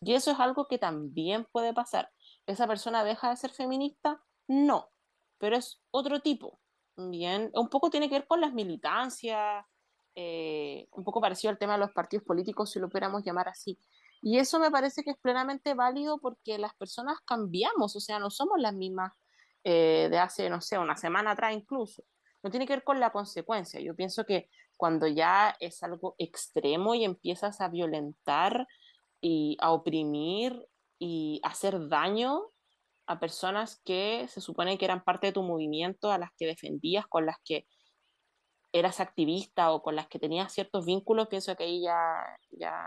Y 0.00 0.14
eso 0.14 0.32
es 0.32 0.40
algo 0.40 0.66
que 0.66 0.78
también 0.78 1.46
puede 1.52 1.72
pasar. 1.72 2.10
¿Esa 2.48 2.66
persona 2.66 3.04
deja 3.04 3.30
de 3.30 3.36
ser 3.36 3.50
feminista? 3.50 4.20
No, 4.48 4.90
pero 5.38 5.54
es 5.54 5.80
otro 5.92 6.18
tipo. 6.18 6.58
Bien, 6.96 7.52
un 7.54 7.68
poco 7.68 7.90
tiene 7.90 8.08
que 8.08 8.16
ver 8.16 8.26
con 8.26 8.40
las 8.40 8.52
militancias, 8.52 9.64
eh, 10.20 10.88
un 10.90 11.04
poco 11.04 11.20
parecido 11.20 11.52
al 11.52 11.58
tema 11.58 11.74
de 11.74 11.78
los 11.78 11.92
partidos 11.92 12.24
políticos, 12.24 12.72
si 12.72 12.80
lo 12.80 12.88
pudiéramos 12.88 13.22
llamar 13.22 13.48
así. 13.48 13.78
Y 14.20 14.38
eso 14.38 14.58
me 14.58 14.68
parece 14.68 15.04
que 15.04 15.10
es 15.10 15.16
plenamente 15.16 15.74
válido 15.74 16.18
porque 16.18 16.58
las 16.58 16.74
personas 16.74 17.18
cambiamos, 17.24 17.94
o 17.94 18.00
sea, 18.00 18.18
no 18.18 18.28
somos 18.28 18.58
las 18.58 18.74
mismas 18.74 19.12
eh, 19.62 20.08
de 20.10 20.18
hace, 20.18 20.50
no 20.50 20.60
sé, 20.60 20.76
una 20.76 20.96
semana 20.96 21.30
atrás 21.30 21.54
incluso. 21.54 22.02
No 22.42 22.50
tiene 22.50 22.66
que 22.66 22.72
ver 22.72 22.82
con 22.82 22.98
la 22.98 23.12
consecuencia. 23.12 23.80
Yo 23.80 23.94
pienso 23.94 24.24
que 24.24 24.50
cuando 24.76 25.06
ya 25.06 25.54
es 25.60 25.84
algo 25.84 26.16
extremo 26.18 26.96
y 26.96 27.04
empiezas 27.04 27.60
a 27.60 27.68
violentar 27.68 28.66
y 29.20 29.56
a 29.60 29.70
oprimir 29.70 30.66
y 30.98 31.40
hacer 31.44 31.88
daño, 31.88 32.42
a 33.06 33.20
personas 33.20 33.80
que 33.84 34.26
se 34.26 34.40
supone 34.40 34.78
que 34.78 34.84
eran 34.84 35.04
parte 35.04 35.28
de 35.28 35.32
tu 35.32 35.44
movimiento, 35.44 36.10
a 36.10 36.18
las 36.18 36.30
que 36.36 36.46
defendías, 36.46 37.06
con 37.06 37.24
las 37.24 37.36
que 37.44 37.68
eras 38.72 39.00
activista 39.00 39.72
o 39.72 39.82
con 39.82 39.96
las 39.96 40.08
que 40.08 40.18
tenías 40.18 40.52
ciertos 40.52 40.84
vínculos, 40.84 41.28
pienso 41.28 41.56
que 41.56 41.64
ahí 41.64 41.82
ya, 41.82 42.38
ya 42.50 42.86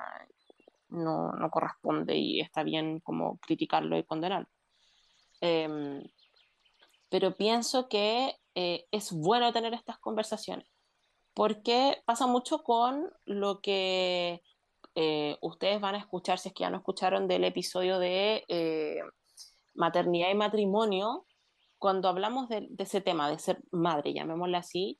no, 0.89 1.31
no 1.31 1.49
corresponde 1.49 2.15
y 2.17 2.39
está 2.41 2.63
bien 2.63 2.99
como 2.99 3.37
criticarlo 3.39 3.97
y 3.97 4.03
condenarlo. 4.03 4.47
Em, 5.41 6.03
pero 7.09 7.35
pienso 7.35 7.89
que 7.89 8.35
eh, 8.55 8.85
es 8.91 9.11
bueno 9.11 9.51
tener 9.51 9.73
estas 9.73 9.97
conversaciones, 9.99 10.67
porque 11.33 12.01
pasa 12.05 12.27
mucho 12.27 12.63
con 12.63 13.11
lo 13.25 13.61
que 13.61 14.41
eh, 14.95 15.37
ustedes 15.41 15.81
van 15.81 15.95
a 15.95 15.99
escuchar, 15.99 16.39
si 16.39 16.49
es 16.49 16.53
que 16.53 16.63
ya 16.63 16.69
no 16.69 16.77
escucharon 16.77 17.27
del 17.27 17.43
episodio 17.45 17.97
de 17.99 18.43
eh, 18.47 19.01
maternidad 19.73 20.29
y 20.29 20.35
matrimonio, 20.35 21.25
cuando 21.77 22.09
hablamos 22.09 22.47
de, 22.49 22.69
ese 22.77 23.01
tema, 23.01 23.29
de 23.29 23.39
ser 23.39 23.59
madre, 23.71 24.13
llamémosla 24.13 24.59
así, 24.59 24.99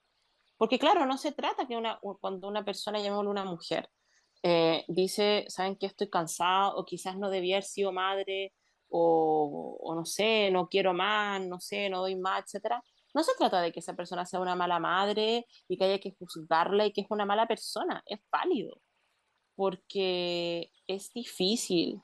porque 0.62 0.78
claro, 0.78 1.08
no 1.08 1.18
se 1.18 1.32
trata 1.32 1.66
que 1.66 1.76
una, 1.76 2.00
cuando 2.20 2.48
una 2.48 2.64
persona, 2.64 3.00
llamémosla 3.00 3.32
una 3.32 3.46
mujer, 3.46 3.90
eh, 4.44 4.86
dice, 4.88 5.46
saben 5.48 5.76
que 5.76 5.88
estoy 5.88 6.08
cansada 6.08 6.76
o 6.76 6.86
quizás 6.86 7.18
no 7.18 7.32
debía 7.32 7.56
haber 7.56 7.64
sido 7.64 7.92
madre 7.92 8.54
o, 8.88 9.80
o, 9.82 9.96
no 9.96 10.06
sé, 10.06 10.52
no 10.52 10.70
quiero 10.70 10.94
más, 10.94 11.42
no 11.42 11.60
sé, 11.60 11.90
no 11.90 12.02
doy 12.02 12.16
más, 12.16 12.44
etcétera. 12.44 12.84
No 13.16 13.24
se 13.24 13.32
trata 13.40 13.60
de 13.60 13.72
que 13.72 13.80
esa 13.80 13.96
persona 13.96 14.24
sea 14.24 14.40
una 14.40 14.56
mala 14.56 14.78
madre 14.78 15.48
y 15.68 15.78
que 15.80 15.86
haya 15.86 16.00
que 16.00 16.14
juzgarla 16.20 16.86
y 16.86 16.94
que 16.94 17.02
es 17.02 17.08
una 17.10 17.26
mala 17.26 17.48
persona, 17.48 18.04
es 18.06 18.20
válido, 18.32 18.80
porque 19.56 20.72
es 20.86 21.12
difícil. 21.12 22.00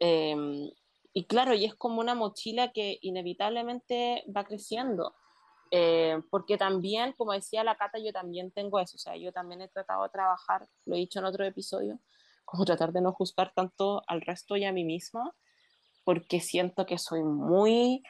Eh, 0.00 0.70
y 1.12 1.26
claro, 1.26 1.52
y 1.52 1.66
es 1.66 1.74
como 1.74 2.00
una 2.00 2.14
mochila 2.14 2.72
que 2.72 2.98
inevitablemente 3.02 4.24
va 4.34 4.44
creciendo. 4.44 5.14
Eh, 5.70 6.20
porque 6.30 6.56
también, 6.56 7.12
como 7.12 7.32
decía 7.32 7.64
la 7.64 7.76
Cata, 7.76 7.98
yo 7.98 8.12
también 8.12 8.50
tengo 8.50 8.80
eso, 8.80 8.96
o 8.96 8.98
sea, 8.98 9.16
yo 9.16 9.32
también 9.32 9.60
he 9.60 9.68
tratado 9.68 10.02
de 10.04 10.10
trabajar, 10.10 10.68
lo 10.86 10.94
he 10.94 10.98
dicho 10.98 11.18
en 11.18 11.26
otro 11.26 11.44
episodio, 11.44 12.00
como 12.44 12.64
tratar 12.64 12.92
de 12.92 13.02
no 13.02 13.12
juzgar 13.12 13.52
tanto 13.54 14.02
al 14.06 14.22
resto 14.22 14.56
y 14.56 14.64
a 14.64 14.72
mí 14.72 14.84
misma, 14.84 15.34
porque 16.04 16.40
siento 16.40 16.86
que 16.86 16.96
soy 16.96 17.22
muy, 17.22 18.02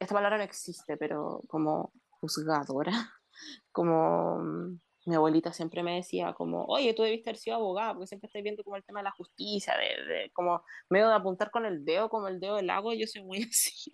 esta 0.00 0.14
palabra 0.14 0.38
no 0.38 0.42
existe, 0.42 0.96
pero 0.96 1.42
como 1.48 1.92
juzgadora, 2.10 2.92
como 3.72 4.78
mi 5.06 5.14
abuelita 5.14 5.52
siempre 5.52 5.84
me 5.84 5.94
decía 5.94 6.34
como, 6.34 6.64
oye, 6.64 6.92
tú 6.92 7.04
debiste 7.04 7.30
haber 7.30 7.38
sido 7.38 7.56
abogada, 7.56 7.94
porque 7.94 8.08
siempre 8.08 8.26
estoy 8.26 8.42
viendo 8.42 8.64
como 8.64 8.76
el 8.76 8.84
tema 8.84 9.00
de 9.00 9.04
la 9.04 9.12
justicia, 9.12 9.74
de, 9.76 10.30
como 10.32 10.62
medio 10.90 11.08
de 11.08 11.14
apuntar 11.14 11.52
con 11.52 11.64
el 11.64 11.84
dedo, 11.84 12.08
como 12.08 12.26
el 12.26 12.40
dedo 12.40 12.56
del 12.56 12.68
agua, 12.70 12.94
yo 12.94 13.06
soy 13.06 13.22
muy 13.22 13.38
así, 13.50 13.90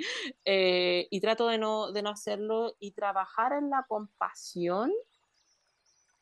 eh, 0.46 1.06
y 1.10 1.20
trato 1.20 1.46
de 1.48 1.58
no, 1.58 1.92
de 1.92 2.02
no 2.02 2.10
hacerlo, 2.10 2.74
y 2.80 2.92
trabajar 2.92 3.52
en 3.52 3.68
la 3.68 3.84
compasión 3.86 4.90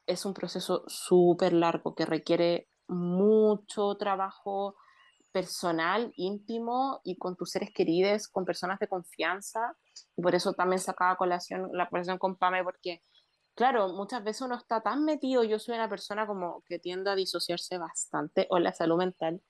es 0.07 0.25
un 0.25 0.35
proceso 0.35 0.83
súper 0.89 1.53
largo 1.53 1.95
que 1.95 2.05
requiere 2.05 2.69
mucho 2.89 3.95
trabajo 3.95 4.75
personal, 5.31 6.13
íntimo 6.17 7.01
y 7.05 7.17
con 7.17 7.37
tus 7.37 7.51
seres 7.51 7.71
queridos, 7.73 8.27
con 8.27 8.45
personas 8.45 8.81
de 8.81 8.89
confianza, 8.89 9.77
y 10.17 10.23
por 10.23 10.35
eso 10.35 10.53
también 10.53 10.81
sacaba 10.81 11.15
colación 11.15 11.71
la 11.73 11.89
conversación 11.89 12.19
con 12.19 12.37
Pame, 12.37 12.65
porque 12.65 13.05
claro, 13.61 13.91
muchas 13.91 14.25
veces 14.25 14.41
uno 14.41 14.55
está 14.55 14.81
tan 14.81 15.05
metido, 15.05 15.45
yo 15.45 15.59
soy 15.59 15.75
una 15.75 15.87
persona 15.87 16.27
como 16.27 16.63
que 16.67 16.79
tiende 16.79 17.11
a 17.11 17.15
disociarse 17.15 17.77
bastante, 17.77 18.47
o 18.49 18.59
la 18.59 18.73
salud 18.73 18.97
mental, 18.97 19.43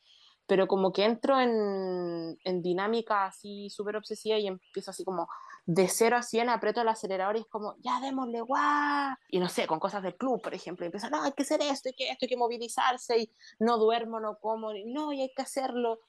pero 0.49 0.67
como 0.67 0.93
que 0.93 1.05
entro 1.05 1.39
en, 1.39 2.37
en 2.43 2.61
dinámica 2.61 3.27
así 3.27 3.71
súper 3.71 3.95
obsesiva 3.95 4.37
y 4.37 4.49
empiezo 4.49 4.91
así 4.91 5.05
como 5.05 5.29
de 5.65 5.87
0 5.87 6.17
a 6.17 6.23
100, 6.25 6.49
aprieto 6.49 6.81
el 6.81 6.89
acelerador 6.89 7.37
y 7.37 7.43
es 7.43 7.47
como, 7.47 7.77
ya 7.79 8.01
démosle 8.01 8.41
guau. 8.41 9.15
Y 9.29 9.39
no 9.39 9.49
sé, 9.49 9.69
con 9.69 9.79
cosas 9.79 10.03
del 10.03 10.17
club, 10.17 10.43
por 10.43 10.55
ejemplo, 10.55 10.85
y 10.85 10.89
empiezo, 10.89 11.09
no, 11.09 11.23
hay 11.23 11.31
que 11.31 11.45
hacer 11.45 11.63
esto, 11.63 11.89
hay 11.91 11.95
que 11.95 12.11
esto, 12.11 12.25
hay 12.25 12.29
que 12.31 12.37
movilizarse, 12.37 13.17
y 13.17 13.33
no 13.61 13.79
duermo, 13.79 14.19
no 14.19 14.41
como, 14.41 14.73
y 14.75 14.93
no, 14.93 15.13
y 15.13 15.21
hay 15.21 15.33
que 15.37 15.43
hacerlo. 15.43 16.01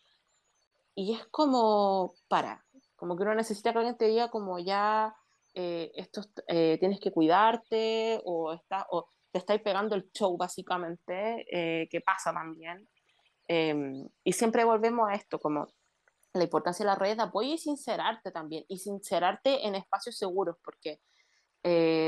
Y 0.96 1.14
es 1.14 1.28
como, 1.28 2.16
para, 2.28 2.66
como 2.96 3.16
que 3.16 3.22
uno 3.22 3.36
necesita 3.36 3.72
que 3.72 3.78
alguien 3.78 3.98
te 3.98 4.06
diga 4.06 4.32
como 4.32 4.58
ya 4.58 5.16
eh, 5.54 5.92
eh, 6.48 6.78
tienes 6.80 7.00
que 7.00 7.12
cuidarte 7.12 8.22
o, 8.24 8.54
está, 8.54 8.88
o 8.92 9.08
te 9.32 9.40
estáis 9.40 9.62
pegando 9.62 9.96
el 9.96 10.10
show 10.12 10.36
básicamente, 10.38 11.46
eh, 11.52 11.88
que 11.90 12.02
pasa 12.02 12.34
también. 12.34 12.88
Em, 13.48 14.08
y 14.24 14.34
siempre 14.34 14.64
volvemos 14.64 15.10
a 15.10 15.14
esto, 15.14 15.40
como 15.40 15.68
la 16.34 16.44
importancia 16.44 16.86
de 16.86 16.92
las 16.92 16.98
redes 17.00 17.18
de 17.18 17.24
apoyo 17.24 17.54
y 17.54 17.58
sincerarte 17.58 18.32
también, 18.32 18.66
y 18.70 18.78
sincerarte 18.78 19.68
en 19.68 19.76
espacios 19.76 20.18
seguros, 20.18 20.58
porque 20.64 21.00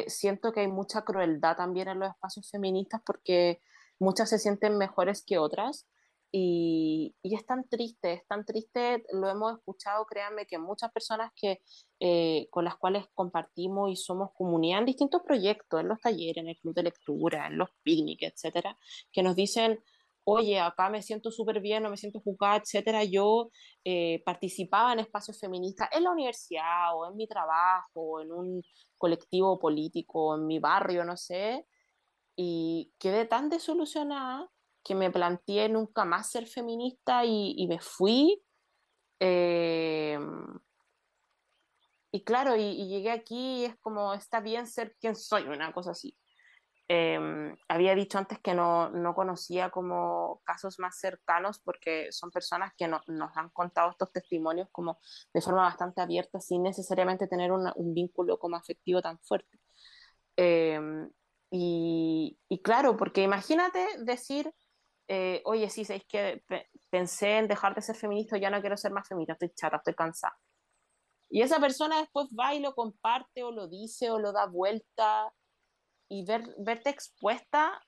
siento 0.08 0.52
que 0.52 0.62
hay 0.62 0.68
mucha 0.68 1.04
crueldad 1.04 1.56
también 1.56 1.88
en 1.88 2.00
los 2.00 2.10
espacios 2.10 2.50
feministas, 2.50 3.02
porque 3.06 3.62
muchas 4.00 4.30
se 4.30 4.40
sienten 4.40 4.78
mejores 4.78 5.24
que 5.24 5.38
otras, 5.38 5.88
y, 6.36 7.16
es 7.22 7.46
tan 7.46 7.68
triste, 7.70 8.14
es 8.14 8.28
tan 8.28 8.44
triste, 8.44 9.04
lo 9.12 9.30
hemos 9.30 9.56
escuchado, 9.56 10.04
créanme, 10.06 10.48
que 10.48 10.58
muchas 10.58 10.92
personas 10.92 11.32
que, 11.36 11.62
eh, 12.00 12.48
con 12.50 12.66
las 12.66 12.76
cuales 12.76 13.06
compartimos 13.14 13.92
y 13.92 13.96
somos 13.96 14.32
comunidad 14.34 14.80
en 14.80 14.86
distintos 14.88 15.22
proyectos, 15.24 15.80
en 15.80 15.90
los 15.90 16.00
talleres, 16.00 16.38
en 16.38 16.50
el 16.50 16.58
club 16.58 16.74
de 16.74 16.84
lectura, 16.84 17.48
en 17.48 17.58
los 17.60 17.70
picnics, 17.84 18.24
etcétera, 18.24 18.76
que 19.12 19.22
nos 19.22 19.36
dicen, 19.36 19.80
oye, 20.24 20.60
acá 20.60 20.90
me 20.90 21.04
siento 21.04 21.30
súper 21.30 21.62
bien, 21.62 21.84
no 21.84 21.92
me 21.92 21.98
siento 21.98 22.20
juzgada, 22.20 22.58
etcétera. 22.58 23.04
Yo 23.04 23.52
eh, 23.84 24.24
participaba 24.26 24.94
en 24.94 25.00
espacios 25.00 25.40
feministas 25.40 25.90
en 25.92 26.04
la 26.04 26.12
universidad 26.12 26.96
o 26.96 27.08
en 27.10 27.16
mi 27.16 27.28
trabajo, 27.28 27.92
o 27.94 28.22
en 28.22 28.32
un 28.32 28.64
colectivo 28.98 29.60
político, 29.60 30.36
en 30.36 30.48
mi 30.48 30.60
barrio, 30.60 31.06
no 31.06 31.16
sé, 31.18 31.68
y 32.36 32.92
quedé 33.00 33.26
tan 33.26 33.50
desolucionada 33.50 34.50
que 34.84 34.96
me 34.96 35.12
planteé 35.12 35.70
nunca 35.70 36.06
más 36.06 36.30
ser 36.30 36.48
feminista 36.48 37.26
y, 37.26 37.66
me 37.68 37.80
fui. 37.80 38.44
Eh, 39.20 40.20
y 42.12 42.24
claro, 42.24 42.56
y, 42.56 42.88
llegué 42.88 43.12
aquí 43.12 43.62
y 43.62 43.66
es 43.66 43.76
como, 43.80 44.14
está 44.14 44.40
bien 44.40 44.68
ser 44.68 44.96
quien 45.00 45.16
soy, 45.16 45.44
una 45.44 45.74
cosa 45.74 45.92
así. 45.92 46.16
Em, 46.90 47.56
había 47.70 47.96
dicho 47.96 48.18
antes 48.18 48.40
que 48.40 48.54
no, 48.54 48.90
no, 48.90 49.16
conocía 49.16 49.70
como 49.70 50.42
casos 50.44 50.80
más 50.80 51.00
cercanos 51.00 51.60
porque 51.60 52.12
son 52.12 52.30
personas 52.30 52.74
que 52.78 52.88
nos 52.88 53.38
han 53.38 53.50
contado 53.50 53.92
estos 53.92 54.12
testimonios 54.12 54.68
como 54.72 55.00
de 55.34 55.42
forma 55.42 55.62
bastante 55.62 56.02
abierta 56.02 56.42
sin 56.42 56.62
necesariamente 56.62 57.28
tener 57.28 57.52
un 57.54 57.94
vínculo 57.94 58.38
como 58.38 58.58
afectivo 58.58 59.02
tan 59.02 59.18
fuerte. 59.20 59.60
Em, 60.36 61.10
y, 61.52 62.38
y, 62.50 62.62
claro, 62.62 62.98
porque 62.98 63.22
imagínate 63.24 63.86
decir, 64.00 64.54
eh, 65.08 65.42
oye, 65.46 65.70
sí, 65.70 65.82
es 65.88 66.06
que 66.06 66.44
pensé 66.90 67.38
en 67.38 67.48
dejar 67.48 67.76
de 67.76 67.82
ser 67.82 67.96
feminista, 67.96 68.38
ya 68.38 68.50
no 68.50 68.62
quiero 68.62 68.78
ser 68.78 68.92
más 68.92 69.08
feminista, 69.08 69.34
estoy 69.34 69.52
chata, 69.54 69.78
estoy 69.78 69.96
cansada. 69.96 70.38
Y 71.30 71.42
esa 71.42 71.60
persona 71.60 72.00
después 72.00 72.28
va 72.40 72.54
y 72.54 72.60
lo 72.60 72.76
comparte 72.76 73.44
o 73.44 73.52
lo 73.52 73.68
dice 73.68 74.12
o 74.12 74.20
lo 74.20 74.32
da 74.32 74.46
vuelta 74.46 75.34
y 76.08 76.26
ver, 76.26 76.44
verte 76.60 76.90
expuesta 76.90 77.82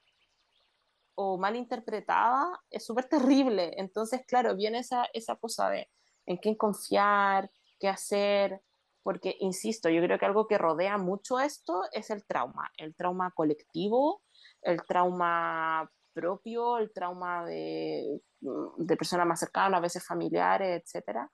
o 1.16 1.38
mal 1.38 1.55
interpretada 1.55 2.59
es 2.70 2.86
súper 2.86 3.05
terrible. 3.05 3.72
Entonces, 3.78 4.22
claro, 4.28 4.55
viene 4.55 4.80
esa, 4.80 5.07
esa 5.13 5.36
cosa 5.36 5.70
de 5.70 5.89
en 6.26 6.38
quién 6.38 6.55
confiar, 6.55 7.51
qué 7.80 7.88
hacer, 7.88 8.61
porque, 9.03 9.36
insisto, 9.39 9.89
yo 9.89 10.01
creo 10.01 10.18
que 10.18 10.26
algo 10.26 10.47
que 10.47 10.57
rodea 10.57 10.97
mucho 10.97 11.39
esto 11.39 11.84
es 11.91 12.09
el 12.09 12.26
trauma, 12.26 12.72
el 12.78 12.95
trauma 12.95 13.32
colectivo, 13.36 14.24
el 14.63 14.82
trauma 14.82 15.88
propio, 16.16 16.78
el 16.78 16.91
trauma 16.93 17.45
de, 17.45 18.22
de 18.39 18.97
personas 18.97 19.28
más 19.28 19.39
cercanas, 19.39 19.78
a 19.78 19.82
veces 19.82 20.03
familiares, 20.05 20.84
etc. 20.95 21.30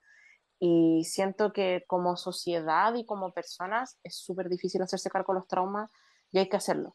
Y 0.60 1.04
siento 1.06 1.54
que 1.54 1.84
como 1.88 2.18
sociedad 2.18 2.94
y 2.96 3.06
como 3.06 3.32
personas 3.32 4.00
es 4.04 4.18
súper 4.18 4.50
difícil 4.50 4.82
hacerse 4.82 5.10
cargo 5.10 5.34
de 5.34 5.40
los 5.40 5.48
traumas 5.48 5.90
y 6.32 6.40
hay 6.40 6.50
que 6.50 6.58
hacerlo. 6.58 6.94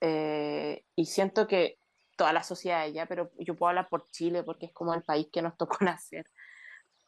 Eh, 0.00 0.84
y 0.96 1.06
siento 1.06 1.46
que 1.46 1.78
toda 2.16 2.32
la 2.32 2.42
sociedad 2.42 2.86
ya, 2.88 3.06
pero 3.06 3.30
yo 3.38 3.54
puedo 3.54 3.68
hablar 3.70 3.88
por 3.88 4.08
Chile 4.10 4.42
porque 4.42 4.66
es 4.66 4.72
como 4.72 4.94
el 4.94 5.02
país 5.02 5.28
que 5.32 5.42
nos 5.42 5.56
tocó 5.58 5.76
nacer 5.84 6.26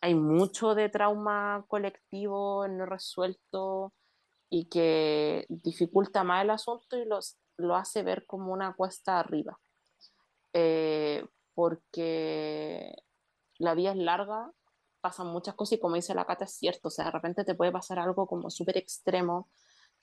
hay 0.01 0.15
mucho 0.15 0.75
de 0.75 0.89
trauma 0.89 1.65
colectivo 1.69 2.67
no 2.69 2.87
resuelto 2.87 3.93
y 4.51 4.69
que 4.69 5.45
dificulta 5.49 6.25
más 6.25 6.45
el 6.45 6.51
asunto 6.51 6.97
y 6.97 7.05
los, 7.05 7.37
lo 7.57 7.77
hace 7.77 8.03
ver 8.03 8.25
como 8.27 8.53
una 8.53 8.75
cuesta 8.75 9.19
arriba. 9.19 9.59
Eh, 10.53 11.25
porque 11.55 12.95
la 13.59 13.75
vida 13.75 13.91
es 13.91 13.97
larga, 13.97 14.53
pasan 15.01 15.29
muchas 15.29 15.55
cosas 15.55 15.75
y 15.75 15.81
como 15.81 15.97
dice 15.97 16.15
la 16.15 16.25
Cata 16.25 16.45
es 16.45 16.53
cierto, 16.53 16.89
o 16.89 16.91
sea, 16.91 17.07
de 17.07 17.11
repente 17.11 17.45
te 17.45 17.55
puede 17.55 17.73
pasar 17.73 17.99
algo 17.99 18.27
como 18.27 18.51
súper 18.51 18.77
extremo, 18.77 19.49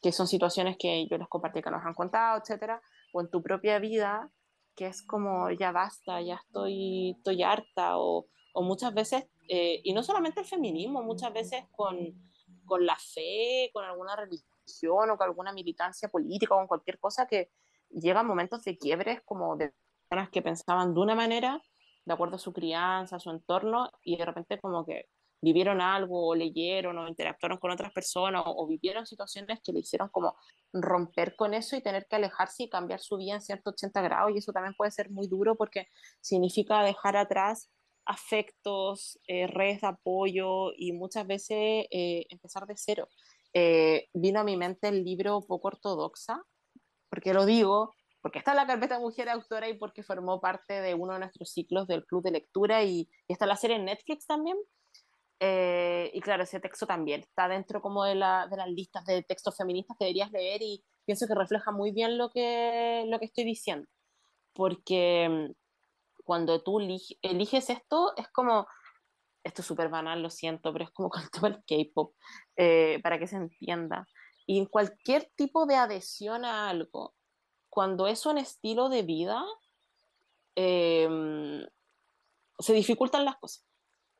que 0.01 0.11
son 0.11 0.27
situaciones 0.27 0.77
que 0.77 1.07
yo 1.07 1.17
les 1.17 1.27
compartí 1.27 1.61
que 1.61 1.71
nos 1.71 1.85
han 1.85 1.93
contado, 1.93 2.39
etcétera, 2.41 2.81
o 3.13 3.21
en 3.21 3.29
tu 3.29 3.41
propia 3.41 3.79
vida, 3.79 4.29
que 4.75 4.87
es 4.87 5.01
como 5.03 5.49
ya 5.51 5.71
basta, 5.71 6.21
ya 6.21 6.35
estoy, 6.35 7.11
estoy 7.17 7.43
harta, 7.43 7.97
o, 7.97 8.27
o 8.53 8.61
muchas 8.61 8.93
veces 8.93 9.25
eh, 9.47 9.81
y 9.83 9.93
no 9.93 10.03
solamente 10.03 10.39
el 10.39 10.45
feminismo, 10.45 11.03
muchas 11.03 11.31
veces 11.31 11.65
con, 11.71 11.97
con 12.65 12.85
la 12.85 12.95
fe, 12.95 13.69
con 13.73 13.83
alguna 13.83 14.15
religión 14.15 15.09
o 15.09 15.17
con 15.17 15.27
alguna 15.27 15.53
militancia 15.53 16.09
política 16.09 16.55
o 16.55 16.57
con 16.57 16.67
cualquier 16.67 16.99
cosa 16.99 17.27
que 17.27 17.51
llegan 17.89 18.25
momentos 18.25 18.63
de 18.63 18.77
quiebres 18.77 19.21
como 19.23 19.55
de 19.55 19.73
personas 20.07 20.29
que 20.29 20.41
pensaban 20.41 20.93
de 20.93 20.99
una 20.99 21.15
manera, 21.15 21.61
de 22.05 22.13
acuerdo 22.13 22.35
a 22.35 22.39
su 22.39 22.53
crianza, 22.53 23.15
a 23.15 23.19
su 23.19 23.31
entorno, 23.31 23.91
y 24.03 24.17
de 24.17 24.25
repente 24.25 24.59
como 24.59 24.85
que 24.85 25.07
vivieron 25.41 25.81
algo, 25.81 26.27
o 26.29 26.35
leyeron, 26.35 26.97
o 26.97 27.07
interactuaron 27.07 27.59
con 27.59 27.71
otras 27.71 27.91
personas, 27.93 28.43
o, 28.45 28.67
vivieron 28.67 29.05
situaciones 29.05 29.59
que 29.63 29.71
le 29.71 29.79
hicieron 29.79 30.09
como 30.09 30.35
romper 30.73 31.35
con 31.35 31.53
eso 31.53 31.75
y 31.75 31.81
tener 31.81 32.07
que 32.09 32.15
alejarse 32.15 32.63
y 32.63 32.69
cambiar 32.69 32.99
su 32.99 33.17
vida 33.17 33.35
en 33.35 33.41
180 33.41 34.01
grados, 34.01 34.31
y 34.33 34.39
eso 34.39 34.51
también 34.51 34.73
puede 34.75 34.91
ser 34.91 35.11
muy 35.11 35.27
duro 35.27 35.55
porque 35.55 35.87
significa 36.21 36.81
dejar 36.83 37.17
atrás 37.17 37.69
afectos, 38.05 39.19
eh, 39.27 39.47
redes 39.47 39.81
de 39.81 39.87
apoyo 39.87 40.71
y 40.77 40.91
muchas 40.93 41.25
veces 41.25 41.85
eh, 41.91 42.25
empezar 42.29 42.65
de 42.67 42.75
cero. 42.77 43.07
Eh, 43.53 44.09
vino 44.13 44.39
a 44.39 44.43
mi 44.43 44.57
mente 44.57 44.87
el 44.89 45.03
libro 45.03 45.41
Poco 45.41 45.69
Ortodoxa, 45.69 46.41
porque 47.09 47.33
lo 47.33 47.45
digo, 47.45 47.93
porque 48.25 48.39
está 48.39 48.53
en 48.53 48.57
la 48.57 48.65
carpeta 48.65 48.99
Mujer 48.99 49.29
Autora 49.29 49.69
y 49.69 49.75
porque 49.75 50.01
formó 50.01 50.41
parte 50.41 50.81
de 50.81 50.95
uno 50.95 51.13
de 51.13 51.19
nuestros 51.19 51.51
ciclos 51.51 51.85
del 51.85 52.03
Club 52.07 52.23
de 52.23 52.31
Lectura 52.31 52.83
y, 52.83 53.07
está 53.27 53.45
la 53.45 53.55
serie 53.55 53.75
en 53.75 53.85
Netflix 53.85 54.25
también. 54.25 54.57
y 55.39 56.21
claro, 56.21 56.41
ese 56.41 56.59
texto 56.59 56.87
también 56.87 57.21
está 57.21 57.47
dentro 57.47 57.83
como 57.83 58.03
de, 58.03 58.15
la, 58.15 58.47
de, 58.47 58.57
las 58.57 58.67
listas 58.67 59.05
de 59.05 59.21
textos 59.21 59.55
feministas 59.55 59.95
que 59.99 60.05
deberías 60.05 60.31
leer 60.31 60.63
y 60.63 60.83
pienso 61.05 61.27
que 61.27 61.35
refleja 61.35 61.71
muy 61.71 61.91
bien 61.91 62.17
lo 62.17 62.31
que, 62.31 63.05
lo 63.05 63.19
que 63.19 63.25
estoy 63.25 63.43
diciendo. 63.43 63.87
Porque 64.53 65.53
cuando 66.23 66.63
tú 66.63 66.79
eliges 66.79 67.69
esto, 67.69 68.11
es 68.17 68.27
como, 68.29 68.65
esto 69.43 69.61
es 69.61 69.67
súper 69.67 69.89
banal, 69.89 70.23
lo 70.23 70.31
siento, 70.31 70.73
pero 70.73 70.85
es 70.85 70.91
como 70.91 71.09
con 71.11 71.29
todo 71.29 71.45
el 71.45 71.57
K-pop, 71.57 72.15
eh, 72.55 72.99
para 73.03 73.19
que 73.19 73.27
se 73.27 73.35
entienda. 73.35 74.07
Y 74.47 74.57
en 74.57 74.65
cualquier 74.65 75.29
tipo 75.35 75.67
de 75.67 75.75
adhesión 75.75 76.43
a 76.43 76.69
algo, 76.69 77.13
cuando 77.75 78.07
es 78.07 78.25
un 78.25 78.37
estilo 78.37 78.87
de 78.87 79.03
vida, 79.03 79.43
em, 80.55 81.67
se 82.57 82.73
dificultan 82.73 83.25
las 83.25 83.35
cosas. 83.35 83.65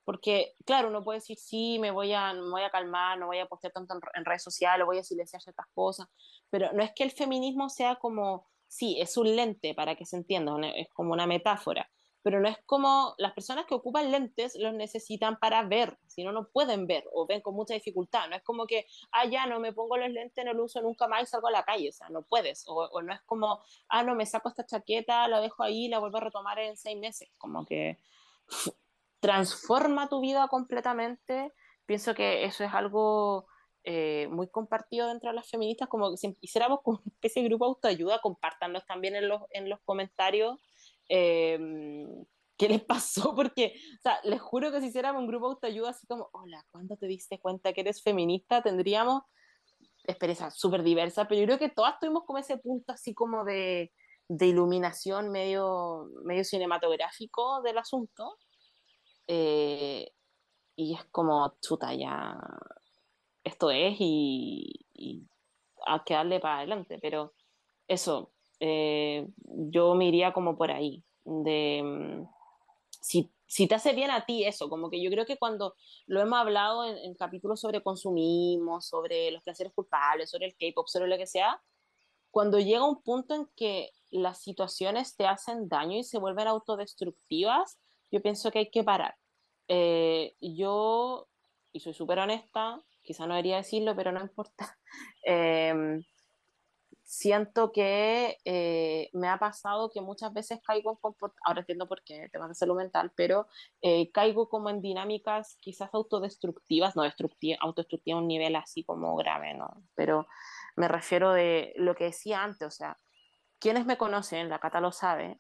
Porque, 0.03 0.56
claro, 0.66 0.89
uno 0.89 1.06
puede 1.06 1.20
decir, 1.20 1.38
sí, 1.38 1.80
me 1.80 1.89
voy 1.89 2.12
a, 2.12 2.34
me 2.34 2.49
voy 2.49 2.64
a 2.64 2.70
calmar, 2.70 3.18
no 3.18 3.28
voy 3.28 3.39
a 3.39 3.45
postear 3.45 3.72
tanto 3.72 3.93
en, 3.93 4.01
en 4.14 4.26
redes 4.26 4.43
sociales, 4.43 4.86
voy 4.86 4.97
a 4.97 5.03
silenciar 5.03 5.41
ciertas 5.41 5.68
cosas, 5.74 6.08
pero 6.49 6.74
no 6.74 6.84
es 6.84 6.91
que 6.93 7.06
el 7.06 7.12
feminismo 7.12 7.70
sea 7.70 7.95
como, 7.95 8.45
sí, 8.68 8.99
es 8.99 9.16
un 9.16 9.34
lente 9.34 9.74
para 9.74 9.95
que 9.95 10.06
se 10.06 10.18
entienda, 10.18 10.53
es 10.76 10.89
como 10.89 11.14
una 11.14 11.26
metáfora, 11.26 11.89
pero 12.26 12.41
no 12.41 12.49
es 12.49 12.57
como 12.65 13.13
las 13.19 13.34
personas 13.34 13.67
que 13.67 13.76
ocupan 13.76 14.09
lentes 14.09 14.55
los 14.55 14.73
necesitan 14.73 15.38
para 15.38 15.61
ver, 15.61 15.99
si 16.07 16.23
no, 16.23 16.32
no 16.32 16.47
pueden 16.47 16.88
ver 16.88 17.03
o 17.13 17.28
ven 17.28 17.39
con 17.39 17.53
mucha 17.53 17.76
dificultad. 17.76 18.28
No 18.28 18.36
es 18.36 18.41
como 18.41 18.65
que, 18.65 18.88
ah, 19.11 19.26
ya 19.26 19.45
no 19.45 19.59
me 19.59 19.73
pongo 19.73 19.95
los 19.95 20.09
lentes, 20.09 20.43
no 20.43 20.51
los 20.53 20.71
uso 20.71 20.82
nunca 20.82 21.07
más 21.07 21.21
y 21.21 21.26
salgo 21.28 21.49
a 21.49 21.51
la 21.51 21.61
calle, 21.61 21.89
o 21.89 21.91
sea, 21.91 22.09
no 22.09 22.23
puedes. 22.23 22.63
O, 22.67 22.99
no 23.03 23.13
es 23.13 23.21
como, 23.28 23.61
ah, 23.89 24.01
no, 24.01 24.15
me 24.15 24.26
saco 24.26 24.49
esta 24.49 24.65
chaqueta, 24.65 25.28
la 25.28 25.39
dejo 25.39 25.61
ahí, 25.61 25.88
la 25.88 25.99
vuelvo 25.99 26.17
a 26.17 26.21
retomar 26.21 26.57
en 26.57 26.76
seis 26.78 26.97
meses. 26.97 27.30
Como 27.38 27.63
que 27.63 27.99
transforma 29.19 30.09
tu 30.09 30.19
vida 30.19 30.47
completamente. 30.47 31.53
Pienso 31.86 32.15
que 32.15 32.45
eso 32.45 32.63
es 32.63 32.73
algo 32.73 33.45
eh, 33.84 34.28
muy 34.32 34.47
compartido 34.47 35.09
dentro 35.09 35.30
de 35.30 35.36
las 35.36 35.47
feministas, 35.47 35.88
como 35.88 36.09
que 36.09 36.17
si 36.17 36.36
hiciéramos 36.41 36.82
como 36.82 36.97
una 37.05 37.13
especie 37.13 37.43
de 37.43 37.49
grupo 37.49 37.65
de 37.65 37.69
autoayuda, 37.69 38.19
compártanlos 38.19 38.84
también 38.88 39.15
en 39.15 39.28
los, 39.28 39.43
en 39.51 39.69
los 39.69 39.80
comentarios 39.82 40.59
Em, 41.10 42.26
¿qué 42.58 42.70
les 42.70 42.84
pasó? 42.84 43.34
Porque, 43.36 43.76
o 43.97 44.01
sea, 44.01 44.20
les 44.24 44.41
juro 44.41 44.72
que 44.72 44.82
si 44.82 44.88
hiciéramos 44.88 45.22
un 45.22 45.28
grupo 45.28 45.47
de 45.47 45.53
autoayuda 45.56 45.89
así 45.89 46.08
como, 46.08 46.30
hola, 46.34 46.66
¿cuándo 46.72 46.97
te 46.97 47.08
diste 47.08 47.39
cuenta 47.39 47.74
que 47.74 47.82
eres 47.82 48.01
feminista? 48.01 48.62
Tendríamos 48.62 49.24
experiencias 50.08 50.58
súper 50.58 50.84
diversas, 50.84 51.28
pero 51.28 51.41
yo 51.41 51.47
creo 51.47 51.60
que 51.60 51.70
todas 51.70 51.99
tuvimos 51.99 52.24
como 52.26 52.39
ese 52.39 52.58
punto 52.58 52.93
así 52.93 53.14
como 53.14 53.43
de, 53.43 53.91
de 54.28 54.47
iluminación 54.47 55.32
medio, 55.32 56.10
medio 56.24 56.43
cinematográfico 56.43 57.62
del 57.62 57.78
asunto. 57.78 58.38
Eh, 59.28 60.12
y 60.76 60.93
es 60.93 61.06
como, 61.06 61.56
chuta, 61.62 61.93
ya, 61.93 62.38
esto 63.43 63.72
es 63.72 63.95
y, 63.99 64.88
y 64.93 65.28
hay 65.86 65.99
que 66.06 66.14
darle 66.16 66.39
para 66.39 66.58
adelante, 66.58 66.99
pero 67.01 67.34
eso, 67.88 68.35
eh, 68.68 69.28
yo 69.47 69.93
me 69.95 70.07
iría 70.07 70.34
como 70.34 70.57
por 70.57 70.72
ahí, 70.72 71.03
de 71.24 71.82
mm, 71.84 72.28
si, 73.01 73.32
si, 73.45 73.68
te 73.68 73.76
hace 73.76 73.93
bien 73.93 74.09
a 74.09 74.26
ti 74.26 74.43
eso, 74.43 74.70
como 74.70 74.89
que 74.89 75.01
yo 75.03 75.11
creo 75.11 75.26
que 75.26 75.38
cuando 75.38 75.76
lo 76.07 76.22
hemos 76.22 76.39
hablado 76.39 76.84
en, 76.86 76.97
en 76.97 77.13
capítulos 77.13 77.61
sobre 77.61 77.84
consumismo, 77.84 78.82
sobre 78.82 79.32
los 79.32 79.43
placeres 79.43 79.74
culpables, 79.74 80.32
sobre 80.32 80.47
el 80.47 80.55
K-pop, 80.57 80.88
sobre 80.88 81.07
lo 81.07 81.18
que 81.18 81.28
sea, 81.28 81.61
cuando 82.32 82.59
llega 82.59 82.88
un 82.88 83.01
punto 83.03 83.36
en 83.36 83.47
que 83.55 83.91
las 84.11 84.41
situaciones 84.41 85.16
te 85.16 85.28
hacen 85.28 85.70
daño 85.70 85.97
y 85.99 86.03
se 86.03 86.18
vuelven 86.18 86.47
autodestructivas, 86.47 87.80
yo 88.11 88.22
pienso 88.22 88.51
que 88.51 88.59
hay 88.59 88.70
que 88.72 88.84
parar. 88.84 89.16
Eh, 89.68 90.36
yo, 90.41 91.28
y 91.72 91.80
soy 91.80 91.93
súper 91.93 92.20
honesta, 92.20 92.82
quizá 93.03 93.28
no 93.28 93.36
debería 93.36 93.57
decirlo, 93.57 93.95
pero 93.95 94.11
no 94.11 94.22
importa, 94.22 94.78
eh, 95.26 96.01
siento 97.06 97.72
que 97.72 98.39
eh, 98.45 99.10
me 99.14 99.30
ha 99.30 99.38
pasado 99.38 99.91
que 99.91 100.01
muchas 100.01 100.34
veces 100.34 100.60
caigo 100.66 100.91
en 100.91 100.97
comportamientos, 100.97 101.41
ahora 101.45 101.60
entiendo 101.62 101.88
por 101.88 102.03
qué, 102.03 102.30
temas 102.30 102.49
de 102.49 102.56
salud 102.56 102.76
mental, 102.76 103.12
pero 103.16 103.47
eh, 103.82 104.12
caigo 104.12 104.49
como 104.49 104.72
en 104.72 104.82
dinámicas 104.82 105.56
quizás 105.62 105.91
autodestructivas, 105.93 106.95
no 106.95 107.03
destructivas, 107.03 107.60
autodestructivas 107.62 108.18
a 108.18 108.22
un 108.22 108.28
nivel 108.28 108.56
así 108.56 108.84
como 108.84 109.16
grave, 109.16 109.53
¿no? 109.53 109.84
Pero 109.93 110.28
me 110.76 110.88
refiero 110.88 111.32
de 111.32 111.74
lo 111.78 111.95
que 111.95 112.06
decía 112.06 112.43
antes, 112.43 112.68
o 112.68 112.72
sea, 112.72 112.97
quienes 113.60 113.86
me 113.86 113.97
conocen, 113.97 114.49
la 114.49 114.60
Cata 114.60 114.82
lo 114.82 114.91
sabe, 114.91 115.39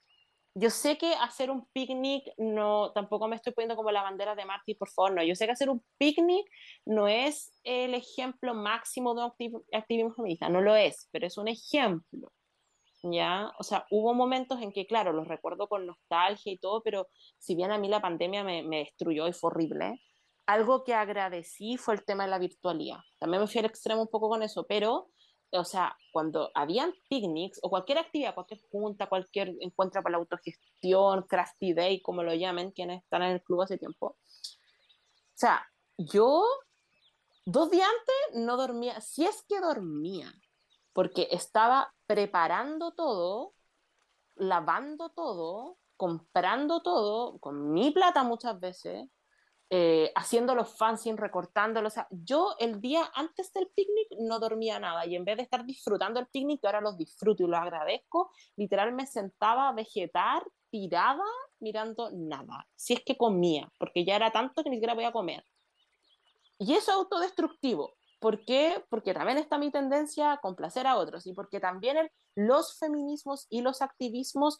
yo 0.55 0.69
sé 0.69 0.97
que 0.97 1.13
hacer 1.15 1.51
un 1.51 1.67
picnic 1.73 2.23
no, 2.37 2.91
tampoco 2.93 3.27
me 3.27 3.35
estoy 3.35 3.53
poniendo 3.53 3.75
como 3.75 3.91
la 3.91 4.03
bandera 4.03 4.35
de 4.35 4.45
Marty, 4.45 4.73
por 4.75 4.89
favor, 4.89 5.13
no. 5.13 5.21
Yo 5.21 5.35
sé 5.35 5.45
que 5.45 5.51
hacer 5.51 5.69
un 5.69 5.83
picnic 5.97 6.49
no 6.85 7.09
es 7.09 7.51
el 7.63 7.93
ejemplo 7.93 8.53
máximo 8.53 9.13
de 9.13 9.25
un 9.25 9.63
activismo 9.73 10.13
feminista, 10.13 10.47
no 10.47 10.61
lo 10.61 10.75
es, 10.75 11.09
pero 11.11 11.27
es 11.27 11.37
un 11.37 11.49
ejemplo. 11.49 12.31
¿Ya? 13.03 13.51
O 13.59 13.63
sea, 13.63 13.85
hubo 13.91 14.13
momentos 14.15 14.61
en 14.61 14.71
que, 14.71 14.87
claro, 14.87 15.13
los 15.13 15.27
recuerdo 15.27 15.67
con 15.67 15.85
nostalgia 15.85 16.51
y 16.51 16.57
todo, 16.57 16.81
pero 16.81 17.07
si 17.37 17.53
bien 17.55 17.71
a 17.71 17.77
mí 17.77 17.87
la 17.87 18.01
pandemia 18.01 18.43
me, 18.43 18.63
destruyó 18.63 19.27
y 19.27 19.33
fue 19.33 19.49
horrible, 19.49 20.01
algo 20.47 20.83
que 20.83 20.93
agradecí 20.93 21.77
fue 21.77 21.95
el 21.95 22.05
tema 22.05 22.23
de 22.23 22.31
la 22.31 22.39
virtualidad. 22.39 22.99
También 23.19 23.41
me 23.41 23.47
fui 23.47 23.59
al 23.59 23.65
extremo 23.65 24.01
un 24.01 24.07
poco 24.07 24.29
con 24.29 24.41
eso, 24.41 24.65
pero 24.67 25.09
o 25.51 25.63
sea, 25.63 25.97
cuando 26.11 26.51
habían 26.53 26.93
picnics 27.09 27.59
o 27.61 27.69
cualquier 27.69 27.99
actividad, 27.99 28.33
cualquier 28.33 28.61
junta, 28.69 29.07
cualquier 29.07 29.55
encuentro 29.59 30.01
para 30.01 30.13
la 30.13 30.17
autogestión, 30.17 31.23
crafty 31.23 31.73
day, 31.73 32.01
como 32.01 32.23
lo 32.23 32.33
llamen, 32.33 32.71
quienes 32.71 33.03
están 33.03 33.23
en 33.23 33.31
el 33.31 33.43
club 33.43 33.61
hace 33.61 33.77
tiempo. 33.77 34.07
O 34.07 35.37
sea, 35.37 35.65
yo 35.97 36.43
dos 37.45 37.69
días 37.69 37.87
antes 37.87 38.43
no 38.43 38.57
dormía, 38.57 38.99
si 39.01 39.25
es 39.25 39.43
que 39.47 39.59
dormía, 39.59 40.33
porque 40.93 41.27
estaba 41.31 41.93
preparando 42.07 42.91
todo, 42.93 43.53
lavando 44.35 45.09
todo, 45.09 45.77
comprando 45.97 46.81
todo, 46.81 47.37
con 47.39 47.71
mi 47.71 47.91
plata 47.91 48.23
muchas 48.23 48.59
veces, 48.59 49.07
eh, 49.71 50.11
haciendo 50.15 50.53
los 50.53 50.77
fanzines, 50.77 51.19
recortándolo. 51.19 51.87
O 51.87 51.91
sea, 51.91 52.07
yo 52.11 52.55
el 52.59 52.81
día 52.81 53.09
antes 53.15 53.51
del 53.51 53.67
picnic 53.75 54.07
no 54.19 54.39
dormía 54.39 54.79
nada 54.79 55.05
y 55.05 55.15
en 55.15 55.25
vez 55.25 55.37
de 55.37 55.43
estar 55.43 55.65
disfrutando 55.65 56.19
el 56.19 56.27
picnic, 56.27 56.63
ahora 56.63 56.81
los 56.81 56.97
disfruto 56.97 57.43
y 57.43 57.47
lo 57.47 57.57
agradezco, 57.57 58.31
literal 58.55 58.93
me 58.93 59.07
sentaba 59.07 59.69
a 59.69 59.73
vegetar, 59.73 60.43
tirada, 60.69 61.23
mirando 61.59 62.11
nada. 62.13 62.67
Si 62.75 62.93
es 62.93 63.03
que 63.03 63.17
comía, 63.17 63.71
porque 63.79 64.05
ya 64.05 64.15
era 64.15 64.31
tanto 64.31 64.63
que 64.63 64.69
ni 64.69 64.75
siquiera 64.75 64.93
podía 64.93 65.11
comer. 65.11 65.43
Y 66.59 66.73
eso 66.73 66.91
es 66.91 66.97
autodestructivo. 66.97 67.95
¿Por 68.19 68.45
qué? 68.45 68.83
Porque 68.89 69.13
también 69.13 69.37
está 69.37 69.57
mi 69.57 69.71
tendencia 69.71 70.31
a 70.31 70.37
complacer 70.37 70.87
a 70.87 70.97
otros 70.97 71.27
y 71.27 71.33
porque 71.33 71.59
también 71.59 72.09
los 72.35 72.77
feminismos 72.79 73.47
y 73.49 73.61
los 73.61 73.81
activismos 73.81 74.59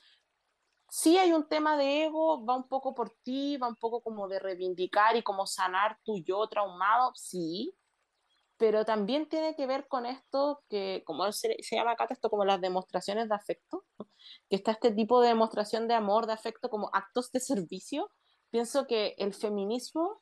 sí 0.95 1.17
hay 1.17 1.33
un 1.33 1.45
tema 1.49 1.75
de 1.75 2.05
ego, 2.05 2.45
va 2.45 2.55
un 2.55 2.69
poco 2.69 2.95
por 2.95 3.09
ti, 3.21 3.57
va 3.57 3.67
un 3.67 3.75
poco 3.75 4.01
como 4.01 4.29
de 4.29 4.39
reivindicar 4.39 5.17
y 5.17 5.23
como 5.23 5.45
sanar 5.45 5.99
tu 6.05 6.23
yo 6.23 6.47
traumado, 6.47 7.11
sí, 7.15 7.75
pero 8.55 8.85
también 8.85 9.27
tiene 9.27 9.57
que 9.57 9.67
ver 9.67 9.89
con 9.89 10.05
esto 10.05 10.63
que, 10.69 11.03
como 11.05 11.29
se, 11.33 11.57
llama 11.69 11.91
acá, 11.91 12.07
esto 12.09 12.29
como 12.29 12.45
las 12.45 12.61
demostraciones 12.61 13.27
de 13.27 13.35
afecto, 13.35 13.83
que 14.49 14.55
está 14.55 14.71
este 14.71 14.91
tipo 14.91 15.19
de 15.19 15.27
demostración 15.27 15.89
de 15.89 15.95
amor, 15.95 16.27
de 16.27 16.33
afecto, 16.33 16.69
como 16.69 16.89
actos 16.93 17.29
de 17.33 17.41
servicio. 17.41 18.09
Pienso 18.49 18.87
que 18.87 19.15
el 19.17 19.33
feminismo 19.33 20.21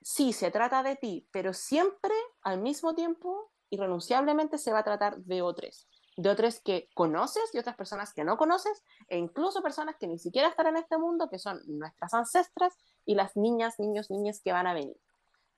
sí 0.00 0.32
se 0.32 0.50
trata 0.52 0.82
de 0.82 0.96
ti, 0.96 1.28
pero 1.32 1.52
siempre 1.52 2.14
al 2.40 2.62
mismo 2.62 2.94
tiempo, 2.94 3.52
irrenunciablemente, 3.68 4.56
se 4.56 4.72
va 4.72 4.78
a 4.78 4.84
tratar 4.84 5.18
de 5.18 5.42
otros 5.42 5.86
de 6.16 6.30
otros 6.30 6.60
que 6.60 6.88
conoces 6.94 7.42
y 7.52 7.58
otras 7.58 7.76
personas 7.76 8.12
que 8.12 8.24
no 8.24 8.36
conoces, 8.36 8.82
e 9.08 9.18
incluso 9.18 9.62
personas 9.62 9.96
que 9.98 10.06
ni 10.06 10.18
siquiera 10.18 10.48
están 10.48 10.68
en 10.68 10.76
este 10.76 10.96
mundo, 10.98 11.28
que 11.28 11.38
son 11.38 11.60
nuestras 11.66 12.14
ancestras 12.14 12.74
y 13.04 13.14
las 13.14 13.36
niñas, 13.36 13.78
niños, 13.78 14.10
niñas 14.10 14.40
que 14.42 14.52
van 14.52 14.66
a 14.66 14.74
venir. 14.74 14.96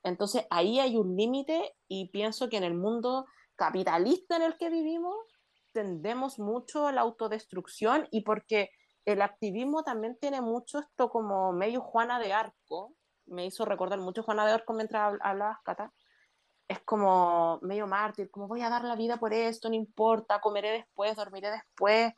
Entonces 0.03 0.47
ahí 0.51 0.79
hay 0.79 0.97
un 0.97 1.17
límite 1.17 1.75
y 1.89 2.11
pienso 2.11 2.49
que 2.49 2.57
en 2.57 2.65
el 2.65 2.75
mundo 2.75 3.27
capitalista 3.57 4.37
en 4.37 4.43
el 4.43 4.57
que 4.57 4.71
vivimos 4.71 5.17
tendemos 5.73 6.39
mucho 6.39 6.87
a 6.87 6.93
la 6.93 7.03
autodestrucción 7.03 8.09
y 8.11 8.23
porque 8.23 8.71
el 9.05 9.21
activismo 9.21 9.83
también 9.83 10.17
tiene 10.19 10.41
mucho 10.41 10.79
esto 10.79 11.11
como 11.11 11.53
medio 11.53 11.81
Juana 11.81 12.19
de 12.19 12.33
Arco, 12.33 12.95
me 13.27 13.47
hizo 13.47 13.65
recordar 13.65 13.99
mucho 14.01 14.23
Juana 14.23 14.47
de 14.47 14.53
Arco 14.53 14.73
mientras 14.73 15.15
hablabas, 15.21 15.59
Cata, 15.65 15.93
es 16.69 16.81
como 16.81 17.59
medio 17.63 17.87
mártir, 17.87 18.31
como 18.31 18.49
voy 18.49 18.63
a 18.63 18.71
dar 18.71 18.85
la 18.85 18.97
vida 18.97 19.19
por 19.19 19.33
esto, 19.33 19.69
no 19.69 19.75
importa, 19.75 20.41
comeré 20.41 20.73
después, 20.73 21.17
dormiré 21.17 21.51
después, 21.51 22.13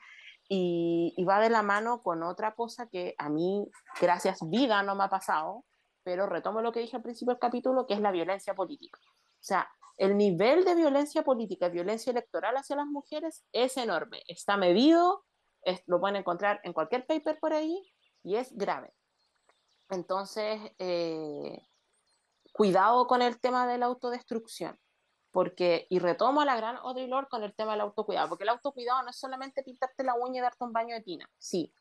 y, 0.48 1.24
va 1.28 1.40
de 1.40 1.50
la 1.50 1.62
mano 1.62 2.02
con 2.02 2.22
otra 2.22 2.54
cosa 2.54 2.88
que 2.88 3.14
a 3.18 3.28
mí, 3.28 3.70
gracias 4.00 4.38
vida, 4.48 4.82
no 4.82 4.94
me 4.94 5.04
ha 5.04 5.08
pasado, 5.10 5.64
pero 6.02 6.26
retomo 6.26 6.62
lo 6.62 6.72
que 6.72 6.80
dije 6.80 6.96
al 6.96 7.02
principio 7.02 7.34
del 7.34 7.40
capítulo, 7.40 7.86
que 7.86 7.94
es 7.94 8.00
la 8.00 8.10
violencia 8.10 8.54
política. 8.54 8.98
O 9.04 9.42
sea, 9.42 9.68
el 9.98 10.16
nivel 10.16 10.64
de 10.64 10.74
violencia 10.74 11.22
política 11.22 11.68
violencia 11.68 12.10
electoral 12.10 12.56
hacia 12.56 12.76
las 12.76 12.86
mujeres 12.86 13.44
es 13.52 13.76
enorme, 13.76 14.22
está 14.26 14.56
medido, 14.56 15.24
lo 15.86 16.00
pueden 16.00 16.16
encontrar 16.16 16.60
en 16.64 16.72
cualquier 16.72 17.06
paper 17.06 17.38
por 17.38 17.52
ahí 17.52 17.92
y 18.22 18.36
es 18.36 18.56
grave. 18.56 18.94
Entonces, 19.90 20.60
eh, 20.78 21.67
cuidado 22.58 23.06
con 23.06 23.22
el 23.22 23.38
tema 23.38 23.68
de 23.68 23.78
la 23.78 23.86
autodestrucción, 23.86 24.76
porque, 25.30 25.86
y 25.90 26.00
retomo 26.00 26.40
a 26.40 26.44
la 26.44 26.56
gran 26.56 26.74
Lorde 26.74 27.28
con 27.30 27.44
el 27.44 27.54
tema 27.54 27.72
del 27.72 27.82
autocuidado, 27.82 28.28
porque 28.28 28.42
el 28.42 28.50
autocuidado 28.50 29.00
no 29.04 29.10
es 29.10 29.16
solamente 29.16 29.62
pintarte 29.62 30.02
la 30.02 30.16
uña 30.16 30.38
y 30.38 30.42
darte 30.42 30.64
un 30.64 30.72
baño 30.72 30.96
de 30.96 31.02
tina, 31.02 31.30
sí, 31.38 31.72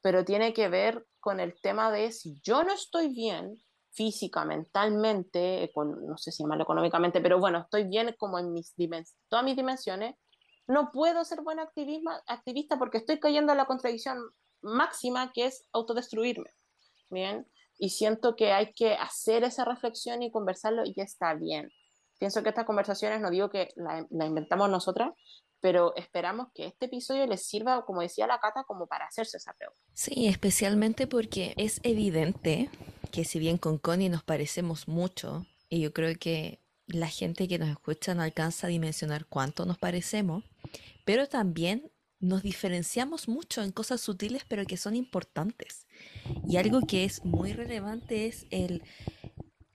pero 0.00 0.24
tiene 0.24 0.54
que 0.54 0.68
ver 0.68 1.04
con 1.18 1.40
el 1.40 1.60
tema 1.60 1.90
de 1.90 2.12
si 2.12 2.40
yo 2.40 2.62
no 2.62 2.72
estoy 2.72 3.08
bien 3.08 3.60
física, 3.90 4.44
mentalmente, 4.44 5.72
no 5.74 6.16
sé 6.16 6.30
si 6.30 6.44
mal 6.44 6.60
económicamente, 6.60 7.20
pero 7.20 7.40
bueno, 7.40 7.58
estoy 7.58 7.88
bien 7.88 8.14
como 8.16 8.38
en 8.38 8.52
mis 8.52 8.76
todas 9.28 9.44
mis 9.44 9.56
dimensiones, 9.56 10.14
no 10.68 10.92
puedo 10.92 11.24
ser 11.24 11.40
buena 11.40 11.68
activista 12.28 12.78
porque 12.78 12.98
estoy 12.98 13.18
cayendo 13.18 13.50
en 13.50 13.58
la 13.58 13.66
contradicción 13.66 14.18
máxima 14.60 15.32
que 15.32 15.46
es 15.46 15.68
autodestruirme. 15.72 16.48
Bien, 17.10 17.44
y 17.82 17.88
siento 17.88 18.36
que 18.36 18.52
hay 18.52 18.72
que 18.72 18.94
hacer 18.94 19.42
esa 19.42 19.64
reflexión 19.64 20.22
y 20.22 20.30
conversarlo 20.30 20.84
y 20.84 20.94
está 21.00 21.34
bien. 21.34 21.68
Pienso 22.20 22.40
que 22.44 22.50
estas 22.50 22.64
conversaciones, 22.64 23.20
no 23.20 23.28
digo 23.28 23.50
que 23.50 23.70
la, 23.74 24.06
inventamos 24.24 24.70
nosotras, 24.70 25.10
pero 25.60 25.92
esperamos 25.96 26.46
que 26.54 26.66
este 26.66 26.86
episodio 26.86 27.26
les 27.26 27.44
sirva, 27.44 27.84
como 27.84 28.00
decía 28.00 28.28
la 28.28 28.38
Cata, 28.38 28.62
como 28.68 28.86
para 28.86 29.06
hacerse 29.06 29.38
esa 29.38 29.52
pregunta. 29.54 29.82
Sí, 29.94 30.28
especialmente 30.28 31.08
porque 31.08 31.54
es 31.56 31.80
evidente 31.82 32.70
que 33.10 33.24
si 33.24 33.40
bien 33.40 33.58
con 33.58 33.78
Connie 33.78 34.08
nos 34.08 34.22
parecemos 34.22 34.86
mucho, 34.86 35.44
y 35.68 35.80
yo 35.80 35.92
creo 35.92 36.16
que 36.16 36.60
la 36.86 37.08
gente 37.08 37.48
que 37.48 37.58
nos 37.58 37.68
escucha 37.68 38.14
no 38.14 38.22
alcanza 38.22 38.68
a 38.68 38.70
dimensionar 38.70 39.26
cuánto 39.26 39.66
nos 39.66 39.78
parecemos, 39.78 40.44
pero 41.04 41.26
también 41.26 41.90
nos 42.22 42.42
diferenciamos 42.42 43.28
mucho 43.28 43.62
en 43.62 43.72
cosas 43.72 44.00
sutiles 44.00 44.44
pero 44.48 44.64
que 44.64 44.78
son 44.78 44.96
importantes. 44.96 45.86
Y 46.48 46.56
algo 46.56 46.80
que 46.86 47.04
es 47.04 47.24
muy 47.24 47.52
relevante 47.52 48.26
es 48.26 48.46
el, 48.50 48.82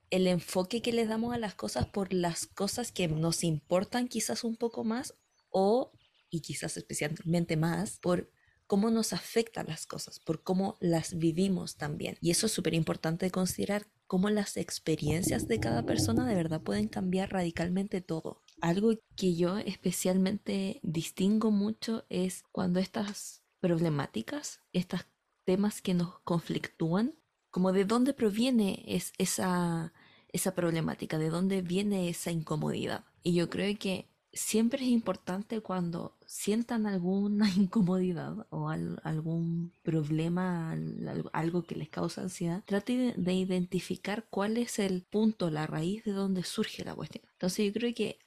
el 0.10 0.28
enfoque 0.28 0.82
que 0.82 0.94
le 0.94 1.06
damos 1.06 1.36
a 1.36 1.38
las 1.38 1.54
cosas 1.54 1.86
por 1.86 2.14
las 2.14 2.48
cosas 2.48 2.92
que 2.92 3.08
nos 3.08 3.44
importan 3.44 4.08
quizás 4.08 4.44
un 4.44 4.56
poco 4.56 4.84
más 4.84 5.14
o, 5.50 5.92
y 6.30 6.42
quizás 6.42 6.78
especialmente 6.78 7.58
más, 7.58 8.00
por 8.00 8.32
cómo 8.66 8.90
nos 8.90 9.14
afectan 9.14 9.68
las 9.68 9.86
cosas, 9.86 10.20
por 10.20 10.44
cómo 10.44 10.78
las 10.80 11.18
vivimos 11.18 11.76
también. 11.76 12.18
Y 12.22 12.32
eso 12.32 12.46
es 12.46 12.54
súper 12.54 12.74
importante 12.74 13.30
considerar 13.30 13.88
cómo 14.08 14.30
las 14.30 14.56
experiencias 14.56 15.48
de 15.48 15.60
cada 15.60 15.86
persona 15.86 16.26
de 16.26 16.36
verdad 16.36 16.62
pueden 16.62 16.88
cambiar 16.88 17.32
radicalmente 17.32 18.02
todo. 18.02 18.42
Algo 18.62 18.94
que 19.16 19.36
yo 19.36 19.58
especialmente 19.58 20.80
distingo 20.84 21.52
mucho 21.52 22.06
es 22.10 22.44
cuando 22.52 22.80
estas 22.80 23.44
problemáticas, 23.60 24.62
estos 24.74 25.06
temas 25.46 25.82
que 25.82 25.94
nos 25.94 26.20
conflictúan, 26.20 27.14
como 27.52 27.72
de 27.72 27.86
dónde 27.86 28.14
proviene 28.14 28.84
es 28.88 29.14
esa, 29.18 29.94
esa 30.30 30.54
problemática, 30.54 31.18
de 31.18 31.30
dónde 31.30 31.62
viene 31.62 32.10
esa 32.10 32.32
incomodidad. 32.32 33.06
Y 33.24 33.34
yo 33.34 33.50
creo 33.50 33.78
que 33.78 34.10
siempre 34.34 34.84
es 34.84 34.90
importante 34.90 35.62
cuando 35.62 36.18
sientan 36.26 36.86
alguna 36.86 37.50
incomodidad 37.56 38.48
o 38.50 38.70
algún 38.70 39.74
problema, 39.84 40.78
algo 41.34 41.64
que 41.64 41.76
les 41.76 41.90
causa 41.90 42.22
ansiedad, 42.22 42.64
traten 42.66 43.14
de 43.24 43.34
identificar 43.34 44.28
cuál 44.30 44.58
es 44.58 44.80
el 44.80 45.04
punto, 45.04 45.50
la 45.50 45.68
raíz 45.68 46.04
de 46.04 46.12
donde 46.12 46.44
surge 46.44 46.84
la 46.84 46.96
cuestión. 46.96 47.24
Entonces 47.34 47.66
yo 47.66 47.74
creo 47.74 47.94
que 47.94 48.20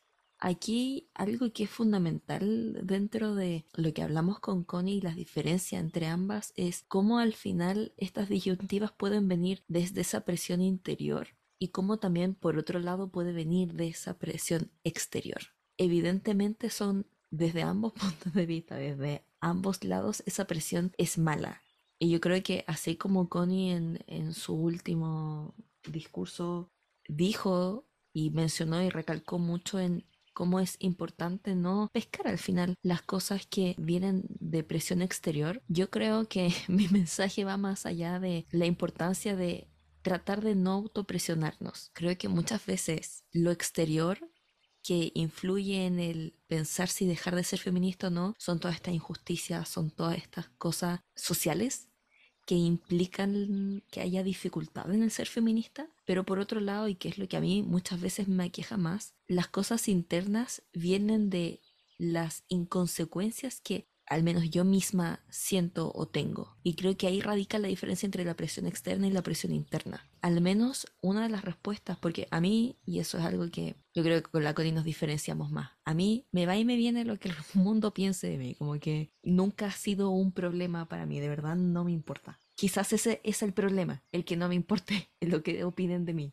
Aquí 0.42 1.10
algo 1.12 1.52
que 1.52 1.64
es 1.64 1.70
fundamental 1.70 2.80
dentro 2.82 3.34
de 3.34 3.66
lo 3.74 3.92
que 3.92 4.02
hablamos 4.02 4.40
con 4.40 4.64
Connie 4.64 4.96
y 4.96 5.00
las 5.02 5.14
diferencias 5.14 5.82
entre 5.82 6.06
ambas 6.06 6.54
es 6.56 6.82
cómo 6.88 7.18
al 7.18 7.34
final 7.34 7.92
estas 7.98 8.30
disyuntivas 8.30 8.90
pueden 8.90 9.28
venir 9.28 9.62
desde 9.68 10.00
esa 10.00 10.24
presión 10.24 10.62
interior 10.62 11.28
y 11.58 11.68
cómo 11.68 11.98
también 11.98 12.34
por 12.34 12.56
otro 12.56 12.80
lado 12.80 13.12
puede 13.12 13.32
venir 13.32 13.74
de 13.74 13.88
esa 13.88 14.18
presión 14.18 14.70
exterior. 14.82 15.42
Evidentemente 15.76 16.70
son 16.70 17.06
desde 17.30 17.62
ambos 17.62 17.92
puntos 18.00 18.32
de 18.32 18.46
vista, 18.46 18.76
desde 18.76 19.26
ambos 19.40 19.84
lados, 19.84 20.22
esa 20.24 20.46
presión 20.46 20.92
es 20.96 21.18
mala. 21.18 21.62
Y 21.98 22.08
yo 22.08 22.18
creo 22.18 22.42
que 22.42 22.64
así 22.66 22.96
como 22.96 23.28
Connie 23.28 23.72
en, 23.72 24.02
en 24.06 24.32
su 24.32 24.54
último 24.54 25.54
discurso 25.86 26.72
dijo 27.06 27.84
y 28.14 28.30
mencionó 28.30 28.82
y 28.82 28.88
recalcó 28.88 29.38
mucho 29.38 29.78
en 29.78 30.06
cómo 30.40 30.58
es 30.58 30.76
importante 30.78 31.54
no 31.54 31.90
pescar 31.92 32.26
al 32.26 32.38
final 32.38 32.74
las 32.80 33.02
cosas 33.02 33.46
que 33.46 33.74
vienen 33.76 34.24
de 34.26 34.64
presión 34.64 35.02
exterior. 35.02 35.62
Yo 35.68 35.90
creo 35.90 36.28
que 36.28 36.50
mi 36.66 36.88
mensaje 36.88 37.44
va 37.44 37.58
más 37.58 37.84
allá 37.84 38.18
de 38.18 38.46
la 38.50 38.64
importancia 38.64 39.36
de 39.36 39.68
tratar 40.00 40.40
de 40.40 40.54
no 40.54 40.72
autopresionarnos. 40.72 41.90
Creo 41.92 42.16
que 42.16 42.28
muchas 42.28 42.64
veces 42.64 43.22
lo 43.32 43.50
exterior 43.50 44.30
que 44.82 45.12
influye 45.14 45.84
en 45.84 45.98
el 45.98 46.38
pensar 46.46 46.88
si 46.88 47.04
dejar 47.04 47.36
de 47.36 47.44
ser 47.44 47.58
feminista 47.58 48.06
o 48.06 48.10
no 48.10 48.34
son 48.38 48.60
todas 48.60 48.76
estas 48.76 48.94
injusticias, 48.94 49.68
son 49.68 49.90
todas 49.90 50.16
estas 50.16 50.48
cosas 50.56 51.00
sociales 51.14 51.89
que 52.50 52.56
implican 52.56 53.84
que 53.92 54.00
haya 54.00 54.24
dificultad 54.24 54.92
en 54.92 55.04
el 55.04 55.12
ser 55.12 55.28
feminista, 55.28 55.86
pero 56.04 56.24
por 56.24 56.40
otro 56.40 56.58
lado, 56.58 56.88
y 56.88 56.96
que 56.96 57.08
es 57.08 57.16
lo 57.16 57.28
que 57.28 57.36
a 57.36 57.40
mí 57.40 57.62
muchas 57.62 58.00
veces 58.00 58.26
me 58.26 58.42
aqueja 58.42 58.76
más, 58.76 59.14
las 59.28 59.46
cosas 59.46 59.86
internas 59.86 60.64
vienen 60.72 61.30
de 61.30 61.60
las 61.96 62.42
inconsecuencias 62.48 63.60
que 63.60 63.86
al 64.04 64.24
menos 64.24 64.50
yo 64.50 64.64
misma 64.64 65.20
siento 65.30 65.92
o 65.94 66.08
tengo. 66.08 66.56
Y 66.64 66.74
creo 66.74 66.96
que 66.96 67.06
ahí 67.06 67.20
radica 67.20 67.60
la 67.60 67.68
diferencia 67.68 68.04
entre 68.04 68.24
la 68.24 68.34
presión 68.34 68.66
externa 68.66 69.06
y 69.06 69.12
la 69.12 69.22
presión 69.22 69.54
interna. 69.54 70.09
Al 70.22 70.40
menos 70.40 70.86
una 71.00 71.22
de 71.22 71.28
las 71.28 71.44
respuestas, 71.44 71.98
porque 71.98 72.28
a 72.30 72.40
mí, 72.40 72.76
y 72.84 72.98
eso 72.98 73.18
es 73.18 73.24
algo 73.24 73.50
que 73.50 73.76
yo 73.94 74.02
creo 74.02 74.22
que 74.22 74.30
con 74.30 74.44
la 74.44 74.54
Cori 74.54 74.72
nos 74.72 74.84
diferenciamos 74.84 75.50
más, 75.50 75.70
a 75.84 75.94
mí 75.94 76.26
me 76.30 76.46
va 76.46 76.56
y 76.56 76.64
me 76.64 76.76
viene 76.76 77.04
lo 77.04 77.18
que 77.18 77.28
el 77.30 77.34
mundo 77.54 77.94
piense 77.94 78.28
de 78.28 78.38
mí, 78.38 78.54
como 78.54 78.78
que 78.78 79.12
nunca 79.22 79.66
ha 79.66 79.72
sido 79.72 80.10
un 80.10 80.32
problema 80.32 80.88
para 80.88 81.06
mí, 81.06 81.20
de 81.20 81.28
verdad 81.28 81.56
no 81.56 81.84
me 81.84 81.92
importa. 81.92 82.40
Quizás 82.54 82.92
ese 82.92 83.20
es 83.24 83.42
el 83.42 83.54
problema, 83.54 84.04
el 84.12 84.24
que 84.24 84.36
no 84.36 84.48
me 84.48 84.54
importe 84.54 85.10
lo 85.20 85.42
que 85.42 85.64
opinen 85.64 86.04
de 86.04 86.14
mí. 86.14 86.32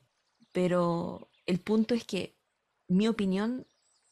Pero 0.52 1.30
el 1.46 1.60
punto 1.60 1.96
es 1.96 2.04
que 2.04 2.38
mi 2.88 3.08
opinión 3.08 3.66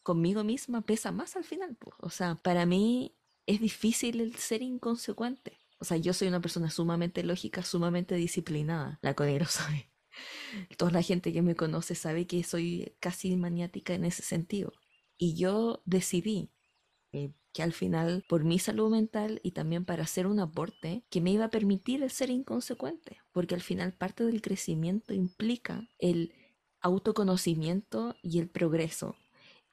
conmigo 0.03 0.43
misma 0.43 0.81
pesa 0.81 1.11
más 1.11 1.35
al 1.35 1.43
final. 1.43 1.77
O 1.99 2.09
sea, 2.09 2.35
para 2.35 2.65
mí 2.65 3.15
es 3.47 3.59
difícil 3.59 4.21
el 4.21 4.35
ser 4.35 4.61
inconsecuente. 4.61 5.59
O 5.77 5.85
sea, 5.85 5.97
yo 5.97 6.13
soy 6.13 6.27
una 6.27 6.41
persona 6.41 6.69
sumamente 6.69 7.23
lógica, 7.23 7.63
sumamente 7.63 8.15
disciplinada. 8.15 8.99
La 9.01 9.13
Connie 9.13 9.39
lo 9.39 9.45
sabe. 9.45 9.89
Toda 10.77 10.91
la 10.91 11.01
gente 11.01 11.33
que 11.33 11.41
me 11.41 11.55
conoce 11.55 11.95
sabe 11.95 12.27
que 12.27 12.43
soy 12.43 12.95
casi 12.99 13.35
maniática 13.35 13.93
en 13.93 14.05
ese 14.05 14.23
sentido. 14.23 14.73
Y 15.17 15.35
yo 15.35 15.81
decidí 15.85 16.51
eh, 17.11 17.31
que 17.53 17.63
al 17.63 17.73
final, 17.73 18.25
por 18.27 18.43
mi 18.43 18.59
salud 18.59 18.89
mental 18.89 19.39
y 19.43 19.51
también 19.51 19.85
para 19.85 20.03
hacer 20.03 20.27
un 20.27 20.39
aporte, 20.39 21.05
que 21.09 21.21
me 21.21 21.31
iba 21.31 21.45
a 21.45 21.49
permitir 21.49 22.03
el 22.03 22.11
ser 22.11 22.29
inconsecuente. 22.29 23.17
Porque 23.31 23.55
al 23.55 23.61
final 23.61 23.93
parte 23.93 24.23
del 24.25 24.41
crecimiento 24.41 25.13
implica 25.13 25.87
el 25.99 26.33
autoconocimiento 26.81 28.15
y 28.21 28.39
el 28.39 28.49
progreso. 28.49 29.15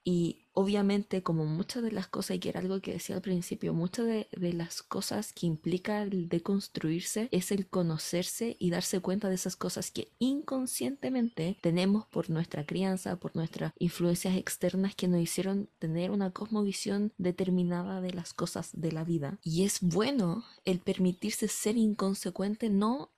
Y 0.04 0.41
obviamente, 0.54 1.22
como 1.22 1.44
muchas 1.44 1.82
de 1.82 1.92
las 1.92 2.08
cosas, 2.08 2.36
y 2.36 2.40
que 2.40 2.50
era 2.50 2.60
algo 2.60 2.80
que 2.80 2.92
decía 2.92 3.16
al 3.16 3.22
principio, 3.22 3.72
muchas 3.72 4.06
de, 4.06 4.28
las 4.52 4.82
cosas 4.82 5.32
que 5.32 5.46
implica 5.46 6.02
el 6.02 6.28
deconstruirse 6.28 7.28
es 7.30 7.52
el 7.52 7.66
conocerse 7.66 8.56
y 8.58 8.70
darse 8.70 9.00
cuenta 9.00 9.28
de 9.28 9.34
esas 9.34 9.56
cosas 9.56 9.90
que 9.90 10.12
inconscientemente 10.18 11.56
tenemos 11.60 12.06
por 12.06 12.28
nuestra 12.28 12.66
crianza, 12.66 13.16
por 13.16 13.34
nuestras 13.34 13.72
influencias 13.78 14.36
externas 14.36 14.94
que 14.94 15.08
nos 15.08 15.20
hicieron 15.20 15.68
tener 15.78 16.10
una 16.10 16.30
cosmovisión 16.30 17.12
determinada 17.16 18.00
de 18.00 18.12
las 18.12 18.34
cosas 18.34 18.70
de 18.72 18.92
la 18.92 19.04
vida. 19.04 19.38
Y 19.42 19.64
es 19.64 19.80
bueno 19.80 20.44
el 20.64 20.80
permitirse 20.80 21.48
ser 21.48 21.76
inconsecuente, 21.76 22.68
no 22.68 23.10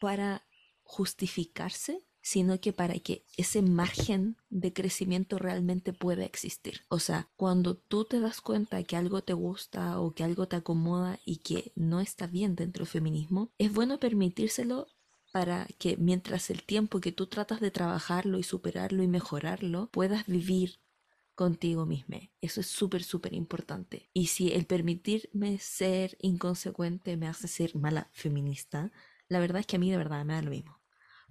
para 0.00 0.46
justificarse, 0.82 2.04
sino 2.24 2.58
que 2.58 2.72
para 2.72 2.94
que 2.94 3.22
ese 3.36 3.60
margen 3.60 4.38
de 4.48 4.72
crecimiento 4.72 5.38
realmente 5.38 5.92
pueda 5.92 6.24
existir. 6.24 6.80
O 6.88 6.98
sea, 6.98 7.28
cuando 7.36 7.76
tú 7.76 8.06
te 8.06 8.18
das 8.18 8.40
cuenta 8.40 8.82
que 8.82 8.96
algo 8.96 9.22
te 9.22 9.34
gusta 9.34 10.00
o 10.00 10.14
que 10.14 10.24
algo 10.24 10.48
te 10.48 10.56
acomoda 10.56 11.20
y 11.26 11.36
que 11.36 11.72
no 11.76 12.00
está 12.00 12.26
bien 12.26 12.56
dentro 12.56 12.84
del 12.84 12.90
feminismo, 12.90 13.52
es 13.58 13.70
bueno 13.74 14.00
permitírselo 14.00 14.86
para 15.32 15.66
que 15.78 15.98
mientras 15.98 16.48
el 16.48 16.62
tiempo 16.62 16.98
que 16.98 17.12
tú 17.12 17.26
tratas 17.26 17.60
de 17.60 17.70
trabajarlo 17.70 18.38
y 18.38 18.42
superarlo 18.42 19.02
y 19.02 19.06
mejorarlo, 19.06 19.90
puedas 19.90 20.26
vivir 20.26 20.80
contigo 21.34 21.84
misma. 21.84 22.20
Eso 22.40 22.62
es 22.62 22.68
súper, 22.68 23.02
súper 23.02 23.34
importante. 23.34 24.08
Y 24.14 24.28
si 24.28 24.50
el 24.50 24.64
permitirme 24.64 25.58
ser 25.58 26.16
inconsecuente 26.22 27.18
me 27.18 27.28
hace 27.28 27.48
ser 27.48 27.76
mala 27.76 28.08
feminista, 28.12 28.92
la 29.28 29.40
verdad 29.40 29.60
es 29.60 29.66
que 29.66 29.76
a 29.76 29.78
mí 29.78 29.90
de 29.90 29.98
verdad 29.98 30.24
me 30.24 30.32
da 30.32 30.40
lo 30.40 30.50
mismo 30.50 30.83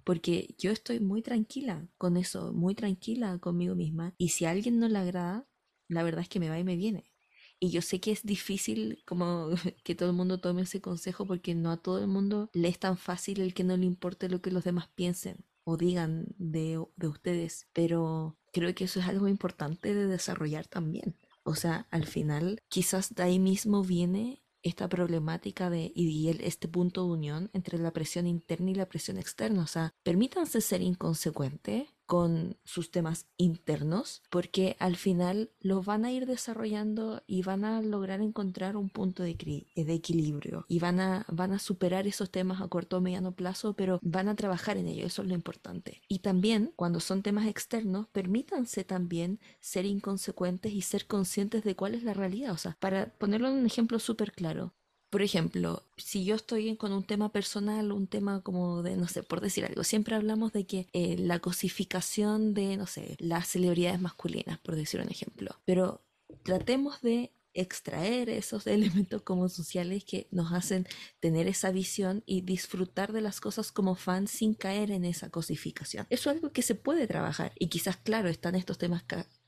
porque 0.04 0.54
yo 0.58 0.70
estoy 0.70 1.00
muy 1.00 1.22
tranquila 1.22 1.88
con 1.98 2.16
eso, 2.16 2.52
muy 2.52 2.74
tranquila 2.74 3.38
conmigo 3.38 3.74
misma. 3.74 4.14
Y 4.18 4.28
si 4.28 4.44
a 4.44 4.50
alguien 4.50 4.78
no 4.78 4.88
le 4.88 4.98
agrada, 4.98 5.48
la 5.88 6.02
verdad 6.02 6.22
es 6.22 6.28
que 6.28 6.40
me 6.40 6.48
va 6.50 6.58
y 6.58 6.64
me 6.64 6.76
viene. 6.76 7.12
Y 7.58 7.70
yo 7.70 7.80
sé 7.82 8.00
que 8.00 8.12
es 8.12 8.22
difícil 8.24 9.02
como 9.06 9.48
que 9.84 9.94
todo 9.94 10.10
el 10.10 10.16
mundo 10.16 10.38
tome 10.40 10.62
ese 10.62 10.80
consejo 10.80 11.26
porque 11.26 11.54
no 11.54 11.70
a 11.70 11.78
todo 11.78 11.98
el 11.98 12.08
mundo 12.08 12.50
le 12.52 12.68
es 12.68 12.78
tan 12.78 12.98
fácil 12.98 13.40
el 13.40 13.54
que 13.54 13.64
no 13.64 13.76
le 13.76 13.86
importe 13.86 14.28
lo 14.28 14.40
que 14.42 14.50
los 14.50 14.64
demás 14.64 14.88
piensen 14.94 15.44
o 15.64 15.76
digan 15.76 16.26
de, 16.36 16.84
de 16.96 17.08
ustedes. 17.08 17.68
Pero 17.72 18.36
creo 18.52 18.74
que 18.74 18.84
eso 18.84 19.00
es 19.00 19.06
algo 19.06 19.28
importante 19.28 19.94
de 19.94 20.06
desarrollar 20.06 20.66
también. 20.66 21.16
O 21.42 21.54
sea, 21.54 21.86
al 21.90 22.06
final 22.06 22.58
quizás 22.68 23.14
de 23.14 23.22
ahí 23.22 23.38
mismo 23.38 23.82
viene 23.82 24.43
esta 24.64 24.88
problemática 24.88 25.70
de, 25.70 25.92
y 25.94 26.28
este 26.42 26.66
punto 26.66 27.04
de 27.04 27.12
unión 27.12 27.50
entre 27.52 27.78
la 27.78 27.92
presión 27.92 28.26
interna 28.26 28.70
y 28.70 28.74
la 28.74 28.88
presión 28.88 29.18
externa. 29.18 29.62
O 29.62 29.66
sea, 29.66 29.94
permítanse 30.02 30.60
ser 30.60 30.82
inconsecuentes 30.82 31.93
con 32.06 32.56
sus 32.64 32.90
temas 32.90 33.26
internos, 33.36 34.22
porque 34.30 34.76
al 34.78 34.96
final 34.96 35.50
los 35.60 35.84
van 35.84 36.04
a 36.04 36.12
ir 36.12 36.26
desarrollando 36.26 37.22
y 37.26 37.42
van 37.42 37.64
a 37.64 37.80
lograr 37.80 38.20
encontrar 38.20 38.76
un 38.76 38.90
punto 38.90 39.22
de, 39.22 39.36
equilibrio 39.74 40.66
y 40.68 40.78
van 40.78 41.00
a, 41.00 41.26
van 41.28 41.52
a 41.52 41.58
superar 41.58 42.06
esos 42.06 42.30
temas 42.30 42.60
a 42.60 42.68
corto 42.68 42.98
o 42.98 43.00
mediano 43.00 43.32
plazo, 43.32 43.74
pero 43.74 43.98
van 44.02 44.28
a 44.28 44.36
trabajar 44.36 44.76
en 44.76 44.88
ello, 44.88 45.06
eso 45.06 45.22
es 45.22 45.28
lo 45.28 45.34
importante. 45.34 46.02
Y 46.08 46.20
también, 46.20 46.72
cuando 46.76 47.00
son 47.00 47.22
temas 47.22 47.46
externos, 47.46 48.08
permítanse 48.08 48.84
también 48.84 49.40
ser 49.60 49.86
inconsecuentes 49.86 50.72
y 50.72 50.82
ser 50.82 51.06
conscientes 51.06 51.64
de 51.64 51.76
cuál 51.76 51.94
es 51.94 52.02
la 52.02 52.14
realidad. 52.14 52.52
O 52.52 52.58
sea, 52.58 52.76
para 52.80 53.14
ponerlo 53.14 53.48
en 53.48 53.54
un 53.54 53.66
ejemplo 53.66 53.98
súper 53.98 54.32
claro, 54.32 54.74
por 55.14 55.22
ejemplo, 55.22 55.84
si 55.96 56.24
yo 56.24 56.34
estoy 56.34 56.76
con 56.76 56.92
un 56.92 57.04
tema 57.04 57.30
personal, 57.30 57.92
un 57.92 58.08
tema 58.08 58.40
como 58.40 58.82
de, 58.82 58.96
no 58.96 59.06
sé, 59.06 59.22
por 59.22 59.40
decir 59.40 59.64
algo, 59.64 59.84
siempre 59.84 60.16
hablamos 60.16 60.52
de 60.52 60.66
que 60.66 60.88
eh, 60.92 61.14
la 61.16 61.38
cosificación 61.38 62.52
de, 62.52 62.76
no 62.76 62.88
sé, 62.88 63.14
las 63.20 63.46
celebridades 63.46 64.00
masculinas, 64.00 64.58
por 64.58 64.74
decir 64.74 65.00
un 65.00 65.08
ejemplo. 65.08 65.54
Pero 65.64 66.02
tratemos 66.42 67.00
de 67.00 67.30
extraer 67.52 68.28
esos 68.28 68.66
elementos 69.06 69.22
como 69.22 69.48
sociales 69.48 70.04
que 70.04 70.26
nos 70.32 70.52
hacen 70.52 70.84
tener 71.20 71.46
esa 71.46 71.70
visión 71.70 72.24
y 72.26 72.40
disfrutar 72.40 73.12
de 73.12 73.20
las 73.20 73.40
cosas 73.40 73.70
como 73.70 73.94
fans 73.94 74.32
sin 74.32 74.54
caer 74.54 74.90
en 74.90 75.04
esa 75.04 75.30
cosificación. 75.30 76.08
Eso 76.10 76.28
es 76.28 76.34
algo 76.34 76.50
que 76.50 76.62
se 76.62 76.74
puede 76.74 77.06
trabajar 77.06 77.52
y 77.56 77.68
quizás, 77.68 77.98
claro, 77.98 78.28
están 78.28 78.56
estos 78.56 78.78
temas 78.78 79.04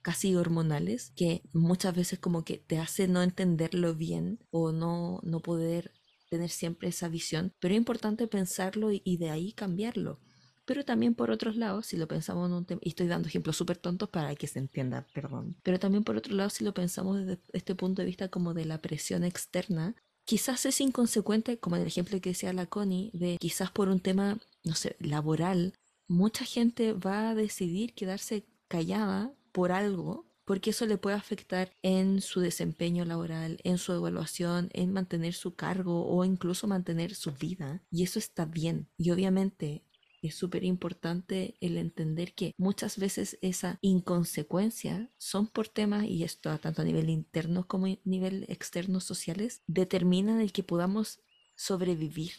casi 0.06 0.36
hormonales 0.36 1.12
que 1.16 1.42
muchas 1.52 1.92
veces 1.92 2.20
como 2.20 2.44
que 2.44 2.58
te 2.58 2.78
hace 2.78 3.08
no 3.08 3.24
entenderlo 3.24 3.96
bien 3.96 4.38
o 4.52 4.70
no, 4.70 5.18
no 5.24 5.40
poder 5.40 5.94
tener 6.30 6.48
siempre 6.48 6.90
esa 6.90 7.08
visión, 7.08 7.52
pero 7.58 7.74
es 7.74 7.78
importante 7.78 8.28
pensarlo 8.28 8.92
y, 8.92 9.16
de 9.16 9.30
ahí 9.30 9.52
cambiarlo. 9.52 10.20
Pero 10.64 10.84
también 10.84 11.16
por 11.16 11.32
otros 11.32 11.56
lados, 11.56 11.86
si 11.86 11.96
lo 11.96 12.06
pensamos 12.06 12.48
en 12.48 12.54
un 12.54 12.64
tema, 12.66 12.80
y 12.84 12.90
estoy 12.90 13.08
dando 13.08 13.26
ejemplos 13.26 13.56
súper 13.56 13.78
tontos 13.78 14.08
para 14.08 14.32
que 14.36 14.46
se 14.46 14.60
entienda, 14.60 15.08
perdón, 15.12 15.56
pero 15.64 15.80
también 15.80 16.04
por 16.04 16.16
otro 16.16 16.36
lado, 16.36 16.50
si 16.50 16.62
lo 16.62 16.72
pensamos 16.72 17.26
desde 17.26 17.42
este 17.52 17.74
punto 17.74 18.02
de 18.02 18.06
vista 18.06 18.28
como 18.28 18.54
de 18.54 18.64
la 18.64 18.80
presión 18.80 19.24
externa, 19.24 19.96
quizás 20.24 20.66
es 20.66 20.80
inconsecuente, 20.80 21.58
como 21.58 21.74
en 21.74 21.82
el 21.82 21.88
ejemplo 21.88 22.20
que 22.20 22.30
decía 22.30 22.52
la 22.52 22.66
Connie, 22.66 23.10
de 23.12 23.38
quizás 23.40 23.72
por 23.72 23.88
un 23.88 23.98
tema, 23.98 24.38
no 24.62 24.76
sé, 24.76 24.94
laboral, 25.00 25.72
mucha 26.06 26.44
gente 26.44 26.92
va 26.92 27.30
a 27.30 27.34
decidir 27.34 27.92
quedarse 27.94 28.46
callada 28.68 29.32
por 29.56 29.72
algo, 29.72 30.26
porque 30.44 30.68
eso 30.68 30.84
le 30.84 30.98
puede 30.98 31.16
afectar 31.16 31.72
en 31.80 32.20
su 32.20 32.40
desempeño 32.40 33.06
laboral, 33.06 33.58
en 33.64 33.78
su 33.78 33.94
evaluación, 33.94 34.68
en 34.74 34.92
mantener 34.92 35.32
su 35.32 35.54
cargo 35.54 36.06
o 36.06 36.26
incluso 36.26 36.66
mantener 36.66 37.14
su 37.14 37.32
vida. 37.32 37.82
Y 37.90 38.02
eso 38.02 38.18
está 38.18 38.44
bien. 38.44 38.90
Y 38.98 39.12
obviamente 39.12 39.82
es 40.20 40.34
súper 40.34 40.62
importante 40.62 41.56
el 41.62 41.78
entender 41.78 42.34
que 42.34 42.52
muchas 42.58 42.98
veces 42.98 43.38
esa 43.40 43.78
inconsecuencia 43.80 45.10
son 45.16 45.46
por 45.46 45.68
temas, 45.68 46.04
y 46.04 46.22
esto 46.22 46.54
tanto 46.58 46.82
a 46.82 46.84
nivel 46.84 47.08
interno 47.08 47.66
como 47.66 47.86
a 47.86 47.96
nivel 48.04 48.44
externo 48.50 49.00
sociales, 49.00 49.62
determinan 49.66 50.42
el 50.42 50.52
que 50.52 50.64
podamos 50.64 51.20
sobrevivir 51.54 52.32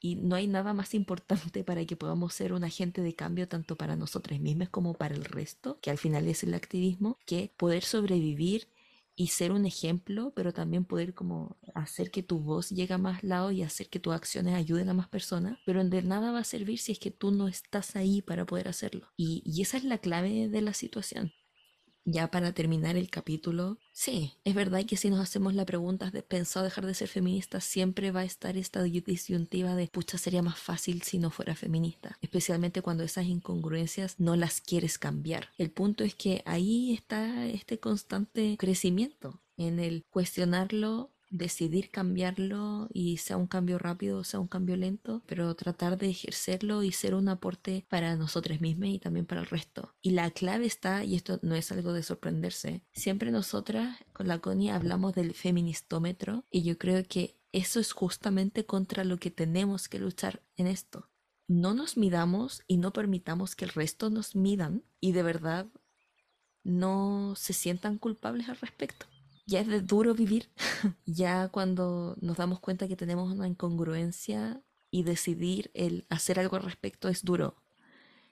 y 0.00 0.16
no 0.16 0.36
hay 0.36 0.46
nada 0.46 0.72
más 0.74 0.94
importante 0.94 1.62
para 1.64 1.84
que 1.84 1.96
podamos 1.96 2.34
ser 2.34 2.52
un 2.52 2.64
agente 2.64 3.02
de 3.02 3.14
cambio 3.14 3.48
tanto 3.48 3.76
para 3.76 3.96
nosotros 3.96 4.40
mismos 4.40 4.68
como 4.70 4.94
para 4.94 5.14
el 5.14 5.24
resto, 5.24 5.78
que 5.80 5.90
al 5.90 5.98
final 5.98 6.26
es 6.28 6.42
el 6.42 6.54
activismo, 6.54 7.18
que 7.26 7.52
poder 7.56 7.84
sobrevivir 7.84 8.68
y 9.16 9.28
ser 9.28 9.52
un 9.52 9.66
ejemplo, 9.66 10.32
pero 10.34 10.52
también 10.54 10.86
poder 10.86 11.12
como 11.14 11.58
hacer 11.74 12.10
que 12.10 12.22
tu 12.22 12.40
voz 12.40 12.70
llegue 12.70 12.94
a 12.94 12.98
más 12.98 13.22
lados 13.22 13.52
y 13.52 13.62
hacer 13.62 13.90
que 13.90 14.00
tus 14.00 14.14
acciones 14.14 14.54
ayuden 14.54 14.88
a 14.88 14.94
más 14.94 15.08
personas, 15.08 15.58
pero 15.66 15.84
de 15.84 16.02
nada 16.02 16.32
va 16.32 16.38
a 16.40 16.44
servir 16.44 16.78
si 16.78 16.92
es 16.92 16.98
que 16.98 17.10
tú 17.10 17.30
no 17.30 17.46
estás 17.46 17.96
ahí 17.96 18.22
para 18.22 18.46
poder 18.46 18.68
hacerlo. 18.68 19.08
Y, 19.16 19.42
y 19.44 19.60
esa 19.62 19.76
es 19.76 19.84
la 19.84 19.98
clave 19.98 20.48
de 20.48 20.62
la 20.62 20.72
situación. 20.72 21.34
Ya 22.04 22.30
para 22.30 22.52
terminar 22.52 22.96
el 22.96 23.10
capítulo, 23.10 23.78
sí, 23.92 24.34
es 24.44 24.54
verdad 24.54 24.84
que 24.86 24.96
si 24.96 25.10
nos 25.10 25.20
hacemos 25.20 25.54
la 25.54 25.64
pregunta 25.64 26.10
de 26.10 26.22
pensado 26.22 26.64
dejar 26.64 26.86
de 26.86 26.94
ser 26.94 27.08
feminista, 27.08 27.60
siempre 27.60 28.10
va 28.10 28.20
a 28.20 28.24
estar 28.24 28.56
esta 28.56 28.82
disyuntiva 28.82 29.74
de 29.74 29.88
pucha 29.88 30.18
sería 30.18 30.42
más 30.42 30.58
fácil 30.58 31.02
si 31.02 31.18
no 31.18 31.30
fuera 31.30 31.54
feminista, 31.54 32.18
especialmente 32.20 32.82
cuando 32.82 33.04
esas 33.04 33.26
incongruencias 33.26 34.18
no 34.18 34.36
las 34.36 34.60
quieres 34.60 34.98
cambiar. 34.98 35.48
El 35.58 35.70
punto 35.70 36.04
es 36.04 36.14
que 36.14 36.42
ahí 36.46 36.92
está 36.92 37.46
este 37.46 37.78
constante 37.78 38.56
crecimiento 38.58 39.40
en 39.56 39.78
el 39.78 40.04
cuestionarlo 40.10 41.10
decidir 41.30 41.90
cambiarlo 41.90 42.88
y 42.92 43.18
sea 43.18 43.36
un 43.36 43.46
cambio 43.46 43.78
rápido 43.78 44.18
o 44.18 44.24
sea 44.24 44.40
un 44.40 44.48
cambio 44.48 44.76
lento, 44.76 45.22
pero 45.26 45.54
tratar 45.54 45.96
de 45.96 46.10
ejercerlo 46.10 46.82
y 46.82 46.92
ser 46.92 47.14
un 47.14 47.28
aporte 47.28 47.86
para 47.88 48.16
nosotros 48.16 48.60
mismos 48.60 48.88
y 48.88 48.98
también 48.98 49.26
para 49.26 49.40
el 49.40 49.46
resto. 49.46 49.94
Y 50.02 50.10
la 50.10 50.30
clave 50.30 50.66
está, 50.66 51.04
y 51.04 51.14
esto 51.14 51.38
no 51.42 51.54
es 51.54 51.70
algo 51.72 51.92
de 51.92 52.02
sorprenderse, 52.02 52.82
siempre 52.92 53.30
nosotras 53.30 53.96
con 54.12 54.28
la 54.28 54.40
Connie 54.40 54.70
hablamos 54.70 55.14
del 55.14 55.34
feministómetro 55.34 56.44
y 56.50 56.62
yo 56.62 56.76
creo 56.76 57.04
que 57.06 57.38
eso 57.52 57.80
es 57.80 57.92
justamente 57.92 58.66
contra 58.66 59.04
lo 59.04 59.18
que 59.18 59.30
tenemos 59.30 59.88
que 59.88 59.98
luchar 59.98 60.42
en 60.56 60.66
esto. 60.66 61.08
No 61.48 61.74
nos 61.74 61.96
midamos 61.96 62.62
y 62.68 62.76
no 62.76 62.92
permitamos 62.92 63.56
que 63.56 63.64
el 63.64 63.72
resto 63.72 64.10
nos 64.10 64.36
midan 64.36 64.84
y 65.00 65.12
de 65.12 65.22
verdad 65.22 65.66
no 66.62 67.34
se 67.36 67.52
sientan 67.52 67.98
culpables 67.98 68.48
al 68.48 68.56
respecto 68.56 69.06
ya 69.50 69.60
es 69.60 69.66
de 69.66 69.80
duro 69.80 70.14
vivir. 70.14 70.48
ya 71.06 71.48
cuando 71.48 72.16
nos 72.20 72.36
damos 72.36 72.60
cuenta 72.60 72.88
que 72.88 72.96
tenemos 72.96 73.30
una 73.32 73.48
incongruencia 73.48 74.62
y 74.90 75.02
decidir 75.02 75.70
el 75.74 76.06
hacer 76.08 76.38
algo 76.38 76.56
al 76.56 76.62
respecto 76.62 77.08
es 77.08 77.24
duro. 77.24 77.56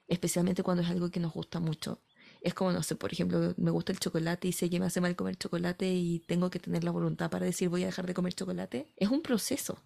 Especialmente 0.07 0.63
cuando 0.63 0.83
es 0.83 0.89
algo 0.89 1.11
que 1.11 1.21
nos 1.21 1.35
gusta 1.35 1.61
mucho. 1.61 2.01
Es 2.41 2.55
como, 2.55 2.71
no 2.71 2.85
sé, 2.85 2.95
por 2.95 3.13
ejemplo, 3.13 3.53
me 3.57 3.73
gusta 3.73 3.93
el 3.93 3.99
chocolate 3.99 4.47
y 4.47 4.53
sé 4.53 4.71
que 4.71 4.79
me 4.79 4.87
hace 4.87 5.01
mal 5.01 5.17
comer 5.17 5.37
chocolate 5.37 5.93
y 5.93 6.21
tengo 6.21 6.51
que 6.51 6.61
tener 6.61 6.85
la 6.85 6.93
voluntad 6.93 7.31
para 7.31 7.47
decir 7.47 7.69
voy 7.69 7.83
a 7.83 7.87
dejar 7.87 8.07
de 8.07 8.15
comer 8.15 8.33
chocolate. 8.35 8.93
Es 8.97 9.09
un 9.09 9.23
proceso. 9.23 9.83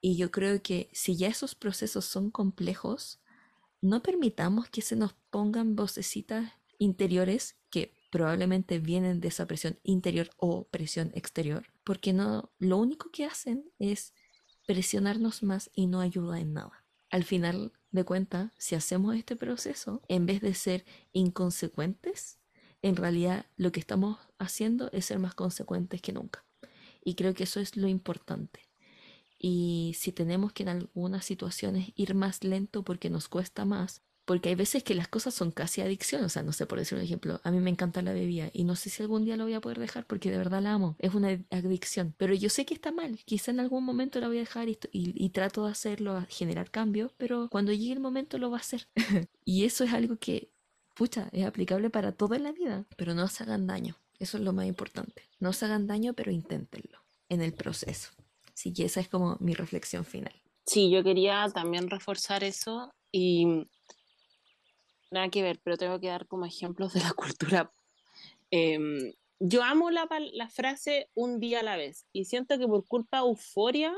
Y 0.00 0.16
yo 0.16 0.30
creo 0.30 0.62
que 0.62 0.90
si 0.92 1.16
ya 1.16 1.28
esos 1.28 1.56
procesos 1.56 2.04
son 2.04 2.30
complejos, 2.30 3.20
no 3.80 4.00
permitamos 4.02 4.68
que 4.68 4.80
se 4.80 4.94
nos 4.94 5.14
pongan 5.30 5.74
vocecitas 5.74 6.52
interiores 6.78 7.56
probablemente 8.12 8.78
vienen 8.78 9.22
de 9.22 9.28
esa 9.28 9.46
presión 9.46 9.78
interior 9.82 10.28
o 10.36 10.68
presión 10.68 11.10
exterior, 11.14 11.64
porque 11.82 12.12
no, 12.12 12.52
lo 12.58 12.76
único 12.76 13.10
que 13.10 13.24
hacen 13.24 13.64
es 13.78 14.12
presionarnos 14.66 15.42
más 15.42 15.70
y 15.74 15.86
no 15.86 16.00
ayuda 16.00 16.38
en 16.38 16.52
nada. 16.52 16.84
Al 17.10 17.24
final 17.24 17.72
de 17.90 18.04
cuentas, 18.04 18.52
si 18.58 18.74
hacemos 18.74 19.16
este 19.16 19.34
proceso, 19.34 20.02
en 20.08 20.26
vez 20.26 20.42
de 20.42 20.52
ser 20.52 20.84
inconsecuentes, 21.12 22.38
en 22.82 22.96
realidad 22.96 23.46
lo 23.56 23.72
que 23.72 23.80
estamos 23.80 24.18
haciendo 24.38 24.90
es 24.92 25.06
ser 25.06 25.18
más 25.18 25.34
consecuentes 25.34 26.02
que 26.02 26.12
nunca. 26.12 26.44
Y 27.02 27.14
creo 27.14 27.32
que 27.32 27.44
eso 27.44 27.60
es 27.60 27.78
lo 27.78 27.88
importante. 27.88 28.60
Y 29.38 29.96
si 29.98 30.12
tenemos 30.12 30.52
que 30.52 30.64
en 30.64 30.68
algunas 30.68 31.24
situaciones 31.24 31.92
ir 31.96 32.14
más 32.14 32.44
lento 32.44 32.84
porque 32.84 33.08
nos 33.08 33.30
cuesta 33.30 33.64
más, 33.64 34.02
porque 34.32 34.48
hay 34.48 34.54
veces 34.54 34.82
que 34.82 34.94
las 34.94 35.08
cosas 35.08 35.34
son 35.34 35.50
casi 35.50 35.82
adicción, 35.82 36.24
o 36.24 36.28
sea, 36.30 36.42
no 36.42 36.54
sé, 36.54 36.64
por 36.64 36.78
decir 36.78 36.96
un 36.96 37.04
ejemplo, 37.04 37.38
a 37.44 37.50
mí 37.50 37.60
me 37.60 37.68
encanta 37.68 38.00
la 38.00 38.14
bebida 38.14 38.48
y 38.54 38.64
no 38.64 38.76
sé 38.76 38.88
si 38.88 39.02
algún 39.02 39.26
día 39.26 39.36
lo 39.36 39.44
voy 39.44 39.52
a 39.52 39.60
poder 39.60 39.78
dejar 39.78 40.06
porque 40.06 40.30
de 40.30 40.38
verdad 40.38 40.62
la 40.62 40.72
amo, 40.72 40.96
es 41.00 41.12
una 41.12 41.38
adicción, 41.50 42.14
pero 42.16 42.32
yo 42.32 42.48
sé 42.48 42.64
que 42.64 42.72
está 42.72 42.92
mal, 42.92 43.18
quizá 43.26 43.50
en 43.50 43.60
algún 43.60 43.84
momento 43.84 44.20
la 44.20 44.28
voy 44.28 44.38
a 44.38 44.40
dejar 44.40 44.70
y, 44.70 44.78
y, 44.90 45.28
trato 45.28 45.66
de 45.66 45.72
hacerlo, 45.72 46.16
a 46.16 46.22
generar 46.30 46.70
cambios, 46.70 47.12
pero 47.18 47.50
cuando 47.50 47.72
llegue 47.72 47.92
el 47.92 48.00
momento 48.00 48.38
lo 48.38 48.50
va 48.50 48.56
a 48.56 48.60
hacer. 48.60 48.88
y 49.44 49.66
eso 49.66 49.84
es 49.84 49.92
algo 49.92 50.16
que, 50.16 50.48
pucha, 50.94 51.28
es 51.32 51.44
aplicable 51.44 51.90
para 51.90 52.12
toda 52.12 52.38
la 52.38 52.52
vida, 52.52 52.86
pero 52.96 53.12
no 53.12 53.28
se 53.28 53.42
hagan 53.42 53.66
daño, 53.66 53.98
eso 54.18 54.38
es 54.38 54.44
lo 54.44 54.54
más 54.54 54.64
importante, 54.64 55.24
no 55.40 55.52
se 55.52 55.66
hagan 55.66 55.86
daño, 55.86 56.14
pero 56.14 56.32
inténtenlo 56.32 57.00
en 57.28 57.42
el 57.42 57.52
proceso. 57.52 58.12
Así 58.54 58.72
que 58.72 58.86
esa 58.86 59.00
es 59.00 59.10
como 59.10 59.36
mi 59.40 59.52
reflexión 59.52 60.06
final. 60.06 60.32
Sí, 60.64 60.90
yo 60.90 61.04
quería 61.04 61.50
también 61.52 61.90
reforzar 61.90 62.44
eso 62.44 62.94
y 63.12 63.68
nada 65.12 65.28
que 65.28 65.42
ver, 65.42 65.60
pero 65.62 65.76
tengo 65.76 66.00
que 66.00 66.08
dar 66.08 66.26
como 66.26 66.46
ejemplos 66.46 66.94
de 66.94 67.00
la 67.00 67.12
cultura. 67.16 67.72
Em, 68.50 69.12
yo 69.38 69.62
amo 69.62 69.90
la, 69.90 70.08
la, 70.32 70.48
frase 70.48 71.10
un 71.14 71.40
día 71.40 71.60
a 71.60 71.62
la 71.62 71.76
vez 71.76 72.06
y 72.12 72.26
siento 72.26 72.58
que 72.58 72.66
por 72.66 72.86
culpa 72.86 73.18
de 73.18 73.28
euforia 73.28 73.94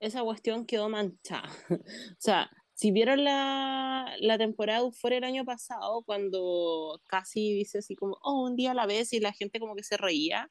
esa 0.00 0.22
cuestión 0.22 0.66
quedó 0.66 0.88
manchada. 0.88 1.50
o 1.70 2.20
sea, 2.20 2.50
si 2.74 2.92
vieron 2.92 3.24
la, 3.24 4.14
la 4.20 4.38
temporada 4.38 4.78
de 4.78 4.86
Euforia 4.86 5.18
el 5.18 5.24
año 5.24 5.44
pasado, 5.44 6.02
cuando 6.04 7.00
casi 7.06 7.52
dice 7.52 7.78
así 7.78 7.96
como, 7.96 8.18
oh, 8.22 8.44
un 8.44 8.54
día 8.54 8.70
a 8.70 8.74
la 8.74 8.86
vez 8.86 9.12
y 9.12 9.18
la 9.18 9.32
gente 9.32 9.58
como 9.58 9.74
que 9.74 9.82
se 9.82 9.96
reía, 9.96 10.48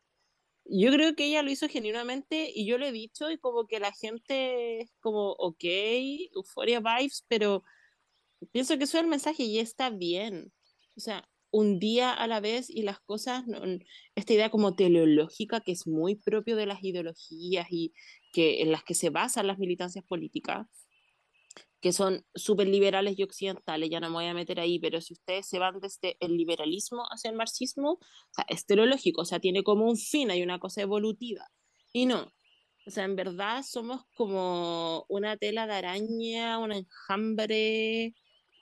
yo 0.65 0.91
creo 0.91 1.15
que 1.15 1.25
ella 1.27 1.41
lo 1.43 1.51
hizo 1.51 1.69
genuinamente 1.69 2.51
y 2.53 2.65
yo 2.67 2.77
lo 2.77 2.85
he 2.85 2.91
dicho 2.91 3.31
y 3.31 3.37
como 3.37 3.67
que 3.67 3.79
la 3.79 3.93
gente 3.93 4.81
es 4.81 4.91
como, 4.99 5.31
ok, 5.31 5.63
Euforia 6.35 6.81
vibes, 6.81 7.25
pero 7.29 7.63
pienso 8.51 8.77
que 8.77 8.83
eso 8.85 8.97
es 8.97 9.03
el 9.03 9.09
mensaje 9.09 9.43
y 9.43 9.59
está 9.59 9.89
bien. 9.89 10.51
O 10.95 10.99
sea, 10.99 11.27
un 11.51 11.79
día 11.79 12.13
a 12.13 12.27
la 12.27 12.39
vez 12.39 12.69
y 12.69 12.81
las 12.81 12.99
cosas, 12.99 13.43
esta 14.15 14.33
idea 14.33 14.49
como 14.49 14.75
teleológica 14.75 15.61
que 15.61 15.71
es 15.71 15.87
muy 15.87 16.15
propio 16.15 16.55
de 16.55 16.65
las 16.65 16.83
ideologías 16.83 17.67
y 17.71 17.93
que 18.33 18.61
en 18.61 18.71
las 18.71 18.83
que 18.83 18.93
se 18.93 19.09
basan 19.09 19.47
las 19.47 19.57
militancias 19.57 20.05
políticas, 20.05 20.67
que 21.79 21.93
son 21.93 22.25
súper 22.33 22.67
liberales 22.67 23.17
y 23.17 23.23
occidentales, 23.23 23.89
ya 23.89 23.99
no 23.99 24.09
me 24.09 24.15
voy 24.15 24.25
a 24.25 24.33
meter 24.33 24.59
ahí, 24.59 24.79
pero 24.79 24.99
si 24.99 25.13
ustedes 25.13 25.47
se 25.47 25.59
van 25.59 25.79
desde 25.79 26.17
el 26.19 26.35
liberalismo 26.35 27.03
hacia 27.11 27.29
el 27.29 27.37
marxismo, 27.37 27.91
o 27.91 28.33
sea, 28.33 28.45
es 28.49 28.65
teleológico, 28.65 29.21
o 29.21 29.25
sea, 29.25 29.39
tiene 29.39 29.63
como 29.63 29.85
un 29.85 29.97
fin, 29.97 30.31
hay 30.31 30.41
una 30.41 30.59
cosa 30.59 30.81
evolutiva. 30.81 31.47
Y 31.93 32.07
no, 32.07 32.31
o 32.87 32.89
sea, 32.91 33.03
en 33.03 33.15
verdad 33.15 33.63
somos 33.63 34.05
como 34.15 35.05
una 35.07 35.37
tela 35.37 35.67
de 35.67 35.73
araña, 35.73 36.57
un 36.57 36.71
enjambre 36.71 38.15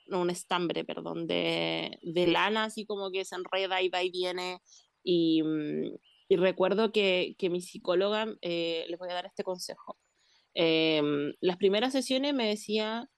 no, 0.06 0.20
un 0.22 0.30
estambre, 0.30 0.84
perdón, 0.84 1.26
de, 1.26 1.98
de, 2.02 2.26
lana, 2.26 2.64
así 2.64 2.86
como 2.86 3.10
que 3.10 3.24
se 3.24 3.36
enreda 3.36 3.82
y 3.82 3.88
va 3.88 4.02
y 4.02 4.10
viene. 4.10 4.60
Y, 5.02 5.42
mm, 5.42 5.96
y 6.28 6.36
recuerdo 6.36 6.92
que, 6.92 7.36
que, 7.38 7.50
mi 7.50 7.60
psicóloga, 7.60 8.26
eh, 8.42 8.86
les 8.88 8.98
voy 8.98 9.10
a 9.10 9.14
dar 9.14 9.26
este 9.26 9.44
consejo. 9.44 9.98
Em, 10.54 11.34
las 11.40 11.56
primeras 11.58 11.92
sesiones 11.92 12.34
me 12.34 12.48
decía, 12.48 13.08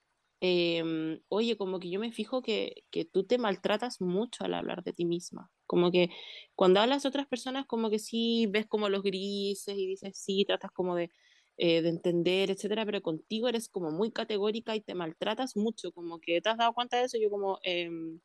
em, 0.41 1.21
oye, 1.29 1.57
como 1.57 1.81
que 1.81 1.91
yo 1.91 2.01
me 2.01 2.13
fijo 2.13 2.43
que, 2.43 2.85
que, 2.91 3.05
tú 3.05 3.25
te 3.27 3.39
maltratas 3.39 4.01
mucho 4.01 4.45
al 4.45 4.55
hablar 4.55 4.83
de 4.85 4.93
ti 4.93 5.05
misma. 5.05 5.51
Como 5.67 5.91
que 5.93 6.11
cuando 6.55 6.81
hablas 6.81 7.05
a 7.05 7.09
otras 7.09 7.27
personas, 7.29 7.67
como 7.67 7.91
que 7.91 7.99
sí 7.99 8.47
ves 8.51 8.67
como 8.67 8.89
los 8.89 9.03
grises 9.03 9.77
y 9.77 9.87
dices 9.87 10.19
sí, 10.19 10.45
tratas 10.47 10.73
como 10.73 10.97
de, 10.97 11.11
eh, 11.59 11.83
de 11.83 11.89
entender, 11.89 12.51
etcétera, 12.53 12.87
pero 12.87 13.03
contigo 13.03 13.49
eres 13.49 13.69
como 13.69 13.91
muy 13.91 14.13
categórica 14.13 14.77
y 14.77 14.81
te 14.81 14.95
maltratas 14.95 15.57
mucho, 15.57 15.93
como 15.93 16.21
que 16.21 16.41
te 16.41 16.49
has 16.51 16.57
dado 16.59 16.73
cuenta 16.73 16.99
de 16.99 17.05
eso, 17.07 17.19
yo 17.21 17.31
como, 17.31 17.59
em, 17.65 18.21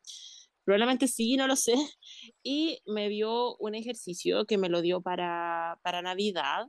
probablemente 0.64 1.08
sí, 1.08 1.36
no 1.36 1.48
lo 1.48 1.56
sé, 1.56 1.74
y 2.44 2.80
me 2.86 3.08
dio 3.08 3.56
un 3.56 3.74
ejercicio 3.74 4.46
que 4.46 4.58
me 4.58 4.68
lo 4.68 4.82
dio 4.82 5.02
para, 5.02 5.80
para 5.82 6.00
Navidad, 6.02 6.66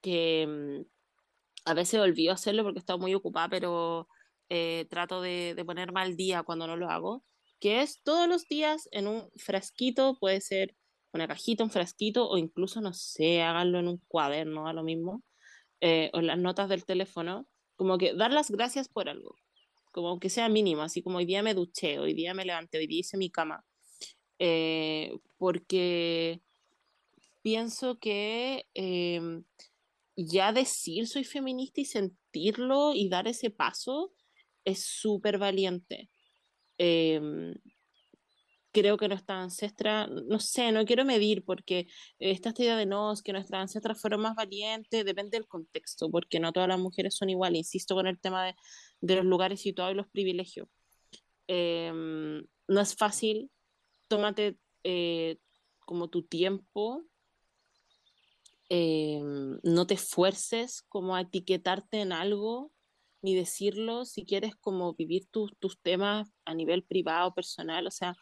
que 0.00 0.42
em, 0.42 0.84
a 1.66 1.74
veces 1.74 2.00
olvido 2.00 2.32
hacerlo 2.32 2.62
porque 2.64 2.78
he 2.78 2.80
estado 2.80 2.98
muy 2.98 3.14
ocupada, 3.14 3.48
pero 3.50 4.08
eh, 4.48 4.86
trato 4.90 5.20
de, 5.22 5.54
de 5.54 5.64
ponerme 5.64 6.00
al 6.00 6.16
día 6.16 6.42
cuando 6.42 6.66
no 6.66 6.76
lo 6.76 6.90
hago, 6.90 7.24
que 7.60 7.82
es 7.82 8.02
todos 8.02 8.28
los 8.28 8.44
días 8.48 8.88
en 8.92 9.08
un 9.08 9.30
frasquito, 9.36 10.16
puede 10.20 10.40
ser 10.40 10.74
una 11.12 11.28
cajita, 11.28 11.64
un 11.64 11.70
frasquito, 11.70 12.28
o 12.28 12.38
incluso, 12.38 12.80
no 12.80 12.94
sé, 12.94 13.42
háganlo 13.42 13.78
en 13.80 13.88
un 13.88 13.98
cuaderno, 14.08 14.68
a 14.68 14.72
lo 14.72 14.82
mismo, 14.84 15.22
eh, 15.80 16.10
o 16.12 16.20
las 16.20 16.38
notas 16.38 16.68
del 16.68 16.84
teléfono, 16.84 17.48
como 17.76 17.98
que 17.98 18.14
dar 18.14 18.32
las 18.32 18.50
gracias 18.50 18.88
por 18.88 19.08
algo, 19.08 19.36
como 19.92 20.18
que 20.18 20.30
sea 20.30 20.48
mínimo, 20.48 20.82
así 20.82 21.02
como 21.02 21.18
hoy 21.18 21.26
día 21.26 21.42
me 21.42 21.54
duché, 21.54 21.98
hoy 21.98 22.14
día 22.14 22.34
me 22.34 22.44
levanté, 22.44 22.78
hoy 22.78 22.86
día 22.86 23.00
hice 23.00 23.16
mi 23.16 23.30
cama, 23.30 23.64
eh, 24.38 25.12
porque 25.36 26.40
pienso 27.42 27.98
que 27.98 28.66
em, 28.74 29.44
ya 30.16 30.52
decir 30.52 31.06
soy 31.06 31.24
feminista 31.24 31.80
y 31.80 31.84
sentirlo 31.84 32.94
y 32.94 33.08
dar 33.08 33.28
ese 33.28 33.50
paso 33.50 34.12
es 34.64 34.84
súper 34.84 35.38
valiente. 35.38 36.10
Eh, 36.78 37.20
creo 38.72 38.96
que 38.96 39.08
nuestra 39.08 39.42
ancestra, 39.42 40.06
no 40.06 40.40
sé, 40.40 40.72
no 40.72 40.84
quiero 40.84 41.04
medir 41.04 41.44
porque 41.44 41.86
esta 42.18 42.52
idea 42.56 42.76
de 42.76 42.86
no, 42.86 43.14
que 43.24 43.32
nuestras 43.32 43.62
ancestras 43.62 44.00
fueron 44.00 44.20
más 44.20 44.34
valientes, 44.34 45.04
depende 45.04 45.38
del 45.38 45.46
contexto, 45.46 46.10
porque 46.10 46.40
no 46.40 46.52
todas 46.52 46.68
las 46.68 46.78
mujeres 46.78 47.16
son 47.16 47.30
iguales, 47.30 47.58
insisto 47.58 47.94
con 47.94 48.06
el 48.06 48.20
tema 48.20 48.46
de, 48.46 48.54
de 49.00 49.16
los 49.16 49.24
lugares 49.24 49.60
situados 49.60 49.94
y 49.94 49.96
los 49.96 50.08
privilegios. 50.08 50.68
Em, 51.46 52.44
no 52.68 52.80
es 52.80 52.94
fácil, 52.94 53.50
tómate 54.08 54.58
eh, 54.84 55.38
como 55.80 56.08
tu 56.08 56.22
tiempo, 56.22 57.04
em, 58.68 59.58
no 59.62 59.86
te 59.86 59.94
esfuerces 59.94 60.82
como 60.88 61.16
a 61.16 61.22
etiquetarte 61.22 62.00
en 62.00 62.12
algo, 62.12 62.72
ni 63.22 63.34
decirlo, 63.34 64.04
si 64.04 64.24
quieres 64.24 64.54
como 64.56 64.94
vivir 64.94 65.26
tus, 65.30 65.52
tus 65.58 65.80
temas 65.80 66.30
a 66.44 66.54
nivel 66.54 66.84
privado, 66.84 67.34
personal, 67.34 67.86
o 67.86 67.90
sea, 67.90 68.14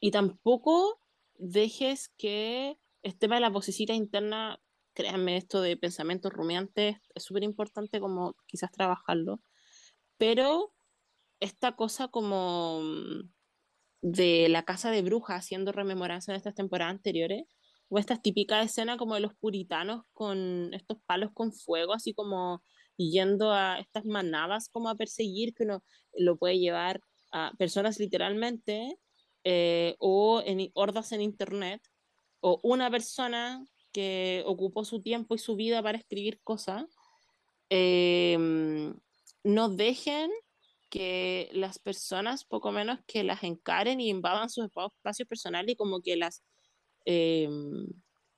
y 0.00 0.10
tampoco 0.10 1.00
dejes 1.36 2.08
que 2.16 2.78
el 3.02 3.18
tema 3.18 3.36
de 3.36 3.42
la 3.42 3.50
vocecita 3.50 3.94
interna, 3.94 4.60
créanme, 4.94 5.36
esto 5.36 5.60
de 5.60 5.76
pensamientos 5.76 6.32
rumiantes 6.32 6.96
es 7.14 7.22
súper 7.22 7.42
importante 7.42 8.00
como 8.00 8.34
quizás 8.46 8.70
trabajarlo, 8.72 9.40
pero 10.18 10.74
esta 11.40 11.76
cosa 11.76 12.08
como 12.08 12.80
mm, 12.82 13.30
de 14.02 14.48
la 14.48 14.64
casa 14.64 14.90
de 14.90 15.02
brujas 15.02 15.38
haciendo 15.38 15.72
rememoranza 15.72 16.32
en 16.32 16.36
estas 16.36 16.54
temporadas 16.54 16.92
anteriores, 16.92 17.44
o 17.88 17.98
esta 17.98 18.20
típica 18.20 18.62
escena 18.62 18.96
como 18.96 19.14
de 19.14 19.20
los 19.20 19.34
puritanos 19.34 20.04
con 20.12 20.72
estos 20.74 20.98
palos 21.06 21.30
con 21.34 21.52
fuego, 21.52 21.92
así 21.92 22.14
como 22.14 22.62
yendo 22.96 23.52
a 23.52 23.78
estas 23.78 24.04
manadas 24.04 24.68
como 24.68 24.88
a 24.88 24.96
perseguir, 24.96 25.54
que 25.54 25.64
uno 25.64 25.84
lo 26.16 26.36
puede 26.36 26.58
llevar 26.58 27.00
a 27.32 27.52
personas 27.58 27.98
literalmente, 27.98 28.98
eh, 29.44 29.96
o 29.98 30.42
en 30.44 30.70
hordas 30.74 31.12
en 31.12 31.20
internet, 31.20 31.82
o 32.40 32.60
una 32.62 32.90
persona 32.90 33.64
que 33.92 34.42
ocupó 34.46 34.84
su 34.84 35.00
tiempo 35.02 35.34
y 35.34 35.38
su 35.38 35.56
vida 35.56 35.82
para 35.82 35.98
escribir 35.98 36.40
cosas, 36.42 36.84
em, 37.70 38.94
no 39.44 39.68
dejen 39.68 40.30
que 40.90 41.50
las 41.52 41.78
personas, 41.78 42.44
poco 42.44 42.72
menos 42.72 43.00
que 43.06 43.24
las 43.24 43.42
encaren 43.44 44.00
y 44.00 44.08
invadan 44.10 44.50
sus 44.50 44.66
espacios 44.66 45.28
personales 45.28 45.72
y 45.72 45.76
como 45.76 46.00
que 46.02 46.16
las 46.16 46.44
em, 47.06 47.86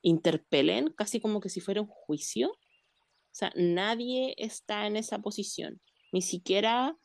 interpelen, 0.02 0.92
casi 0.92 1.20
como 1.20 1.40
que 1.40 1.48
si 1.48 1.60
fuera 1.60 1.80
un 1.80 1.88
juicio. 1.88 2.50
O 2.50 2.58
sea, 3.38 3.52
nadie 3.56 4.34
está 4.38 4.86
en 4.86 4.96
esa 4.96 5.18
posición, 5.20 5.80
ni 6.12 6.22
siquiera, 6.22 6.96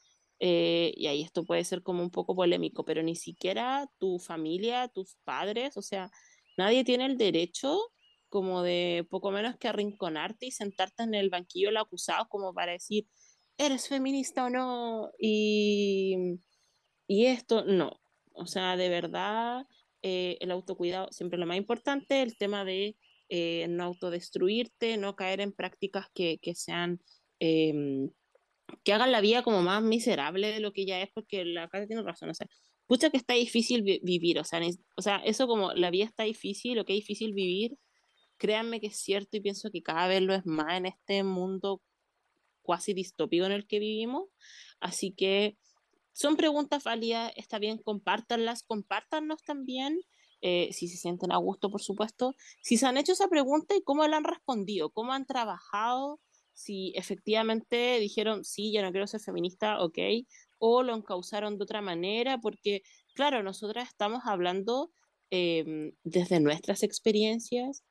eh, 0.43 0.91
y 0.97 1.05
ahí 1.05 1.21
esto 1.21 1.45
puede 1.45 1.63
ser 1.63 1.83
como 1.83 2.01
un 2.01 2.09
poco 2.09 2.35
polémico, 2.35 2.83
pero 2.83 3.03
ni 3.03 3.15
siquiera 3.15 3.87
tu 3.99 4.17
familia, 4.17 4.87
tus 4.87 5.15
padres, 5.23 5.77
o 5.77 5.83
sea, 5.83 6.09
nadie 6.57 6.83
tiene 6.83 7.05
el 7.05 7.17
derecho 7.17 7.79
como 8.27 8.63
de 8.63 9.05
poco 9.09 9.29
menos 9.29 9.57
que 9.57 9.67
arrinconarte 9.67 10.47
y 10.47 10.51
sentarte 10.51 11.03
en 11.03 11.13
el 11.13 11.29
banquillo 11.29 11.67
del 11.67 11.77
acusado 11.77 12.27
como 12.27 12.55
para 12.55 12.71
decir, 12.71 13.07
¿eres 13.57 13.87
feminista 13.87 14.45
o 14.45 14.49
no? 14.49 15.11
Y, 15.19 16.39
y 17.07 17.25
esto, 17.27 17.63
no. 17.65 18.01
O 18.33 18.47
sea, 18.47 18.77
de 18.77 18.89
verdad, 18.89 19.67
eh, 20.01 20.37
el 20.41 20.49
autocuidado 20.49 21.09
siempre 21.11 21.37
lo 21.37 21.45
más 21.45 21.57
importante, 21.57 22.23
el 22.23 22.35
tema 22.35 22.65
de 22.65 22.97
eh, 23.29 23.67
no 23.69 23.83
autodestruirte, 23.83 24.97
no 24.97 25.15
caer 25.15 25.41
en 25.41 25.51
prácticas 25.51 26.07
que, 26.15 26.39
que 26.41 26.55
sean, 26.55 26.99
em, 27.39 28.09
que 28.83 28.93
hagan 28.93 29.11
la 29.11 29.21
vida 29.21 29.43
como 29.43 29.61
más 29.61 29.81
miserable 29.83 30.51
de 30.51 30.59
lo 30.59 30.73
que 30.73 30.85
ya 30.85 31.01
es, 31.01 31.09
porque 31.13 31.45
la 31.45 31.67
casa 31.69 31.87
tiene 31.87 32.03
razón, 32.03 32.29
o 32.29 32.33
sea, 32.33 32.47
pucha 32.87 33.09
que 33.09 33.17
está 33.17 33.33
difícil 33.33 33.83
vivir, 34.03 34.39
o 34.39 34.43
sea, 34.43 34.61
o 34.97 35.01
sea, 35.01 35.17
eso 35.17 35.47
como 35.47 35.73
la 35.73 35.91
vida 35.91 36.05
está 36.05 36.23
difícil, 36.23 36.75
lo 36.75 36.85
que 36.85 36.93
es 36.93 36.99
difícil 36.99 37.33
vivir, 37.33 37.77
créanme 38.37 38.81
que 38.81 38.87
es 38.87 38.97
cierto 38.97 39.37
y 39.37 39.41
pienso 39.41 39.69
que 39.71 39.83
cada 39.83 40.07
vez 40.07 40.21
lo 40.21 40.33
es 40.33 40.45
más 40.45 40.73
en 40.75 40.87
este 40.87 41.23
mundo 41.23 41.81
cuasi 42.61 42.93
distópico 42.93 43.45
en 43.45 43.51
el 43.51 43.67
que 43.67 43.79
vivimos. 43.79 44.29
Así 44.79 45.13
que 45.13 45.57
son 46.13 46.35
preguntas 46.35 46.83
válidas, 46.83 47.31
está 47.35 47.59
bien, 47.59 47.77
compártanlas, 47.77 48.63
compártanos 48.63 49.43
también, 49.43 49.99
eh, 50.41 50.69
si 50.73 50.87
se 50.87 50.97
sienten 50.97 51.31
a 51.31 51.37
gusto, 51.37 51.69
por 51.69 51.81
supuesto, 51.81 52.33
si 52.61 52.77
se 52.77 52.87
han 52.87 52.97
hecho 52.97 53.13
esa 53.13 53.27
pregunta 53.27 53.75
y 53.75 53.83
cómo 53.83 54.05
la 54.07 54.17
han 54.17 54.23
respondido, 54.23 54.89
cómo 54.89 55.13
han 55.13 55.25
trabajado, 55.25 56.19
si 56.53 56.93
efectivamente 56.95 57.99
dijeron, 57.99 58.43
sí, 58.43 58.73
yo 58.73 58.81
no 58.81 58.91
quiero 58.91 59.07
ser 59.07 59.21
feminista, 59.21 59.81
ok, 59.81 59.97
o 60.59 60.83
lo 60.83 60.95
encausaron 60.95 61.57
de 61.57 61.63
otra 61.63 61.81
manera, 61.81 62.37
porque, 62.39 62.81
claro, 63.13 63.43
nosotras 63.43 63.87
estamos 63.89 64.23
hablando 64.25 64.91
em, 65.29 65.93
desde 66.03 66.39
nuestras 66.39 66.83
experiencias, 66.83 67.83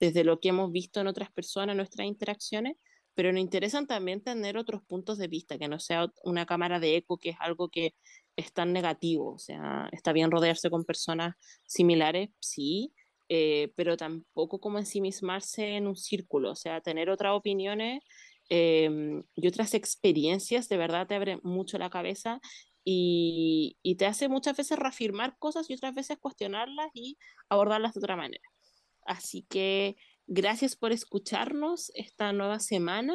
desde 0.00 0.24
lo 0.24 0.40
que 0.40 0.50
hemos 0.50 0.70
visto 0.72 1.00
en 1.00 1.06
otras 1.08 1.30
personas, 1.32 1.76
nuestras 1.76 2.06
interacciones, 2.06 2.76
pero 3.14 3.32
nos 3.32 3.40
interesan 3.40 3.86
también 3.86 4.22
tener 4.22 4.56
otros 4.56 4.82
puntos 4.86 5.18
de 5.18 5.26
vista, 5.26 5.58
que 5.58 5.66
no 5.66 5.80
sea 5.80 6.06
una 6.22 6.46
cámara 6.46 6.78
de 6.78 6.96
eco, 6.96 7.18
que 7.18 7.30
es 7.30 7.36
algo 7.40 7.68
que 7.68 7.94
es 8.36 8.52
tan 8.52 8.72
negativo. 8.72 9.34
O 9.34 9.38
sea, 9.38 9.88
está 9.90 10.12
bien 10.12 10.30
rodearse 10.30 10.70
con 10.70 10.84
personas 10.84 11.34
similares, 11.66 12.30
sí, 12.38 12.92
eh, 13.28 13.72
pero 13.76 13.96
tampoco 13.96 14.60
como 14.60 14.78
ensimismarse 14.78 15.76
en 15.76 15.86
un 15.86 15.96
círculo. 15.96 16.52
O 16.52 16.56
sea, 16.56 16.80
tener 16.80 17.10
otras 17.10 17.34
opiniones 17.34 18.02
em, 18.48 19.22
y 19.34 19.48
otras 19.48 19.74
experiencias 19.74 20.68
de 20.68 20.76
verdad 20.78 21.06
te 21.06 21.14
abre 21.14 21.38
mucho 21.42 21.78
la 21.78 21.90
cabeza 21.90 22.40
y, 22.84 23.76
y, 23.82 23.96
te 23.96 24.06
hace 24.06 24.28
muchas 24.28 24.56
veces 24.56 24.78
reafirmar 24.78 25.36
cosas 25.38 25.68
y 25.68 25.74
otras 25.74 25.94
veces 25.94 26.18
cuestionarlas 26.18 26.88
y 26.94 27.18
abordarlas 27.48 27.94
de 27.94 28.00
otra 28.00 28.16
manera. 28.16 28.44
Así 29.06 29.46
que 29.50 29.96
Gracias 30.30 30.76
por 30.76 30.92
escucharnos 30.92 31.90
esta 31.94 32.34
nueva 32.34 32.60
semana. 32.60 33.14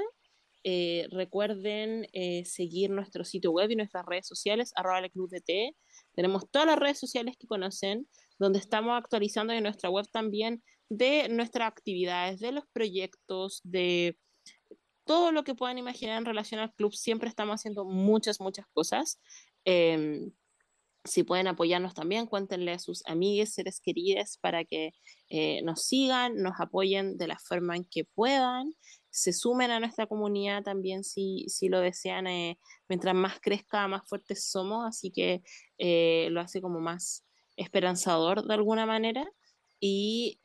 Eh, 0.64 1.08
recuerden 1.12 2.08
eh, 2.12 2.44
seguir 2.44 2.90
nuestro 2.90 3.24
sitio 3.24 3.52
web 3.52 3.70
y 3.70 3.76
nuestras 3.76 4.04
redes 4.08 4.26
sociales, 4.26 4.74
arroba 4.76 5.00
de 5.00 5.76
Tenemos 6.16 6.50
todas 6.50 6.66
las 6.66 6.80
redes 6.80 6.98
sociales 6.98 7.36
que 7.38 7.46
conocen, 7.46 8.08
donde 8.44 8.60
estamos 8.60 8.98
actualizando 8.98 9.54
en 9.54 9.64
nuestra 9.64 9.90
web 9.90 10.06
también 10.12 10.62
de 10.90 11.30
nuestras 11.30 11.70
actividades, 11.70 12.40
de 12.42 12.52
los 12.52 12.66
proyectos, 12.74 13.62
de 13.64 14.18
todo 15.06 15.32
lo 15.32 15.46
que 15.46 15.56
puedan 15.56 15.78
imaginar 15.78 16.18
en 16.18 16.26
relación 16.26 16.60
al 16.60 16.74
club. 16.74 16.94
Siempre 16.94 17.30
estamos 17.30 17.56
haciendo 17.56 17.86
muchas, 17.86 18.42
muchas 18.42 18.66
cosas. 18.74 19.22
Em, 19.64 20.32
si 21.06 21.24
pueden 21.24 21.48
apoyarnos 21.48 21.94
también, 21.94 22.28
cuéntenle 22.28 22.74
a 22.74 22.80
sus 22.80 23.02
amigues, 23.06 23.54
seres 23.54 23.80
queridos, 23.80 24.38
para 24.42 24.66
que 24.66 24.92
eh, 25.30 25.62
nos 25.64 25.84
sigan, 25.84 26.36
nos 26.36 26.60
apoyen 26.60 27.18
de 27.18 27.28
la 27.28 27.40
forma 27.40 27.78
en 27.78 27.86
que 27.86 28.04
puedan, 28.04 28.74
se 29.10 29.32
sumen 29.32 29.72
a 29.72 29.80
nuestra 29.80 30.08
comunidad 30.08 30.64
también 30.64 31.06
si, 31.06 31.46
si 31.48 31.70
lo 31.70 31.80
desean. 31.80 32.28
Eh, 32.28 32.60
mientras 32.90 33.16
más 33.16 33.40
crezca, 33.40 33.88
más 33.88 34.08
fuertes 34.08 34.50
somos, 34.50 34.86
así 34.86 35.12
que 35.12 35.44
eh, 35.78 36.28
lo 36.32 36.42
hace 36.42 36.62
como 36.62 36.82
más 36.82 37.24
esperanzador 37.56 38.46
de 38.46 38.54
alguna 38.54 38.86
manera. 38.86 39.30
Y 39.80 40.40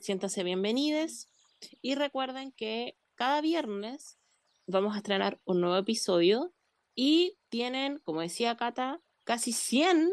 siéntanse 0.00 0.42
bienvenidos. 0.42 1.28
Y 1.80 1.94
recuerden 1.94 2.52
que 2.52 2.96
cada 3.14 3.40
viernes 3.40 4.18
vamos 4.66 4.94
a 4.94 4.98
estrenar 4.98 5.40
un 5.44 5.60
nuevo 5.60 5.76
episodio 5.76 6.52
y 6.94 7.38
tienen, 7.48 8.00
como 8.04 8.20
decía 8.20 8.56
Cata, 8.56 9.00
casi 9.24 9.52
100 9.52 10.12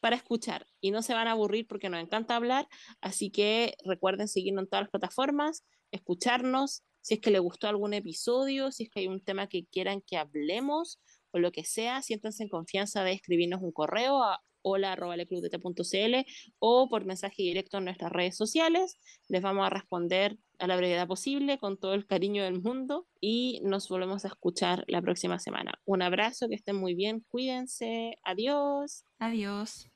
para 0.00 0.16
escuchar 0.16 0.66
y 0.80 0.90
no 0.90 1.02
se 1.02 1.14
van 1.14 1.26
a 1.26 1.32
aburrir 1.32 1.66
porque 1.66 1.88
nos 1.88 2.00
encanta 2.00 2.36
hablar, 2.36 2.68
así 3.00 3.30
que 3.30 3.76
recuerden 3.84 4.28
seguirnos 4.28 4.64
en 4.64 4.68
todas 4.68 4.82
las 4.84 4.90
plataformas, 4.90 5.64
escucharnos, 5.90 6.84
si 7.00 7.14
es 7.14 7.20
que 7.20 7.30
les 7.30 7.40
gustó 7.40 7.68
algún 7.68 7.94
episodio, 7.94 8.70
si 8.72 8.84
es 8.84 8.90
que 8.90 9.00
hay 9.00 9.08
un 9.08 9.24
tema 9.24 9.48
que 9.48 9.66
quieran 9.66 10.02
que 10.02 10.16
hablemos 10.16 11.00
o 11.30 11.38
lo 11.38 11.50
que 11.50 11.64
sea, 11.64 12.02
siéntanse 12.02 12.42
en 12.42 12.48
confianza 12.50 13.02
de 13.04 13.12
escribirnos 13.12 13.62
un 13.62 13.72
correo 13.72 14.22
hola.leclubdt.cl 14.66 16.14
o 16.58 16.88
por 16.88 17.04
mensaje 17.04 17.42
directo 17.44 17.78
en 17.78 17.84
nuestras 17.84 18.10
redes 18.10 18.36
sociales. 18.36 18.98
Les 19.28 19.40
vamos 19.40 19.64
a 19.64 19.70
responder 19.70 20.36
a 20.58 20.66
la 20.66 20.76
brevedad 20.76 21.06
posible, 21.06 21.58
con 21.58 21.78
todo 21.78 21.94
el 21.94 22.06
cariño 22.06 22.42
del 22.42 22.60
mundo 22.60 23.06
y 23.20 23.60
nos 23.62 23.88
volvemos 23.88 24.24
a 24.24 24.28
escuchar 24.28 24.84
la 24.88 25.00
próxima 25.00 25.38
semana. 25.38 25.72
Un 25.84 26.02
abrazo, 26.02 26.48
que 26.48 26.56
estén 26.56 26.76
muy 26.76 26.94
bien, 26.94 27.24
cuídense, 27.28 28.16
adiós. 28.24 29.04
Adiós. 29.20 29.88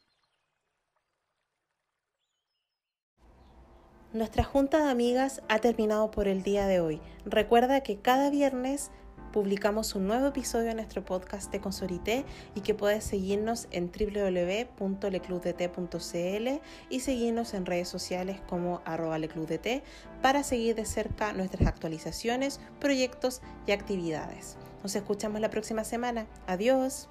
Nuestra 4.13 4.45
junta 4.45 4.85
de 4.85 4.91
amigas 4.91 5.41
ha 5.49 5.61
terminado 5.61 6.11
por 6.11 6.29
el 6.29 6.43
día 6.43 6.67
de 6.67 6.81
hoy. 6.81 7.01
Recuerda 7.25 7.83
que 7.83 8.01
cada 8.01 8.29
viernes 8.31 8.91
publicamos 9.33 9.95
un 9.95 10.07
nuevo 10.07 10.27
episodio 10.29 10.71
en 10.71 10.77
nuestro 10.77 11.05
podcast 11.05 11.53
de 11.53 11.61
Consorité 11.61 12.25
y 12.55 12.61
que 12.61 12.75
puedes 12.75 13.05
seguirnos 13.05 13.69
en 13.71 13.91
www.leclubdt.cl 13.91 16.49
y 16.89 17.01
seguirnos 17.01 17.55
en 17.55 17.67
redes 17.67 17.89
sociales 17.89 18.41
como 18.49 18.81
arroba 18.85 19.19
leclubdt 19.19 19.83
para 20.23 20.43
seguir 20.43 20.75
de 20.75 20.85
cerca 20.85 21.33
nuestras 21.33 21.69
actualizaciones, 21.69 22.61
proyectos 22.79 23.41
y 23.67 23.73
actividades. 23.73 24.57
Nos 24.83 24.95
escuchamos 24.97 25.41
la 25.41 25.51
próxima 25.51 25.85
semana. 25.85 26.27
Adiós. 26.47 27.09